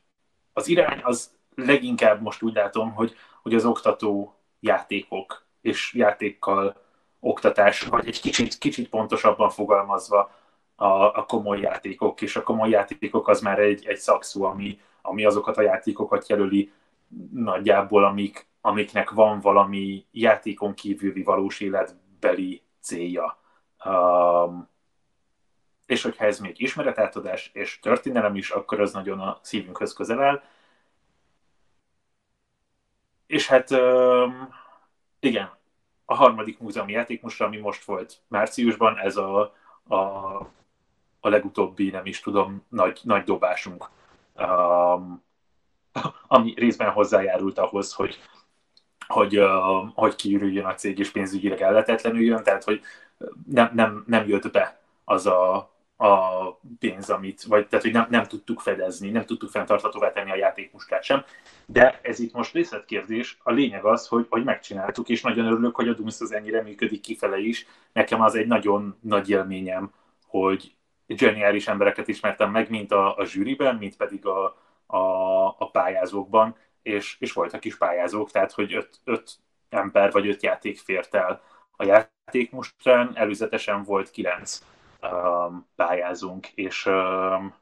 az 0.54 0.68
irány 0.68 1.00
az 1.04 1.32
leginkább 1.56 2.22
most 2.22 2.42
úgy 2.42 2.54
látom, 2.54 2.94
hogy, 2.94 3.16
hogy 3.42 3.54
az 3.56 3.66
oktató 3.66 4.36
játékok 4.60 5.46
és 5.62 5.94
játékkal 5.94 6.89
oktatás, 7.20 7.82
vagy 7.82 8.08
egy 8.08 8.22
kicsit, 8.22 8.58
kicsit 8.58 8.90
pontosabban 8.90 9.50
fogalmazva 9.50 10.32
a, 10.76 10.86
a 11.18 11.26
komoly 11.26 11.60
játékok, 11.60 12.22
és 12.22 12.36
a 12.36 12.44
komoly 12.44 12.70
játékok 12.70 13.28
az 13.28 13.42
már 13.42 13.60
egy, 13.60 13.86
egy 13.86 13.98
szakszó, 13.98 14.44
ami, 14.44 14.80
ami 15.02 15.26
azokat 15.26 15.58
a 15.58 15.62
játékokat 15.62 16.30
jelöli 16.30 16.72
nagyjából, 17.34 18.06
amik, 18.06 18.48
amiknek 18.62 19.10
van 19.10 19.40
valami 19.40 20.06
játékon 20.12 20.74
kívüli 20.74 21.24
valós 21.24 21.60
életbeli 21.60 22.62
célja. 22.80 23.38
Um, 23.86 24.70
és 25.86 26.04
hogyha 26.04 26.26
ez 26.26 26.40
még 26.40 26.62
ismeretátadás 26.62 27.50
és 27.54 27.80
történelem 27.80 28.36
is, 28.36 28.50
akkor 28.50 28.80
az 28.80 28.92
nagyon 28.94 29.20
a 29.20 29.40
szívünkhöz 29.42 29.94
közel 29.94 30.22
áll. 30.22 30.44
És 33.28 33.48
hát 33.48 33.72
um, 33.72 34.50
igen, 35.20 35.59
a 36.10 36.16
harmadik 36.16 36.60
múzeumi 36.60 36.92
játék 36.92 37.22
most, 37.22 37.42
ami 37.42 37.58
most 37.58 37.84
volt 37.84 38.18
márciusban, 38.28 38.98
ez 38.98 39.18
a, 39.18 39.54
a, 39.88 39.96
a 41.20 41.30
legutóbbi, 41.30 41.90
nem 41.90 42.06
is 42.06 42.20
tudom, 42.20 42.66
nagy, 42.70 43.00
nagy 43.04 43.24
dobásunk, 43.24 43.90
um, 44.36 45.24
ami 46.28 46.54
részben 46.56 46.92
hozzájárult 46.92 47.58
ahhoz, 47.58 47.94
hogy, 47.94 48.20
hogy, 49.08 49.40
uh, 49.40 49.94
hogy 49.94 50.16
kiürüljön 50.16 50.66
a 50.66 50.74
cég 50.74 51.00
és 51.00 51.12
pénzügyileg 51.12 51.62
elletetlenüljön, 51.62 52.44
tehát 52.44 52.64
hogy 52.64 52.82
nem, 53.46 53.72
nem, 53.74 54.04
nem 54.08 54.28
jött 54.28 54.52
be 54.52 54.80
az 55.06 55.26
a, 55.26 55.72
a 56.02 56.60
pénz, 56.80 57.10
amit, 57.10 57.44
vagy 57.44 57.68
tehát, 57.68 57.86
hogy 57.86 57.94
nem, 57.94 58.08
nem 58.10 58.24
tudtuk 58.24 58.60
fedezni, 58.60 59.10
nem 59.10 59.26
tudtuk 59.26 59.50
fenntartatóvá 59.50 60.12
tenni 60.12 60.32
a 60.32 60.36
játékmuskát 60.36 61.04
sem, 61.04 61.24
de 61.66 62.00
ez 62.02 62.20
itt 62.20 62.34
most 62.34 62.54
részletkérdés, 62.54 63.38
a 63.44 63.52
lényeg 63.52 63.86
az, 63.86 64.08
hogy, 64.08 64.26
hogy 64.30 64.44
megcsináltuk, 64.44 65.10
és 65.10 65.22
nagyon 65.22 65.46
örülök, 65.46 65.76
hogy 65.76 65.88
a 65.88 65.94
Dunst 65.94 66.22
az 66.22 66.32
ennyire 66.32 66.62
működik 66.62 67.02
kifele 67.02 67.38
is. 67.38 67.68
Nekem 67.94 68.22
az 68.22 68.36
egy 68.36 68.48
nagyon 68.48 68.98
nagy 69.02 69.30
élményem, 69.30 69.94
hogy 70.28 70.76
zseniális 71.08 71.68
embereket 71.68 72.08
ismertem 72.08 72.52
meg, 72.52 72.70
mint 72.70 72.92
a, 72.92 73.18
a 73.18 73.26
zsűriben, 73.26 73.76
mint 73.76 73.98
pedig 73.98 74.26
a, 74.26 74.46
a, 74.86 75.46
a 75.58 75.70
pályázókban, 75.72 76.56
és, 76.82 77.16
és 77.20 77.34
voltak 77.34 77.66
is 77.66 77.78
pályázók, 77.78 78.32
tehát 78.32 78.52
hogy 78.52 78.74
öt, 78.74 79.00
öt 79.04 79.32
ember 79.70 80.12
vagy 80.12 80.28
öt 80.28 80.44
játék 80.44 80.80
fért 80.80 81.16
el 81.16 81.42
a 81.72 81.84
játék 81.84 82.52
mostán, 82.52 83.12
előzetesen 83.14 83.84
volt 83.84 84.12
kilenc 84.12 84.62
um, 85.02 85.68
pályázunk, 85.76 86.48
és, 86.48 86.86
um, 86.86 87.56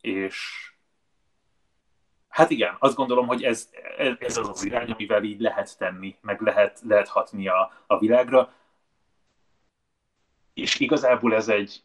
és 0.00 0.70
hát 2.28 2.50
igen, 2.50 2.76
azt 2.78 2.96
gondolom, 2.96 3.26
hogy 3.26 3.42
ez, 3.42 3.70
ez 4.18 4.36
az 4.36 4.48
az 4.48 4.64
irány, 4.64 4.90
amivel 4.90 5.22
így 5.22 5.40
lehet 5.40 5.78
tenni, 5.78 6.16
meg 6.20 6.40
lehet, 6.40 6.80
lehet 6.80 7.08
hatni 7.08 7.48
a, 7.48 7.72
a 7.86 7.98
világra, 7.98 8.52
és 10.54 10.80
igazából 10.80 11.34
ez 11.34 11.48
egy, 11.48 11.82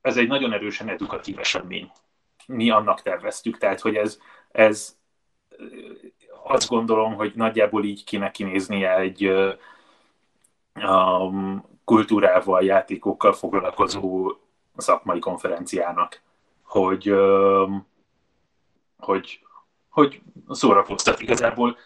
ez 0.00 0.16
egy 0.16 0.28
nagyon 0.28 0.52
erősen 0.52 0.88
edukatív 0.88 1.38
esemény. 1.38 1.90
Mi 2.46 2.70
annak 2.70 3.02
terveztük, 3.02 3.58
tehát 3.58 3.80
hogy 3.80 3.96
ez, 3.96 4.18
ez 4.52 4.98
azt 6.44 6.68
gondolom, 6.68 7.14
hogy 7.14 7.32
nagyjából 7.34 7.84
így 7.84 8.04
kéne 8.04 8.30
kinéznie 8.30 8.96
egy 8.96 9.32
um, 10.76 11.64
kultúrával, 11.84 12.62
játékokkal 12.62 13.32
foglalkozó 13.32 14.32
szakmai 14.76 15.18
konferenciának, 15.18 16.22
hogy, 16.62 17.14
hogy, 18.98 19.40
hogy 19.88 20.22
szórakoztat. 20.48 21.20
Igazából 21.20 21.76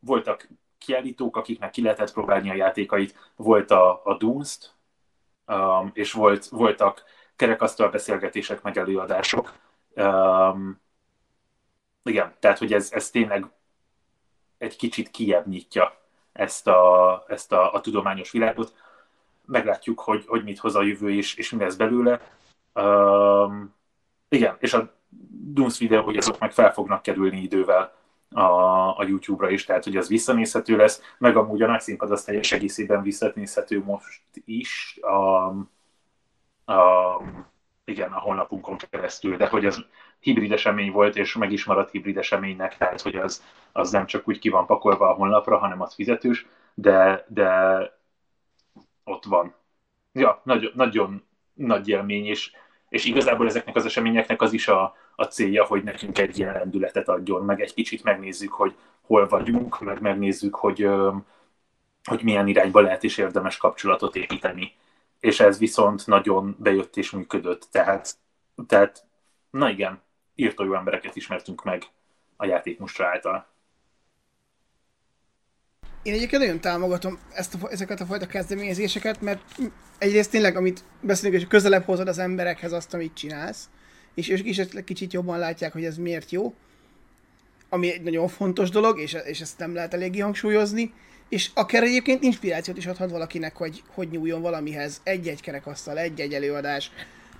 voltak 0.00 0.48
kiállítók, 0.78 1.36
akiknek 1.36 1.70
ki 1.70 1.82
lehetett 1.82 2.12
próbálni 2.12 2.50
a 2.50 2.54
játékait, 2.54 3.32
volt 3.36 3.70
a, 3.70 4.04
a 4.04 4.16
Dunst, 4.16 4.74
és 5.92 6.12
volt, 6.12 6.46
voltak 6.46 7.04
kerekasztal 7.36 7.88
beszélgetések, 7.88 8.62
meg 8.62 8.78
előadások. 8.78 9.52
Igen, 12.02 12.34
tehát 12.38 12.58
hogy 12.58 12.72
ez, 12.72 12.92
ez 12.92 13.10
tényleg 13.10 13.46
egy 14.58 14.76
kicsit 14.76 15.10
kiebb 15.10 15.46
nyitja 15.46 15.99
ezt 16.40 16.66
a, 16.66 17.24
ezt 17.28 17.52
a, 17.52 17.72
a 17.72 17.80
tudományos 17.80 18.30
világot 18.30 18.74
meglátjuk, 19.46 20.00
hogy, 20.00 20.24
hogy 20.26 20.44
mit 20.44 20.58
hoz 20.58 20.74
a 20.74 20.82
jövő, 20.82 21.14
és, 21.14 21.34
és 21.34 21.50
mi 21.50 21.62
lesz 21.62 21.74
belőle. 21.74 22.20
Um, 22.74 23.74
igen, 24.28 24.56
és 24.58 24.72
a 24.72 24.94
Dooms 25.28 25.78
videó, 25.78 26.12
azok 26.16 26.38
meg 26.38 26.52
fel 26.52 26.72
fognak 26.72 27.02
kerülni 27.02 27.40
idővel 27.40 27.94
a, 28.30 28.42
a 28.98 29.04
YouTube-ra 29.06 29.50
is, 29.50 29.64
tehát 29.64 29.84
hogy 29.84 29.96
az 29.96 30.08
visszanézhető 30.08 30.76
lesz, 30.76 31.02
meg 31.18 31.36
amúgy 31.36 31.62
a 31.62 31.66
nagy 31.66 31.80
színpad 31.80 32.10
az 32.10 32.24
teljes 32.24 32.52
egészében 32.52 33.02
visszanézhető 33.02 33.82
most 33.84 34.22
is 34.44 34.98
a, 35.00 35.46
a, 36.72 37.22
igen, 37.90 38.12
a 38.12 38.18
honlapunkon 38.18 38.76
keresztül, 38.90 39.36
de 39.36 39.46
hogy 39.46 39.66
az 39.66 39.84
hibrid 40.20 40.52
esemény 40.52 40.90
volt, 40.90 41.16
és 41.16 41.34
meg 41.34 41.52
is 41.52 41.64
maradt 41.64 41.90
hibrid 41.90 42.16
eseménynek, 42.16 42.76
tehát 42.76 43.00
hogy 43.00 43.16
az, 43.16 43.44
az 43.72 43.90
nem 43.90 44.06
csak 44.06 44.28
úgy 44.28 44.38
ki 44.38 44.48
van 44.48 44.66
pakolva 44.66 45.08
a 45.08 45.14
honlapra, 45.14 45.58
hanem 45.58 45.80
az 45.80 45.94
fizetős, 45.94 46.46
de, 46.74 47.24
de 47.28 47.80
ott 49.04 49.24
van. 49.24 49.54
Ja, 50.12 50.40
nagyon, 50.44 50.72
nagyon 50.74 51.24
nagy 51.54 51.88
élmény, 51.88 52.26
és, 52.26 52.52
és 52.88 53.04
igazából 53.04 53.46
ezeknek 53.46 53.76
az 53.76 53.84
eseményeknek 53.84 54.42
az 54.42 54.52
is 54.52 54.68
a, 54.68 54.94
a 55.16 55.24
célja, 55.24 55.64
hogy 55.64 55.82
nekünk 55.82 56.18
egy 56.18 56.38
ilyen 56.38 56.52
rendületet 56.52 57.08
adjon, 57.08 57.44
meg 57.44 57.60
egy 57.60 57.74
kicsit 57.74 58.02
megnézzük, 58.02 58.52
hogy 58.52 58.74
hol 59.00 59.28
vagyunk, 59.28 59.80
meg 59.80 60.00
megnézzük, 60.00 60.54
hogy, 60.54 60.88
hogy 62.04 62.22
milyen 62.22 62.46
irányba 62.46 62.80
lehet 62.80 63.02
is 63.02 63.18
érdemes 63.18 63.56
kapcsolatot 63.56 64.16
építeni. 64.16 64.72
És 65.20 65.40
ez 65.40 65.58
viszont 65.58 66.06
nagyon 66.06 66.56
bejött 66.58 66.96
és 66.96 67.10
működött. 67.10 67.68
Tehát, 67.70 68.16
tehát 68.66 69.04
na 69.50 69.70
igen, 69.70 70.02
írtó 70.34 70.64
jó 70.64 70.74
embereket 70.74 71.16
ismertünk 71.16 71.64
meg 71.64 71.82
a 72.36 72.46
játékmustra 72.46 73.06
által. 73.06 73.48
Én 76.02 76.12
egyébként 76.14 76.42
nagyon 76.42 76.60
támogatom 76.60 77.18
ezt 77.32 77.54
a, 77.54 77.70
ezeket 77.70 78.00
a 78.00 78.04
fajta 78.04 78.26
kezdeményezéseket, 78.26 79.20
mert 79.20 79.40
egyrészt 79.98 80.30
tényleg, 80.30 80.56
amit 80.56 80.84
beszélünk, 81.00 81.40
hogy 81.40 81.48
közelebb 81.48 81.84
hozod 81.84 82.08
az 82.08 82.18
emberekhez 82.18 82.72
azt, 82.72 82.94
amit 82.94 83.14
csinálsz, 83.14 83.68
és 84.14 84.28
ők 84.28 84.44
is 84.44 84.60
kicsit 84.84 85.12
jobban 85.12 85.38
látják, 85.38 85.72
hogy 85.72 85.84
ez 85.84 85.96
miért 85.96 86.30
jó, 86.30 86.54
ami 87.68 87.92
egy 87.92 88.02
nagyon 88.02 88.28
fontos 88.28 88.70
dolog, 88.70 89.00
és, 89.00 89.16
és 89.24 89.40
ezt 89.40 89.58
nem 89.58 89.74
lehet 89.74 89.94
eléggé 89.94 90.18
hangsúlyozni, 90.18 90.92
és 91.30 91.50
akár 91.54 91.82
egyébként 91.82 92.22
inspirációt 92.22 92.76
is 92.76 92.86
adhat 92.86 93.10
valakinek, 93.10 93.56
hogy 93.56 93.82
hogy 93.94 94.10
nyúljon 94.10 94.42
valamihez, 94.42 95.00
egy-egy 95.04 95.40
kerekasztal, 95.40 95.98
egy-egy 95.98 96.32
előadás, 96.32 96.90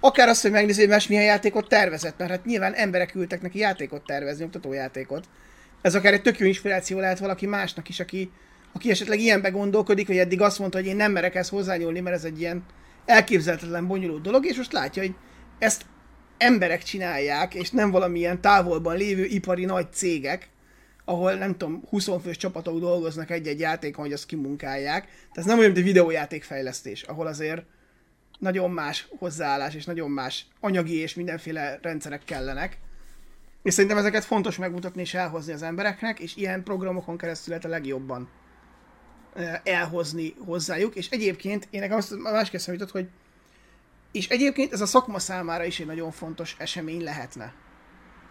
akár 0.00 0.28
azt, 0.28 0.42
hogy 0.42 0.50
megnézi, 0.50 0.80
hogy 0.80 0.88
más 0.88 1.06
milyen 1.06 1.24
játékot 1.24 1.68
tervezett, 1.68 2.18
mert 2.18 2.30
hát 2.30 2.44
nyilván 2.44 2.72
emberek 2.72 3.14
ültek 3.14 3.42
neki 3.42 3.58
játékot 3.58 4.04
tervezni, 4.04 4.44
oktatójátékot. 4.44 5.28
Ez 5.82 5.94
akár 5.94 6.12
egy 6.12 6.22
tök 6.22 6.38
jó 6.38 6.46
inspiráció 6.46 6.98
lehet 6.98 7.18
valaki 7.18 7.46
másnak 7.46 7.88
is, 7.88 8.00
aki, 8.00 8.30
aki 8.72 8.90
esetleg 8.90 9.20
ilyenbe 9.20 9.48
gondolkodik, 9.48 10.06
hogy 10.06 10.18
eddig 10.18 10.40
azt 10.40 10.58
mondta, 10.58 10.78
hogy 10.78 10.86
én 10.86 10.96
nem 10.96 11.12
merek 11.12 11.34
ezt 11.34 11.50
hozzányúlni, 11.50 12.00
mert 12.00 12.16
ez 12.16 12.24
egy 12.24 12.40
ilyen 12.40 12.64
elképzelhetetlen 13.06 13.86
bonyolult 13.86 14.22
dolog, 14.22 14.46
és 14.46 14.56
most 14.56 14.72
látja, 14.72 15.02
hogy 15.02 15.14
ezt 15.58 15.84
emberek 16.38 16.82
csinálják, 16.82 17.54
és 17.54 17.70
nem 17.70 17.90
valamilyen 17.90 18.40
távolban 18.40 18.96
lévő 18.96 19.24
ipari 19.24 19.64
nagy 19.64 19.92
cégek, 19.92 20.48
ahol 21.10 21.34
nem 21.34 21.56
tudom, 21.56 21.82
20 21.88 22.08
fős 22.22 22.36
csapatok 22.36 22.78
dolgoznak 22.78 23.30
egy-egy 23.30 23.60
játékon, 23.60 24.04
hogy 24.04 24.12
azt 24.12 24.26
kimunkálják. 24.26 25.04
Tehát 25.04 25.36
ez 25.36 25.44
nem 25.44 25.58
olyan, 25.58 25.70
mint 25.70 25.82
a 25.82 25.88
videójátékfejlesztés, 25.88 27.02
ahol 27.02 27.26
azért 27.26 27.62
nagyon 28.38 28.70
más 28.70 29.08
hozzáállás 29.18 29.74
és 29.74 29.84
nagyon 29.84 30.10
más 30.10 30.46
anyagi 30.60 30.94
és 30.94 31.14
mindenféle 31.14 31.78
rendszerek 31.82 32.24
kellenek. 32.24 32.78
És 33.62 33.74
szerintem 33.74 33.98
ezeket 33.98 34.24
fontos 34.24 34.58
megmutatni 34.58 35.00
és 35.00 35.14
elhozni 35.14 35.52
az 35.52 35.62
embereknek, 35.62 36.20
és 36.20 36.36
ilyen 36.36 36.62
programokon 36.62 37.16
keresztül 37.16 37.48
lehet 37.48 37.64
a 37.64 37.68
legjobban 37.68 38.28
elhozni 39.64 40.34
hozzájuk, 40.44 40.94
és 40.94 41.08
egyébként 41.10 41.68
én 41.70 41.80
nekem 41.80 41.96
azt 41.96 42.58
számított, 42.58 42.90
hogy 42.90 43.08
és 44.12 44.28
egyébként 44.28 44.72
ez 44.72 44.80
a 44.80 44.86
szakma 44.86 45.18
számára 45.18 45.64
is 45.64 45.80
egy 45.80 45.86
nagyon 45.86 46.10
fontos 46.10 46.56
esemény 46.58 47.02
lehetne. 47.02 47.54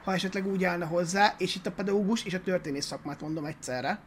Ha 0.10 0.15
esetleg 0.15 0.48
úgy 0.48 0.64
állna 0.64 0.86
hozzá, 0.86 1.34
és 1.38 1.56
itt 1.56 1.65
a 1.65 1.72
pedagógus 1.72 2.23
és 2.26 2.34
a 2.34 2.41
történész 2.41 2.86
szakmát 2.86 3.22
mondom 3.22 3.45
egyszerre, 3.45 3.99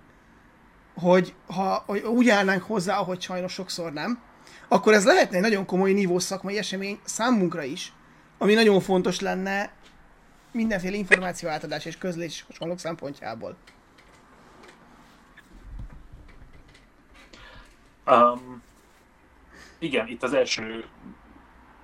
hogy 0.95 1.35
ha 1.47 1.83
hogy 1.87 2.01
úgy 2.01 2.29
állnánk 2.29 2.63
hozzá, 2.63 2.99
ahogy 2.99 3.21
sajnos 3.21 3.53
sokszor 3.53 3.93
nem, 3.93 4.23
akkor 4.69 4.93
ez 4.93 5.05
lehetne 5.05 5.37
egy 5.37 5.43
nagyon 5.43 5.67
komoly 5.67 5.93
nívó 5.93 6.19
szakmai 6.19 6.59
esemény 6.59 6.99
számunkra 7.05 7.63
is, 7.63 7.93
ami 8.39 8.55
nagyon 8.55 8.81
fontos 8.81 9.21
lenne 9.21 9.73
mindenféle 10.53 10.97
információ 10.97 11.49
átadás 11.49 11.85
és 11.85 11.99
közlés 11.99 12.45
hasonlók 12.49 12.79
szempontjából. 12.79 13.57
Um, 18.07 18.63
igen, 19.79 20.09
itt 20.09 20.23
az 20.23 20.33
első 20.33 20.85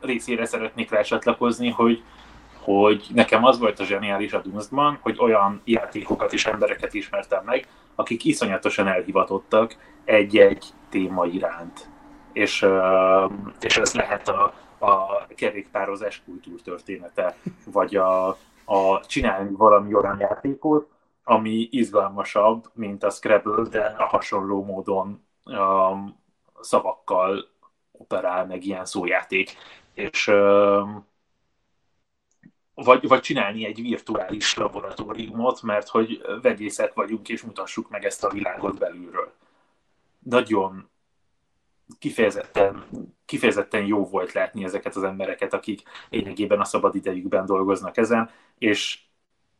részére 0.00 0.44
szeretnék 0.44 0.90
rácsatlakozni, 0.90 1.70
hogy, 1.70 2.02
hogy 2.74 3.06
nekem 3.14 3.44
az 3.44 3.58
volt 3.58 3.80
a 3.80 3.84
zseniális 3.84 4.32
a 4.32 4.40
Dunstban, 4.40 4.98
hogy 5.00 5.16
olyan 5.18 5.60
játékokat 5.64 6.32
és 6.32 6.46
embereket 6.46 6.94
ismertem 6.94 7.44
meg, 7.44 7.66
akik 7.94 8.24
iszonyatosan 8.24 8.86
elhivatottak 8.86 9.76
egy-egy 10.04 10.64
téma 10.88 11.26
iránt. 11.26 11.88
És, 12.32 12.66
és 13.60 13.76
ez 13.76 13.94
lehet 13.94 14.28
a, 14.28 14.54
a 14.78 15.26
kerékpározás 15.26 16.22
kultúrtörténete, 16.24 17.36
vagy 17.72 17.96
a, 17.96 18.28
a 18.64 19.00
csinálni 19.06 19.54
valami 19.56 19.94
olyan 19.94 20.18
játékot, 20.18 20.88
ami 21.24 21.68
izgalmasabb, 21.70 22.70
mint 22.72 23.04
a 23.04 23.10
Scrabble, 23.10 23.68
de 23.70 23.94
a 23.98 24.04
hasonló 24.04 24.64
módon 24.64 25.24
um, 25.44 26.16
szavakkal 26.60 27.48
operál, 27.92 28.46
meg 28.46 28.64
ilyen 28.64 28.84
szójáték. 28.84 29.56
És 29.94 30.26
um, 30.26 31.07
vagy, 32.84 33.08
vagy 33.08 33.20
csinálni 33.20 33.64
egy 33.64 33.82
virtuális 33.82 34.54
laboratóriumot, 34.54 35.62
mert 35.62 35.88
hogy 35.88 36.20
vegyészek 36.42 36.94
vagyunk, 36.94 37.28
és 37.28 37.42
mutassuk 37.42 37.88
meg 37.88 38.04
ezt 38.04 38.24
a 38.24 38.30
világot 38.30 38.78
belülről. 38.78 39.32
Nagyon 40.18 40.90
kifejezetten, 41.98 42.84
kifejezetten 43.24 43.86
jó 43.86 44.04
volt 44.04 44.32
látni 44.32 44.64
ezeket 44.64 44.96
az 44.96 45.02
embereket, 45.02 45.54
akik 45.54 45.82
lényegében 46.10 46.60
a 46.60 46.64
szabad 46.64 46.94
idejükben 46.94 47.46
dolgoznak 47.46 47.96
ezen, 47.96 48.30
és, 48.58 48.98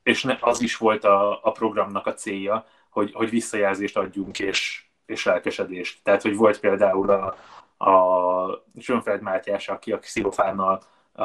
és 0.03 0.37
az 0.41 0.61
is 0.61 0.77
volt 0.77 1.05
a, 1.05 1.45
a 1.45 1.51
programnak 1.51 2.07
a 2.07 2.15
célja, 2.15 2.67
hogy, 2.91 3.13
hogy 3.13 3.31
visszajelzést 3.31 3.97
adjunk, 3.97 4.39
és, 4.39 4.85
és 5.07 5.25
lelkesedést. 5.25 6.01
Tehát, 6.03 6.23
hogy 6.23 6.37
volt 6.37 6.61
például 6.61 7.11
a, 7.11 7.37
a 7.91 8.65
Sönfeld 8.79 9.23
Mátyás, 9.23 9.69
aki 9.69 9.93
a 9.93 9.99
xilofánnal 9.99 10.83
a, 11.13 11.25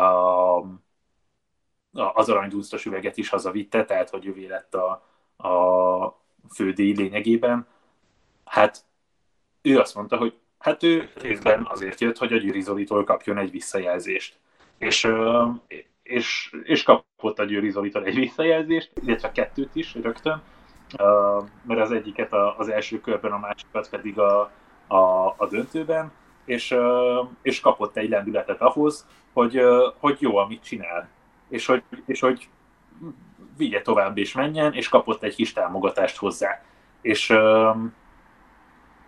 az 1.94 2.30
aranydúztos 2.30 2.86
üveget 2.86 3.18
is 3.18 3.30
hazavitte, 3.30 3.86
tehát 3.86 4.10
hogy 4.10 4.26
ővé 4.26 4.48
lett 4.48 4.76
a, 4.76 4.90
a 5.48 6.22
fődíj 6.50 6.94
lényegében. 6.94 7.68
Hát 8.46 8.86
ő 9.62 9.80
azt 9.80 9.96
mondta, 9.96 10.18
hogy 10.18 10.34
hát 10.58 10.84
ő 10.84 11.10
részben 11.22 11.68
azért 11.70 12.02
jött, 12.02 12.18
hogy 12.18 12.34
a 12.34 12.38
Győri 12.38 12.62
Zolitól 12.62 13.04
kapjon 13.04 13.38
egy 13.38 13.52
visszajelzést. 13.52 14.40
És, 14.78 15.08
és, 16.04 16.56
és 16.64 16.84
kapott 16.84 17.40
a 17.40 17.44
Győri 17.44 17.70
Zolitól 17.70 18.06
egy 18.06 18.16
visszajelzést, 18.16 18.92
illetve 19.02 19.32
kettőt 19.32 19.76
is 19.76 19.96
rögtön, 19.96 20.42
mert 21.64 21.80
az 21.80 21.92
egyiket 21.92 22.34
az 22.58 22.70
első 22.70 23.00
körben, 23.00 23.32
a 23.32 23.38
másikat 23.38 23.90
pedig 23.90 24.20
a, 24.20 24.52
a, 24.88 25.28
a 25.38 25.48
döntőben, 25.50 26.12
és, 26.46 26.76
és 27.42 27.60
kapott 27.60 27.98
egy 27.98 28.10
lendületet 28.10 28.62
ahhoz, 28.62 29.08
hogy, 29.34 29.62
hogy 30.00 30.18
jó, 30.22 30.38
amit 30.38 30.64
csinál 30.64 31.10
és 31.54 31.66
hogy, 31.66 31.84
és 32.06 32.20
hogy 32.20 32.50
vigye 33.58 33.82
tovább 33.82 34.18
és 34.18 34.34
menjen, 34.34 34.74
és 34.74 34.90
kapott 34.90 35.24
egy 35.24 35.36
kis 35.36 35.54
támogatást 35.54 36.18
hozzá. 36.18 36.62
És, 37.02 37.34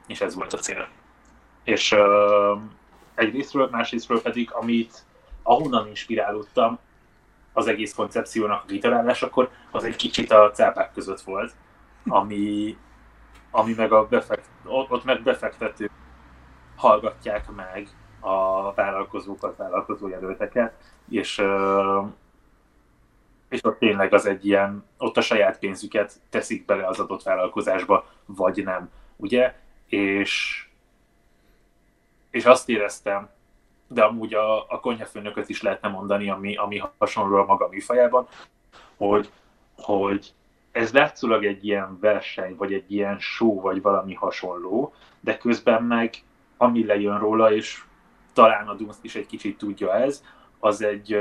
és 0.08 0.22
ez 0.22 0.36
volt 0.36 0.54
a 0.54 0.58
cél. 0.58 0.88
És 1.64 1.96
egy 3.16 3.34
részről, 3.34 3.70
másrésztről 3.72 4.22
pedig, 4.22 4.52
amit 4.52 5.06
ahonnan 5.44 5.88
inspirálódtam 5.88 6.80
az 7.54 7.68
egész 7.68 7.94
koncepciónak 7.94 8.64
a 8.64 8.66
kitalálásakor, 8.68 9.50
az 9.72 9.84
egy 9.84 9.96
kicsit 9.96 10.32
a 10.32 10.52
cápák 10.52 10.92
között 10.92 11.22
volt, 11.22 11.56
ami, 12.08 12.78
ami 13.52 13.74
meg 13.74 13.92
a 13.92 14.08
befekt, 14.08 14.50
ott 14.66 15.04
meg 15.04 15.24
befektető 15.24 15.90
hallgatják 16.76 17.52
meg 17.56 17.88
a 18.20 18.74
vállalkozókat, 18.74 19.58
vállalkozójelölteket, 19.58 20.74
és 21.10 21.44
és 23.50 23.64
ott 23.64 23.80
tényleg 23.80 24.14
az 24.14 24.26
egy 24.26 24.46
ilyen, 24.46 24.86
ott 24.98 25.18
a 25.18 25.22
saját 25.22 25.60
pénzüket 25.60 26.20
teszik 26.30 26.66
bele 26.66 26.88
az 26.88 27.00
adott 27.00 27.24
vállalkozásba, 27.24 28.06
vagy 28.26 28.64
nem, 28.64 28.90
ugye? 29.16 29.56
És, 29.88 30.66
és 32.30 32.46
azt 32.46 32.70
éreztem, 32.70 33.30
de 33.88 34.04
amúgy 34.04 34.34
a, 34.34 34.70
a 34.70 34.80
konyhafőnököt 34.80 35.50
is 35.50 35.62
lehetne 35.62 35.88
mondani, 35.90 36.30
ami, 36.30 36.56
ami 36.56 36.82
hasonló 36.98 37.36
a 37.36 37.46
maga 37.46 37.68
műfajában, 37.68 38.28
hogy, 38.98 39.32
hogy 39.76 40.34
ez 40.72 40.94
látszólag 40.94 41.46
egy 41.46 41.66
ilyen 41.66 42.00
verseny, 42.00 42.56
vagy 42.56 42.74
egy 42.74 42.92
ilyen 42.92 43.20
show, 43.20 43.62
vagy 43.62 43.82
valami 43.82 44.14
hasonló, 44.14 44.94
de 45.20 45.38
közben 45.38 45.84
meg 45.84 46.14
ami 46.58 46.86
lejön 46.86 47.20
róla, 47.20 47.54
és 47.54 47.84
talán 48.34 48.68
a 48.68 48.74
Dunst 48.74 49.04
is 49.04 49.16
egy 49.16 49.26
kicsit 49.26 49.58
tudja 49.58 49.94
ez, 49.94 50.24
az 50.60 50.82
egy, 50.82 51.18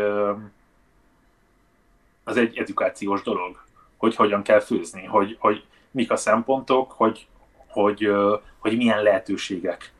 az 2.24 2.36
egy 2.36 2.56
edukációs 2.56 3.22
dolog, 3.22 3.62
hogy 3.96 4.16
hogyan 4.16 4.42
kell 4.42 4.60
főzni, 4.60 5.04
hogy, 5.04 5.36
hogy 5.40 5.64
mik 5.90 6.10
a 6.10 6.16
szempontok, 6.16 6.92
hogy, 6.92 7.28
hogy, 7.68 8.12
hogy 8.58 8.76
milyen 8.76 9.02
lehetőségek 9.02 9.92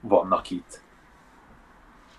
vannak 0.00 0.50
itt. 0.50 0.80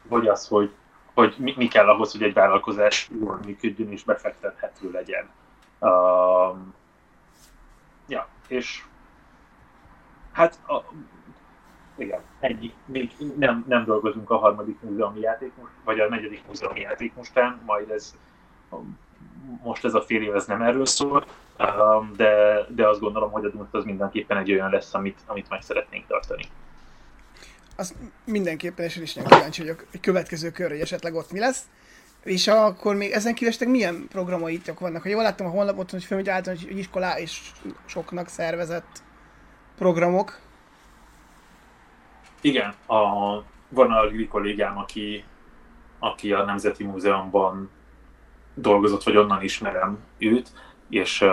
Vagy 0.03 0.27
az, 0.27 0.47
hogy, 0.47 0.71
hogy 1.13 1.35
mi, 1.37 1.53
mi 1.57 1.67
kell 1.67 1.87
ahhoz, 1.87 2.11
hogy 2.11 2.23
egy 2.23 2.33
vállalkozás 2.33 3.09
jól 3.19 3.39
működjön 3.45 3.91
és 3.91 4.03
befektethető 4.03 4.91
legyen. 4.91 5.29
Um, 5.79 6.73
ja, 8.07 8.27
és 8.47 8.83
hát 10.31 10.59
a, 10.67 10.83
igen, 11.95 12.21
ennyi. 12.39 12.73
Még 12.85 13.11
nem, 13.37 13.65
nem 13.67 13.85
dolgozunk 13.85 14.29
a 14.29 14.37
harmadik 14.37 14.81
múzeumi 14.81 15.19
játék 15.19 15.51
vagy 15.83 15.99
a 15.99 16.09
negyedik 16.09 16.47
múzeumi 16.47 16.79
játék 16.79 17.15
mostán, 17.15 17.61
majd 17.65 17.89
ez 17.89 18.15
most 19.63 19.85
ez 19.85 19.93
a 19.93 20.01
fél 20.01 20.21
év 20.21 20.35
ez 20.35 20.45
nem 20.45 20.61
erről 20.61 20.85
szól, 20.85 21.25
um, 21.59 22.13
de, 22.15 22.65
de 22.69 22.87
azt 22.87 22.99
gondolom, 22.99 23.31
hogy 23.31 23.45
a 23.45 23.49
Dunst 23.49 23.73
az 23.73 23.83
mindenképpen 23.83 24.37
egy 24.37 24.51
olyan 24.51 24.69
lesz, 24.69 24.93
amit, 24.93 25.19
amit 25.25 25.49
meg 25.49 25.61
szeretnénk 25.61 26.07
tartani. 26.07 26.43
Az 27.75 27.95
mindenképpen, 28.25 28.85
és 28.85 28.95
én 28.95 29.03
is 29.03 29.13
nagyon 29.13 29.29
kíváncsi 29.29 29.61
vagyok 29.61 29.85
egy 29.91 29.99
következő 29.99 30.51
kör, 30.51 30.69
hogy 30.69 30.79
esetleg 30.79 31.13
ott 31.13 31.31
mi 31.31 31.39
lesz. 31.39 31.63
És 32.23 32.47
akkor 32.47 32.95
még 32.95 33.11
ezen 33.11 33.33
kívül 33.33 33.69
milyen 33.69 34.07
programaitok 34.09 34.79
vannak? 34.79 35.01
Ha 35.01 35.09
jól 35.09 35.21
láttam 35.21 35.47
a 35.47 35.49
honlapot, 35.49 35.91
hogy 35.91 36.03
fölmegy 36.03 36.29
általános 36.29 36.63
hogy 36.63 36.77
iskolá 36.77 37.19
és 37.19 37.51
soknak 37.85 38.27
szervezett 38.27 39.03
programok. 39.77 40.39
Igen, 42.41 42.73
a, 42.85 42.97
van 43.69 43.91
a 43.91 44.03
Lili 44.03 44.27
kollégám, 44.27 44.77
aki, 44.77 45.23
aki 45.99 46.33
a 46.33 46.43
Nemzeti 46.43 46.83
Múzeumban 46.83 47.69
dolgozott, 48.61 49.03
vagy 49.03 49.17
onnan 49.17 49.41
ismerem 49.41 49.97
őt, 50.17 50.51
és, 50.89 51.25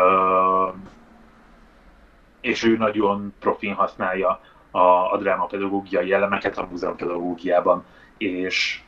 és 2.41 2.65
ő 2.65 2.77
nagyon 2.77 3.35
profin 3.41 3.75
használja 3.75 4.41
a, 4.71 5.13
a 5.13 5.17
drámapedagógiai 5.19 6.13
elemeket 6.13 6.59
a 6.59 6.69
múzeumpedagógiában, 6.71 7.85
és, 8.17 8.83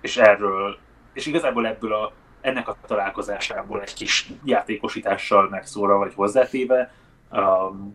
és 0.00 0.16
erről, 0.16 0.78
és 1.12 1.26
igazából 1.26 1.66
ebből 1.66 1.92
a, 1.92 2.12
ennek 2.40 2.68
a 2.68 2.76
találkozásából 2.86 3.80
egy 3.80 3.94
kis 3.94 4.28
játékosítással 4.44 5.48
megszóra 5.48 5.96
vagy 5.96 6.14
hozzátéve, 6.14 6.92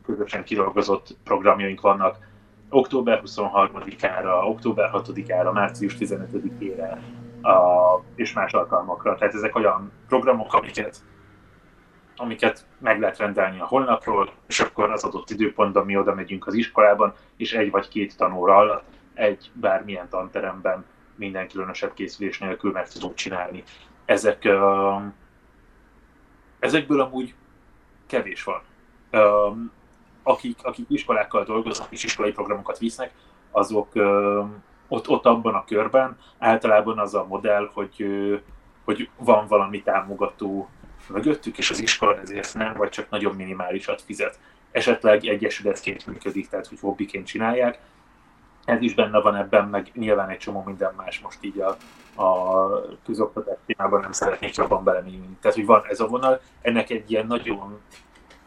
közösen 0.05 0.43
kidolgozott 0.43 1.17
programjaink 1.23 1.81
vannak. 1.81 2.17
Október 2.69 3.21
23-ára, 3.25 4.47
október 4.47 4.89
6-ára, 4.93 5.51
március 5.51 5.95
15-ére, 5.99 6.97
a, 7.41 8.03
és 8.15 8.33
más 8.33 8.53
alkalmakra. 8.53 9.15
Tehát 9.15 9.33
ezek 9.33 9.55
olyan 9.55 9.91
programok, 10.07 10.53
amiket, 10.53 10.97
amiket 12.15 12.65
meg 12.79 12.99
lehet 12.99 13.17
rendelni 13.17 13.59
a 13.59 13.65
honlapról, 13.65 14.33
és 14.47 14.59
akkor 14.59 14.91
az 14.91 15.03
adott 15.03 15.29
időpontban 15.29 15.85
mi 15.85 15.97
oda 15.97 16.13
megyünk 16.13 16.47
az 16.47 16.53
iskolában, 16.53 17.13
és 17.37 17.53
egy 17.53 17.71
vagy 17.71 17.87
két 17.87 18.17
tanóra 18.17 18.55
alatt 18.55 18.83
egy 19.13 19.51
bármilyen 19.53 20.09
tanteremben 20.09 20.85
minden 21.15 21.47
különösebb 21.47 21.93
készülés 21.93 22.39
nélkül 22.39 22.71
meg 22.71 22.89
tudunk 22.89 23.13
csinálni. 23.13 23.63
Ezek, 24.05 24.41
uh, 24.45 25.01
ezekből 26.59 27.01
amúgy 27.01 27.33
kevés 28.07 28.43
van. 28.43 28.61
Uh, 29.11 29.57
akik, 30.23 30.57
akik 30.63 30.85
iskolákkal 30.89 31.43
dolgoznak 31.43 31.91
és 31.91 32.03
iskolai 32.03 32.31
programokat 32.31 32.77
visznek, 32.77 33.13
azok 33.51 33.95
uh, 33.95 34.45
ott, 34.91 35.09
ott 35.09 35.25
abban 35.25 35.53
a 35.53 35.63
körben 35.63 36.17
általában 36.39 36.99
az 36.99 37.13
a 37.13 37.25
modell, 37.27 37.69
hogy, 37.73 38.05
hogy 38.85 39.09
van 39.17 39.47
valami 39.47 39.81
támogató 39.81 40.69
mögöttük, 41.09 41.57
és 41.57 41.69
az 41.69 41.81
iskola 41.81 42.19
ezért 42.19 42.53
nem, 42.53 42.73
vagy 42.73 42.89
csak 42.89 43.09
nagyon 43.09 43.35
minimálisat 43.35 44.01
fizet. 44.01 44.39
Esetleg 44.71 45.25
egyesületként 45.25 46.05
működik, 46.05 46.49
tehát 46.49 46.67
hogy 46.67 46.79
hobbiként 46.79 47.25
csinálják. 47.25 47.79
Ez 48.65 48.81
is 48.81 48.93
benne 48.93 49.21
van 49.21 49.35
ebben, 49.35 49.67
meg 49.67 49.91
nyilván 49.93 50.29
egy 50.29 50.37
csomó 50.37 50.63
minden 50.65 50.93
más 50.97 51.19
most 51.19 51.37
így 51.41 51.59
a, 51.59 51.77
a 52.23 52.67
közoktatás 53.05 53.57
témában 53.65 53.99
nem 53.99 54.11
szeretnék 54.11 54.55
jobban 54.55 54.83
belemenni. 54.83 55.37
Tehát, 55.41 55.57
hogy 55.57 55.65
van 55.65 55.83
ez 55.89 55.99
a 55.99 56.07
vonal, 56.07 56.41
ennek 56.61 56.89
egy 56.89 57.11
ilyen 57.11 57.27
nagyon 57.27 57.79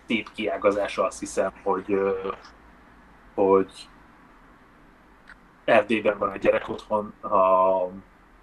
szép 0.07 0.33
kiágazása 0.35 1.05
azt 1.07 1.19
hiszem, 1.19 1.53
hogy, 1.63 1.99
hogy 3.35 3.89
Erdélyben 5.65 6.19
van 6.19 6.33
egy 6.33 6.41
gyerekotthon, 6.41 7.15
a, 7.23 7.89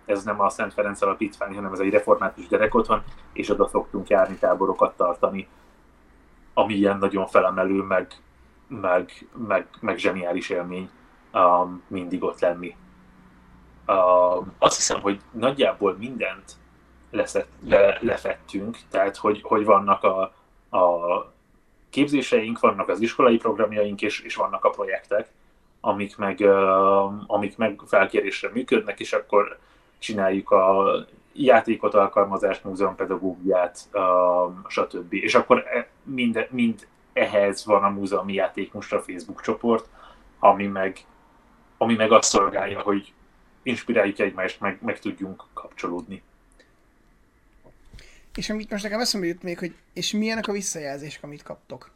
ez 0.05 0.23
nem 0.23 0.41
a 0.41 0.49
Szent 0.49 0.73
Ferenc 0.73 1.01
Alapítvány, 1.01 1.55
hanem 1.55 1.73
ez 1.73 1.79
egy 1.79 1.91
református 1.91 2.47
gyerekotthon, 2.47 3.03
és 3.33 3.49
oda 3.49 3.67
szoktunk 3.67 4.07
járni 4.07 4.35
táborokat 4.35 4.97
tartani, 4.97 5.47
ami 6.53 6.73
ilyen 6.73 6.97
nagyon 6.97 7.27
felemelő, 7.27 7.81
meg, 7.81 8.07
meg, 8.67 9.11
meg, 9.47 9.67
meg 9.79 9.97
zseniális 9.97 10.49
élmény 10.49 10.89
um, 11.33 11.83
mindig 11.87 12.23
ott 12.23 12.39
lenni. 12.39 12.75
Uh, 13.87 14.45
azt 14.57 14.75
hiszem, 14.75 15.01
hogy 15.01 15.19
nagyjából 15.31 15.95
mindent 15.97 16.55
leszett, 17.11 17.49
le, 17.65 17.97
lefettünk, 18.01 18.77
tehát 18.89 19.17
hogy, 19.17 19.41
hogy 19.41 19.65
vannak 19.65 20.03
a, 20.03 20.21
a 20.77 21.33
képzéseink, 21.89 22.59
vannak 22.59 22.87
az 22.89 23.01
iskolai 23.01 23.37
programjaink, 23.37 24.01
és, 24.01 24.19
és 24.19 24.35
vannak 24.35 24.65
a 24.65 24.69
projektek, 24.69 25.31
amik 25.81 26.17
meg, 26.17 26.41
amik 27.27 27.57
meg 27.57 27.81
felkérésre 27.85 28.49
működnek, 28.53 28.99
és 28.99 29.13
akkor 29.13 29.59
csináljuk 29.99 30.51
a 30.51 30.93
játékot, 31.33 31.93
alkalmazást, 31.93 32.63
múzeumpedagógiát, 32.63 33.89
stb. 34.67 35.13
És 35.13 35.35
akkor 35.35 35.57
e, 35.57 35.87
mind, 36.03 36.47
mind 36.49 36.87
ehhez 37.13 37.65
van 37.65 37.83
a 37.83 37.89
múzeumi 37.89 38.33
játék 38.33 38.73
most 38.73 38.93
a 38.93 39.01
Facebook 39.01 39.41
csoport, 39.41 39.89
ami 40.39 40.67
meg, 40.67 41.05
ami 41.77 41.95
meg 41.95 42.11
azt 42.11 42.29
szolgálja, 42.29 42.81
hogy 42.81 43.13
inspiráljuk 43.63 44.19
egymást, 44.19 44.59
meg, 44.59 44.77
meg 44.81 44.99
tudjunk 44.99 45.43
kapcsolódni. 45.53 46.23
És 48.35 48.49
amit 48.49 48.69
most 48.69 48.83
nekem 48.83 48.99
eszembe 48.99 49.27
jut 49.27 49.43
még, 49.43 49.59
hogy 49.59 49.75
és 49.93 50.11
milyenek 50.11 50.47
a 50.47 50.51
visszajelzések, 50.51 51.23
amit 51.23 51.43
kaptok? 51.43 51.91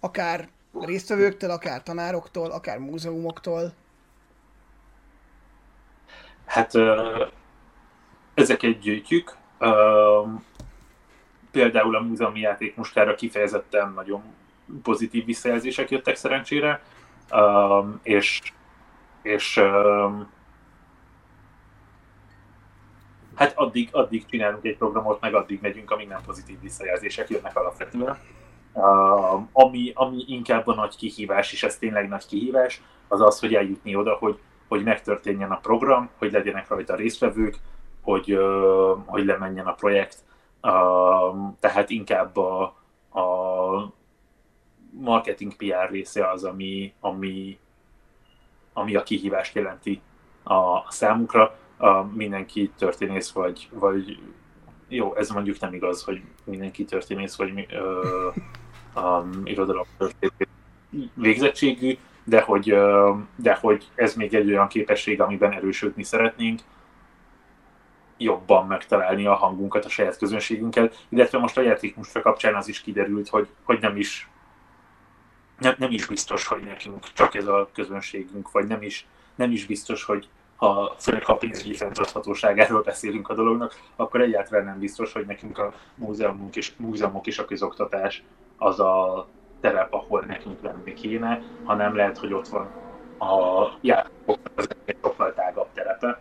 Akár 0.00 0.48
résztvevőktől, 0.80 1.50
akár 1.50 1.82
tanároktól, 1.82 2.50
akár 2.50 2.78
múzeumoktól? 2.78 3.72
Hát 6.46 6.72
ezeket 8.34 8.78
gyűjtjük. 8.78 9.36
Például 11.50 11.96
a 11.96 12.00
múzeumi 12.00 12.40
játék 12.40 12.76
mostára 12.76 13.14
kifejezetten 13.14 13.92
nagyon 13.92 14.22
pozitív 14.82 15.24
visszajelzések 15.24 15.90
jöttek 15.90 16.16
szerencsére, 16.16 16.82
és, 18.02 18.40
és 19.22 19.60
hát 23.34 23.52
addig, 23.54 23.88
addig 23.92 24.26
csinálunk 24.26 24.64
egy 24.64 24.76
programot, 24.76 25.20
meg 25.20 25.34
addig 25.34 25.58
megyünk, 25.62 25.90
amíg 25.90 26.08
nem 26.08 26.22
pozitív 26.26 26.60
visszajelzések 26.60 27.28
jönnek 27.28 27.56
alapvetően. 27.56 28.18
Ami, 29.52 29.92
ami 29.94 30.24
inkább 30.26 30.66
a 30.66 30.74
nagy 30.74 30.96
kihívás, 30.96 31.52
és 31.52 31.62
ez 31.62 31.78
tényleg 31.78 32.08
nagy 32.08 32.26
kihívás, 32.26 32.82
az 33.08 33.20
az, 33.20 33.40
hogy 33.40 33.54
eljutni 33.54 33.96
oda, 33.96 34.14
hogy, 34.14 34.38
hogy 34.68 34.82
megtörténjen 34.82 35.50
a 35.50 35.60
program, 35.60 36.10
hogy 36.18 36.32
legyenek 36.32 36.68
rajta 36.68 36.94
résztvevők, 36.94 37.58
hogy, 38.02 38.38
hogy 39.06 39.24
lemenjen 39.24 39.66
a 39.66 39.74
projekt. 39.74 40.16
Tehát 41.60 41.90
inkább 41.90 42.36
a, 42.36 42.62
a 43.20 43.92
marketing 44.90 45.56
PR 45.56 45.90
része 45.90 46.30
az, 46.30 46.44
ami, 46.44 46.92
ami, 47.00 47.58
ami 48.72 48.94
a 48.94 49.02
kihívást 49.02 49.54
jelenti 49.54 50.00
a 50.44 50.84
a 51.78 52.02
mindenki 52.02 52.72
történész 52.78 53.30
vagy, 53.30 53.68
vagy 53.72 54.18
jó, 54.88 55.14
ez 55.14 55.30
mondjuk 55.30 55.60
nem 55.60 55.74
igaz, 55.74 56.04
hogy 56.04 56.22
mindenki 56.44 56.84
történész 56.84 57.36
vagy 57.36 57.66
ö, 57.70 58.28
um, 58.96 59.40
irodalom 59.44 59.86
végzettségű, 61.14 61.96
de 62.24 62.40
hogy, 62.40 62.74
de 63.36 63.54
hogy 63.54 63.88
ez 63.94 64.14
még 64.14 64.34
egy 64.34 64.48
olyan 64.48 64.68
képesség, 64.68 65.20
amiben 65.20 65.52
erősödni 65.52 66.02
szeretnénk, 66.02 66.60
jobban 68.18 68.66
megtalálni 68.66 69.26
a 69.26 69.34
hangunkat 69.34 69.84
a 69.84 69.88
saját 69.88 70.16
közönségünkkel, 70.16 70.90
illetve 71.08 71.38
most 71.38 71.58
a 71.58 71.62
játékmustra 71.62 72.22
kapcsán 72.22 72.54
az 72.54 72.68
is 72.68 72.80
kiderült, 72.80 73.28
hogy, 73.28 73.48
hogy 73.64 73.80
nem 73.80 73.96
is 73.96 74.28
nem, 75.58 75.74
nem 75.78 75.90
is 75.90 76.06
biztos, 76.06 76.46
hogy 76.46 76.62
nekünk 76.62 77.12
csak 77.12 77.34
ez 77.34 77.46
a 77.46 77.68
közönségünk, 77.74 78.50
vagy 78.50 78.66
nem 78.66 78.82
is, 78.82 79.06
nem 79.34 79.50
is 79.50 79.66
biztos, 79.66 80.04
hogy 80.04 80.28
ha 80.56 80.94
főleg 80.98 81.24
ha 81.24 81.36
pénzügyi 81.36 81.74
fenntarthatóságáról 81.74 82.82
beszélünk 82.82 83.28
a 83.28 83.34
dolognak, 83.34 83.80
akkor 83.96 84.20
egyáltalán 84.20 84.64
nem 84.64 84.78
biztos, 84.78 85.12
hogy 85.12 85.26
nekünk 85.26 85.58
a 85.58 85.74
múzeumunk 85.94 86.56
és, 86.56 86.72
múzeumok 86.76 87.26
és 87.26 87.38
a 87.38 87.44
közoktatás 87.44 88.22
az 88.58 88.80
a 88.80 89.26
terep, 89.60 89.94
ahol 89.94 90.24
nekünk 90.26 90.62
lenni 90.62 90.94
kéne, 90.94 91.42
hanem 91.64 91.96
lehet, 91.96 92.18
hogy 92.18 92.32
ott 92.32 92.48
van 92.48 92.70
a 93.18 93.68
játékok 93.80 94.38
az 94.54 94.68
egy 94.84 94.96
sokkal 95.02 95.34
tágabb 95.34 95.68
terepe, 95.74 96.20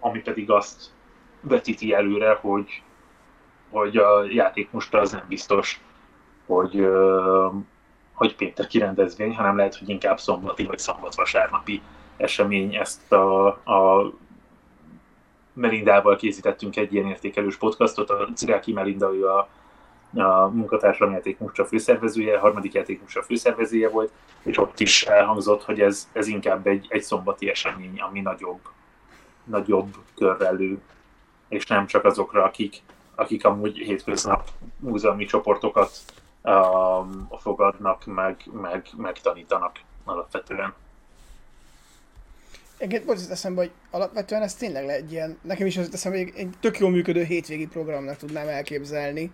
ami 0.00 0.20
pedig 0.20 0.50
azt 0.50 0.90
vetíti 1.40 1.92
előre, 1.92 2.38
hogy, 2.40 2.82
hogy 3.70 3.96
a 3.96 4.24
játék 4.24 4.70
most 4.70 4.94
az 4.94 5.12
nem 5.12 5.24
biztos, 5.28 5.80
hogy, 6.46 6.88
hogy 8.12 8.36
pénteki 8.36 8.78
rendezvény, 8.78 9.34
hanem 9.34 9.56
lehet, 9.56 9.76
hogy 9.76 9.88
inkább 9.88 10.18
szombati 10.18 10.64
vagy 10.64 10.78
szombat-vasárnapi 10.78 11.82
esemény, 12.16 12.74
ezt 12.74 13.12
a, 13.12 13.46
a 13.46 14.12
Melindával 15.52 16.16
készítettünk 16.16 16.76
egy 16.76 16.94
ilyen 16.94 17.06
értékelős 17.06 17.56
podcastot, 17.56 18.10
a 18.10 18.28
Ciráki 18.34 18.72
Melinda, 18.72 19.14
ő 19.14 19.28
a, 19.28 19.48
a 20.14 20.46
munkatársam 20.46 21.12
játékmusa 21.12 21.64
főszervezője, 21.64 22.36
a 22.36 22.40
harmadik 22.40 22.72
játékmusa 22.72 23.22
főszervezője 23.22 23.88
volt, 23.88 24.12
és 24.42 24.58
ott 24.58 24.80
is 24.80 25.02
elhangzott, 25.02 25.62
hogy 25.64 25.80
ez, 25.80 26.08
ez 26.12 26.26
inkább 26.26 26.66
egy, 26.66 26.86
egy 26.88 27.02
szombati 27.02 27.48
esemény, 27.48 28.00
ami 28.00 28.20
nagyobb, 28.20 28.60
nagyobb 29.44 29.96
körrel 30.16 30.54
lő, 30.54 30.80
és 31.48 31.66
nem 31.66 31.86
csak 31.86 32.04
azokra, 32.04 32.44
akik, 32.44 32.76
akik 33.14 33.44
amúgy 33.44 33.76
hétköznap 33.76 34.48
múzeumi 34.78 35.24
csoportokat 35.24 35.90
um, 36.42 37.28
fogadnak, 37.40 38.04
meg, 38.06 38.36
meg, 38.52 38.86
meg 38.96 39.20
tanítanak 39.20 39.80
alapvetően. 40.04 40.74
Egyébként 42.76 43.06
most 43.06 43.30
eszembe, 43.30 43.60
hogy 43.60 43.70
alapvetően 43.90 44.42
ez 44.42 44.54
tényleg 44.54 44.88
egy 44.88 45.12
ilyen, 45.12 45.38
nekem 45.42 45.66
is 45.66 45.76
az 45.76 45.92
eszembe, 45.92 46.18
hogy 46.18 46.32
egy 46.36 46.50
tök 46.60 46.78
jól 46.78 46.90
működő 46.90 47.22
hétvégi 47.22 47.66
programnak 47.66 48.16
tudnám 48.16 48.48
elképzelni. 48.48 49.32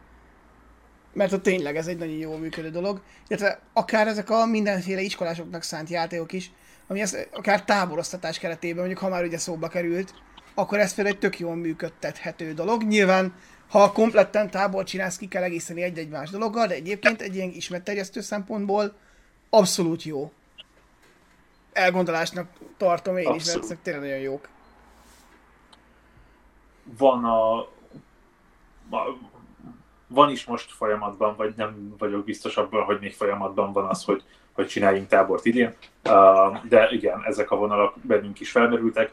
Mert 1.18 1.32
ott 1.32 1.42
tényleg 1.42 1.76
ez 1.76 1.86
egy 1.86 1.98
nagyon 1.98 2.14
jól 2.14 2.38
működő 2.38 2.70
dolog. 2.70 3.00
Illetve 3.28 3.60
akár 3.72 4.06
ezek 4.06 4.30
a 4.30 4.46
mindenféle 4.46 5.00
iskolásoknak 5.00 5.62
szánt 5.62 5.88
játékok 5.88 6.32
is, 6.32 6.50
ami 6.86 7.00
ez 7.00 7.16
akár 7.32 7.64
táboroztatás 7.64 8.38
keretében, 8.38 8.78
mondjuk 8.78 8.98
ha 8.98 9.08
már 9.08 9.24
ugye 9.24 9.38
szóba 9.38 9.68
került, 9.68 10.14
akkor 10.54 10.78
ez 10.78 10.94
például 10.94 11.14
egy 11.14 11.20
tök 11.20 11.38
jól 11.38 11.54
működtethető 11.54 12.52
dolog. 12.52 12.82
Nyilván, 12.82 13.34
ha 13.68 13.92
kompletten 13.92 14.50
tábor 14.50 14.84
csinálsz, 14.84 15.16
ki 15.16 15.28
kell 15.28 15.42
egészíteni 15.42 15.82
egy-egy 15.82 16.08
más 16.08 16.30
dologgal, 16.30 16.66
de 16.66 16.74
egyébként 16.74 17.22
egy 17.22 17.34
ilyen 17.34 17.50
ismerterjesztő 17.50 18.20
szempontból 18.20 18.96
abszolút 19.50 20.02
jó 20.02 20.32
elgondolásnak 21.72 22.48
tartom 22.76 23.16
én 23.16 23.26
Abszolút. 23.26 23.46
is, 23.46 23.52
mert 23.52 23.64
ezek 23.64 23.82
tényleg 23.82 24.02
nagyon 24.02 24.18
jók. 24.18 24.48
Van 26.98 27.24
a 27.24 27.68
van 30.08 30.30
is 30.30 30.44
most 30.44 30.72
folyamatban, 30.72 31.36
vagy 31.36 31.54
nem 31.56 31.94
vagyok 31.98 32.24
biztos 32.24 32.56
abban, 32.56 32.84
hogy 32.84 32.98
még 33.00 33.14
folyamatban 33.14 33.72
van 33.72 33.84
az, 33.84 34.04
hogy, 34.04 34.22
hogy 34.52 34.66
csináljunk 34.66 35.08
tábort 35.08 35.44
idén. 35.44 35.74
Uh, 36.04 36.64
de 36.64 36.88
igen, 36.90 37.22
ezek 37.24 37.50
a 37.50 37.56
vonalak 37.56 37.94
bennünk 38.02 38.40
is 38.40 38.50
felmerültek. 38.50 39.10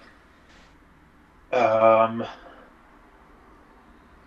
Um, 1.51 2.23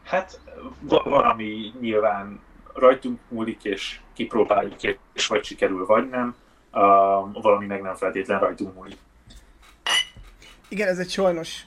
hát 0.05 0.41
van, 0.81 1.37
nyilván 1.81 2.41
rajtunk 2.75 3.21
múlik, 3.29 3.65
és 3.65 4.01
kipróbáljuk, 4.15 4.83
és 5.13 5.27
vagy 5.27 5.45
sikerül, 5.45 5.87
vagy 5.87 6.09
nem 6.09 6.35
uh, 6.73 6.81
valami 7.43 7.67
meg 7.67 7.83
nem 7.83 7.95
feltétlen 7.95 8.41
rajtunk 8.41 8.75
múlik. 8.75 8.99
Igen, 10.69 10.89
ez 10.89 10.99
egy 10.99 11.11
sajnos 11.11 11.67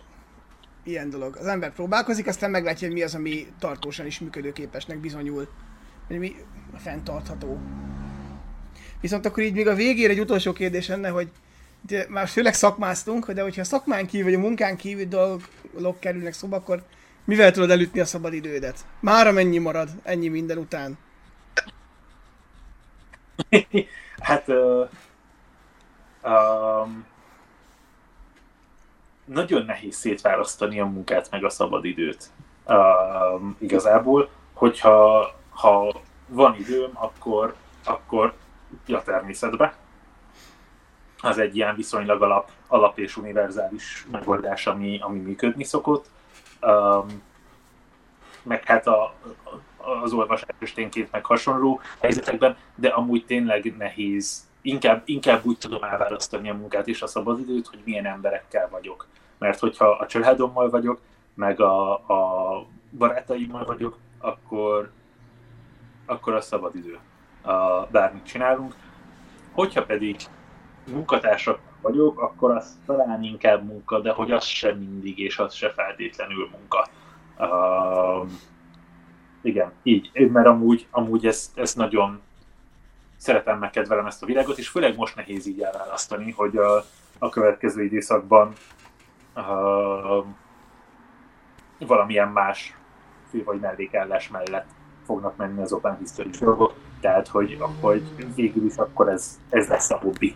ilyen 0.84 1.10
dolog. 1.10 1.36
Az 1.36 1.46
ember 1.46 1.74
próbálkozik, 1.74 2.28
aztán 2.28 2.50
meglátja, 2.50 2.88
hogy 2.88 2.96
mi 2.96 3.04
az, 3.04 3.16
ami 3.16 3.48
tartósan 3.60 4.06
is 4.06 4.20
működőképesnek 4.20 4.98
bizonyul. 4.98 5.48
Hogy 6.08 6.20
mi 6.20 6.36
fenntartható. 6.78 7.60
Viszont 9.02 9.26
akkor 9.26 9.44
így 9.44 9.54
még 9.54 9.68
a 9.68 9.76
végére 9.76 10.12
egy 10.12 10.20
utolsó 10.20 10.54
kérdés 10.54 10.88
lenne, 10.88 11.10
hogy 11.10 11.32
már 12.08 12.28
főleg 12.28 12.54
szakmáztunk, 12.54 13.32
de 13.32 13.42
hogyha 13.42 13.62
a 13.62 13.66
szakmán 13.66 14.08
kívül, 14.08 14.26
vagy 14.26 14.34
a 14.34 14.40
munkán 14.40 14.78
kívül 14.78 15.06
dolgok 15.06 16.00
kerülnek 16.00 16.34
szóba, 16.34 16.56
akkor 16.56 16.84
mivel 17.26 17.52
tudod 17.52 17.70
elütni 17.70 18.00
a 18.00 18.06
szabad 18.06 18.34
idődet? 18.34 18.86
Mára 19.00 19.32
mennyi 19.32 19.58
marad 19.58 19.90
ennyi 20.04 20.28
minden 20.28 20.58
után? 20.58 20.98
Hát 24.22 24.48
uh, 24.48 24.90
um, 26.24 27.06
nagyon 29.34 29.66
nehéz 29.66 29.96
szétválasztani 29.96 30.80
a 30.80 30.86
munkát 30.86 31.28
meg 31.32 31.44
a 31.44 31.50
szabadidőt. 31.50 32.30
Um, 32.68 33.56
igazából, 33.60 34.30
hogyha 34.54 35.28
ha 35.50 36.02
van 36.28 36.56
időm, 36.56 36.90
akkor, 36.94 37.56
akkor 37.84 38.34
a 38.88 39.04
természetbe. 39.04 39.76
az 41.22 41.38
egy 41.38 41.56
ilyen 41.56 41.76
viszonylag 41.76 42.22
alap, 42.22 42.52
alap 42.68 43.00
és 43.00 43.18
univerzális 43.18 44.06
megoldás, 44.12 44.68
ami, 44.68 45.00
ami 45.02 45.20
működni 45.20 45.64
szokott. 45.64 46.06
Um, 46.62 47.24
meg 48.44 48.64
hát 48.64 48.88
a, 48.88 49.14
az 50.04 50.14
olvasás 50.14 50.56
esténként 50.60 51.12
meg 51.12 51.26
hasonló 51.26 51.82
helyzetekben, 52.00 52.58
de 52.76 52.88
amúgy 52.90 53.26
tényleg 53.26 53.78
nehéz. 53.78 54.50
Inkább, 54.62 55.02
inkább 55.06 55.46
úgy 55.46 55.58
tudom 55.58 55.84
elválasztani 55.84 56.50
a 56.50 56.54
munkát 56.54 56.88
és 56.88 57.02
a 57.02 57.08
szabadidőt, 57.08 57.68
hogy 57.68 57.80
milyen 57.84 58.06
emberekkel 58.06 58.70
vagyok. 58.70 59.08
Mert 59.42 59.60
hogyha 59.60 59.90
a 59.90 60.06
családommal 60.06 60.70
vagyok, 60.70 61.00
meg 61.34 61.60
a, 61.60 61.94
a 61.94 62.66
barátaimmal 62.98 63.66
vagyok, 63.66 63.98
akkor, 64.18 64.92
akkor 66.06 66.34
a 66.34 66.42
szabadidő. 66.42 67.00
A, 67.42 67.86
bármit 67.92 68.26
csinálunk. 68.26 68.76
Hogyha 69.52 69.86
pedig 69.86 70.16
munkatársak 70.92 71.60
vagyok, 71.82 72.22
akkor 72.22 72.52
az 72.52 72.80
talán 72.86 73.24
inkább 73.24 73.66
munka, 73.66 74.00
de 74.00 74.12
hogy 74.12 74.32
az 74.32 74.44
sem 74.44 74.78
mindig, 74.78 75.20
és 75.20 75.38
az 75.38 75.54
se 75.54 75.70
feltétlenül 75.70 76.50
munka. 76.52 76.88
Uh, 77.38 78.30
igen, 79.42 79.72
így, 79.84 80.12
mert 80.32 80.48
amúgy, 80.48 80.88
amúgy 80.92 81.26
ezt, 81.26 81.58
ezt 81.58 81.76
nagyon 81.78 82.22
szeretem, 83.18 83.60
megkedvelem 83.60 84.06
ezt 84.06 84.24
a 84.24 84.26
világot, 84.26 84.58
és 84.58 84.68
főleg 84.68 84.96
most 84.96 85.16
nehéz 85.16 85.48
így 85.48 85.62
elválasztani, 85.62 86.32
hogy 86.32 86.58
a, 86.58 86.84
a 87.20 87.30
következő 87.30 87.84
időszakban 87.84 88.54
uh, 89.36 90.26
valamilyen 91.80 92.28
más 92.28 92.76
fő 93.30 93.44
vagy 93.44 93.60
mellékállás 93.60 94.30
mellett 94.30 94.68
fognak 95.06 95.36
menni 95.36 95.62
az 95.62 95.74
Open 95.74 95.98
History 95.98 96.30
dolgok, 96.30 96.74
tehát 97.00 97.28
hogy, 97.28 97.58
hogy 97.80 98.34
végül 98.36 98.66
is 98.66 98.76
akkor 98.76 99.10
ez, 99.10 99.40
ez 99.50 99.68
lesz 99.68 99.90
a 99.90 99.98
hobbi. 99.98 100.36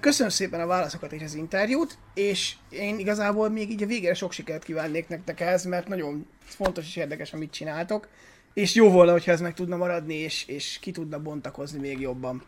Köszönöm 0.00 0.30
szépen 0.30 0.60
a 0.60 0.66
válaszokat 0.66 1.12
és 1.12 1.22
az 1.22 1.34
interjút, 1.34 1.98
és 2.14 2.56
én 2.68 2.98
igazából 2.98 3.48
még 3.48 3.70
így 3.70 3.82
a 3.82 3.86
végére 3.86 4.14
sok 4.14 4.32
sikert 4.32 4.64
kívánnék 4.64 5.08
nektek 5.08 5.40
ehhez, 5.40 5.64
mert 5.64 5.88
nagyon 5.88 6.26
fontos 6.44 6.86
és 6.86 6.96
érdekes, 6.96 7.32
amit 7.32 7.50
csináltok, 7.52 8.08
és 8.52 8.74
jó 8.74 8.90
volna, 8.90 9.12
hogyha 9.12 9.32
ez 9.32 9.40
meg 9.40 9.54
tudna 9.54 9.76
maradni, 9.76 10.14
és, 10.14 10.46
és 10.46 10.78
ki 10.80 10.90
tudna 10.90 11.22
bontakozni 11.22 11.80
még 11.80 12.00
jobban. 12.00 12.42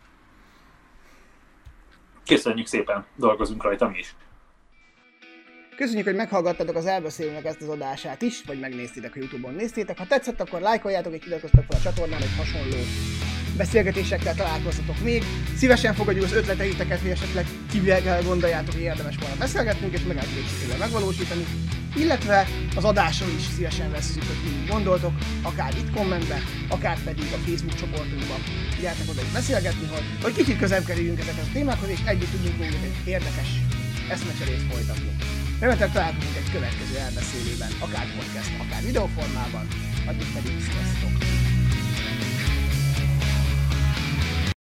Köszönjük 2.29 2.67
szépen, 2.67 3.07
dolgozunk 3.17 3.63
rajta 3.63 3.89
mi 3.89 3.99
is. 3.99 4.15
Köszönjük, 5.77 6.07
hogy 6.07 6.15
meghallgattatok 6.15 6.77
az 6.77 6.87
elbeszélőnek 6.87 7.45
ezt 7.45 7.61
az 7.61 7.69
adását 7.69 8.23
is, 8.23 8.43
vagy 8.47 8.61
megnéztétek 8.61 9.15
a 9.15 9.19
Youtube-on 9.19 9.55
néztétek. 9.55 9.99
Ha 9.99 10.07
tetszett, 10.07 10.41
akkor 10.41 10.61
lájkoljátok 10.61 11.15
és 11.15 11.27
iratkozzatok 11.27 11.65
fel 11.69 11.79
a 11.79 11.83
csatornán, 11.83 12.19
hogy 12.19 12.37
hasonló 12.37 12.77
beszélgetésekkel 13.57 14.35
találkozhatok 14.35 15.01
még. 15.03 15.23
Szívesen 15.57 15.95
fogadjuk 15.95 16.25
az 16.25 16.33
ötleteiteket, 16.33 17.01
hogy 17.01 17.11
esetleg 17.11 17.47
kivel 17.71 18.23
gondoljátok, 18.23 18.73
hogy 18.73 18.83
érdemes 18.83 19.17
volna 19.21 19.37
beszélgetnünk, 19.39 19.93
és 19.93 20.03
meg 20.03 20.17
lehet 20.17 20.79
megvalósítani. 20.79 21.45
Illetve 21.99 22.47
az 22.77 22.85
adáson 22.85 23.29
is 23.39 23.45
szívesen 23.55 23.91
veszünk, 23.91 24.27
hogy 24.27 24.41
mi 24.45 24.67
gondoltok, 24.69 25.13
akár 25.43 25.73
itt 25.77 25.91
kommentbe, 25.91 26.39
akár 26.69 26.99
pedig 27.05 27.25
a 27.33 27.37
Facebook 27.47 27.75
csoportunkban. 27.75 28.41
Gyertek 28.81 29.09
oda 29.11 29.21
is 29.21 29.33
beszélgetni, 29.33 29.87
hogy, 29.87 30.05
hogy 30.23 30.33
kicsit 30.33 30.59
közel 30.59 30.83
kerüljünk 30.83 31.21
ezekhez 31.21 31.47
a 31.49 31.53
témákhoz, 31.53 31.89
és 31.89 32.01
együtt 32.05 32.31
tudjunk 32.31 32.59
mondjuk 32.59 32.83
egy 32.83 33.09
érdekes 33.09 33.51
eszmecserét 34.11 34.63
folytatni. 34.73 35.11
Remélem 35.61 35.93
találkozunk 35.93 36.37
egy 36.37 36.51
következő 36.53 36.97
elbeszélőben, 36.97 37.71
akár 37.79 38.07
podcast, 38.17 38.51
akár 38.65 38.83
videóformában, 38.83 39.67
addig 40.07 40.29
pedig 40.35 40.55
sziasztok! 40.69 41.48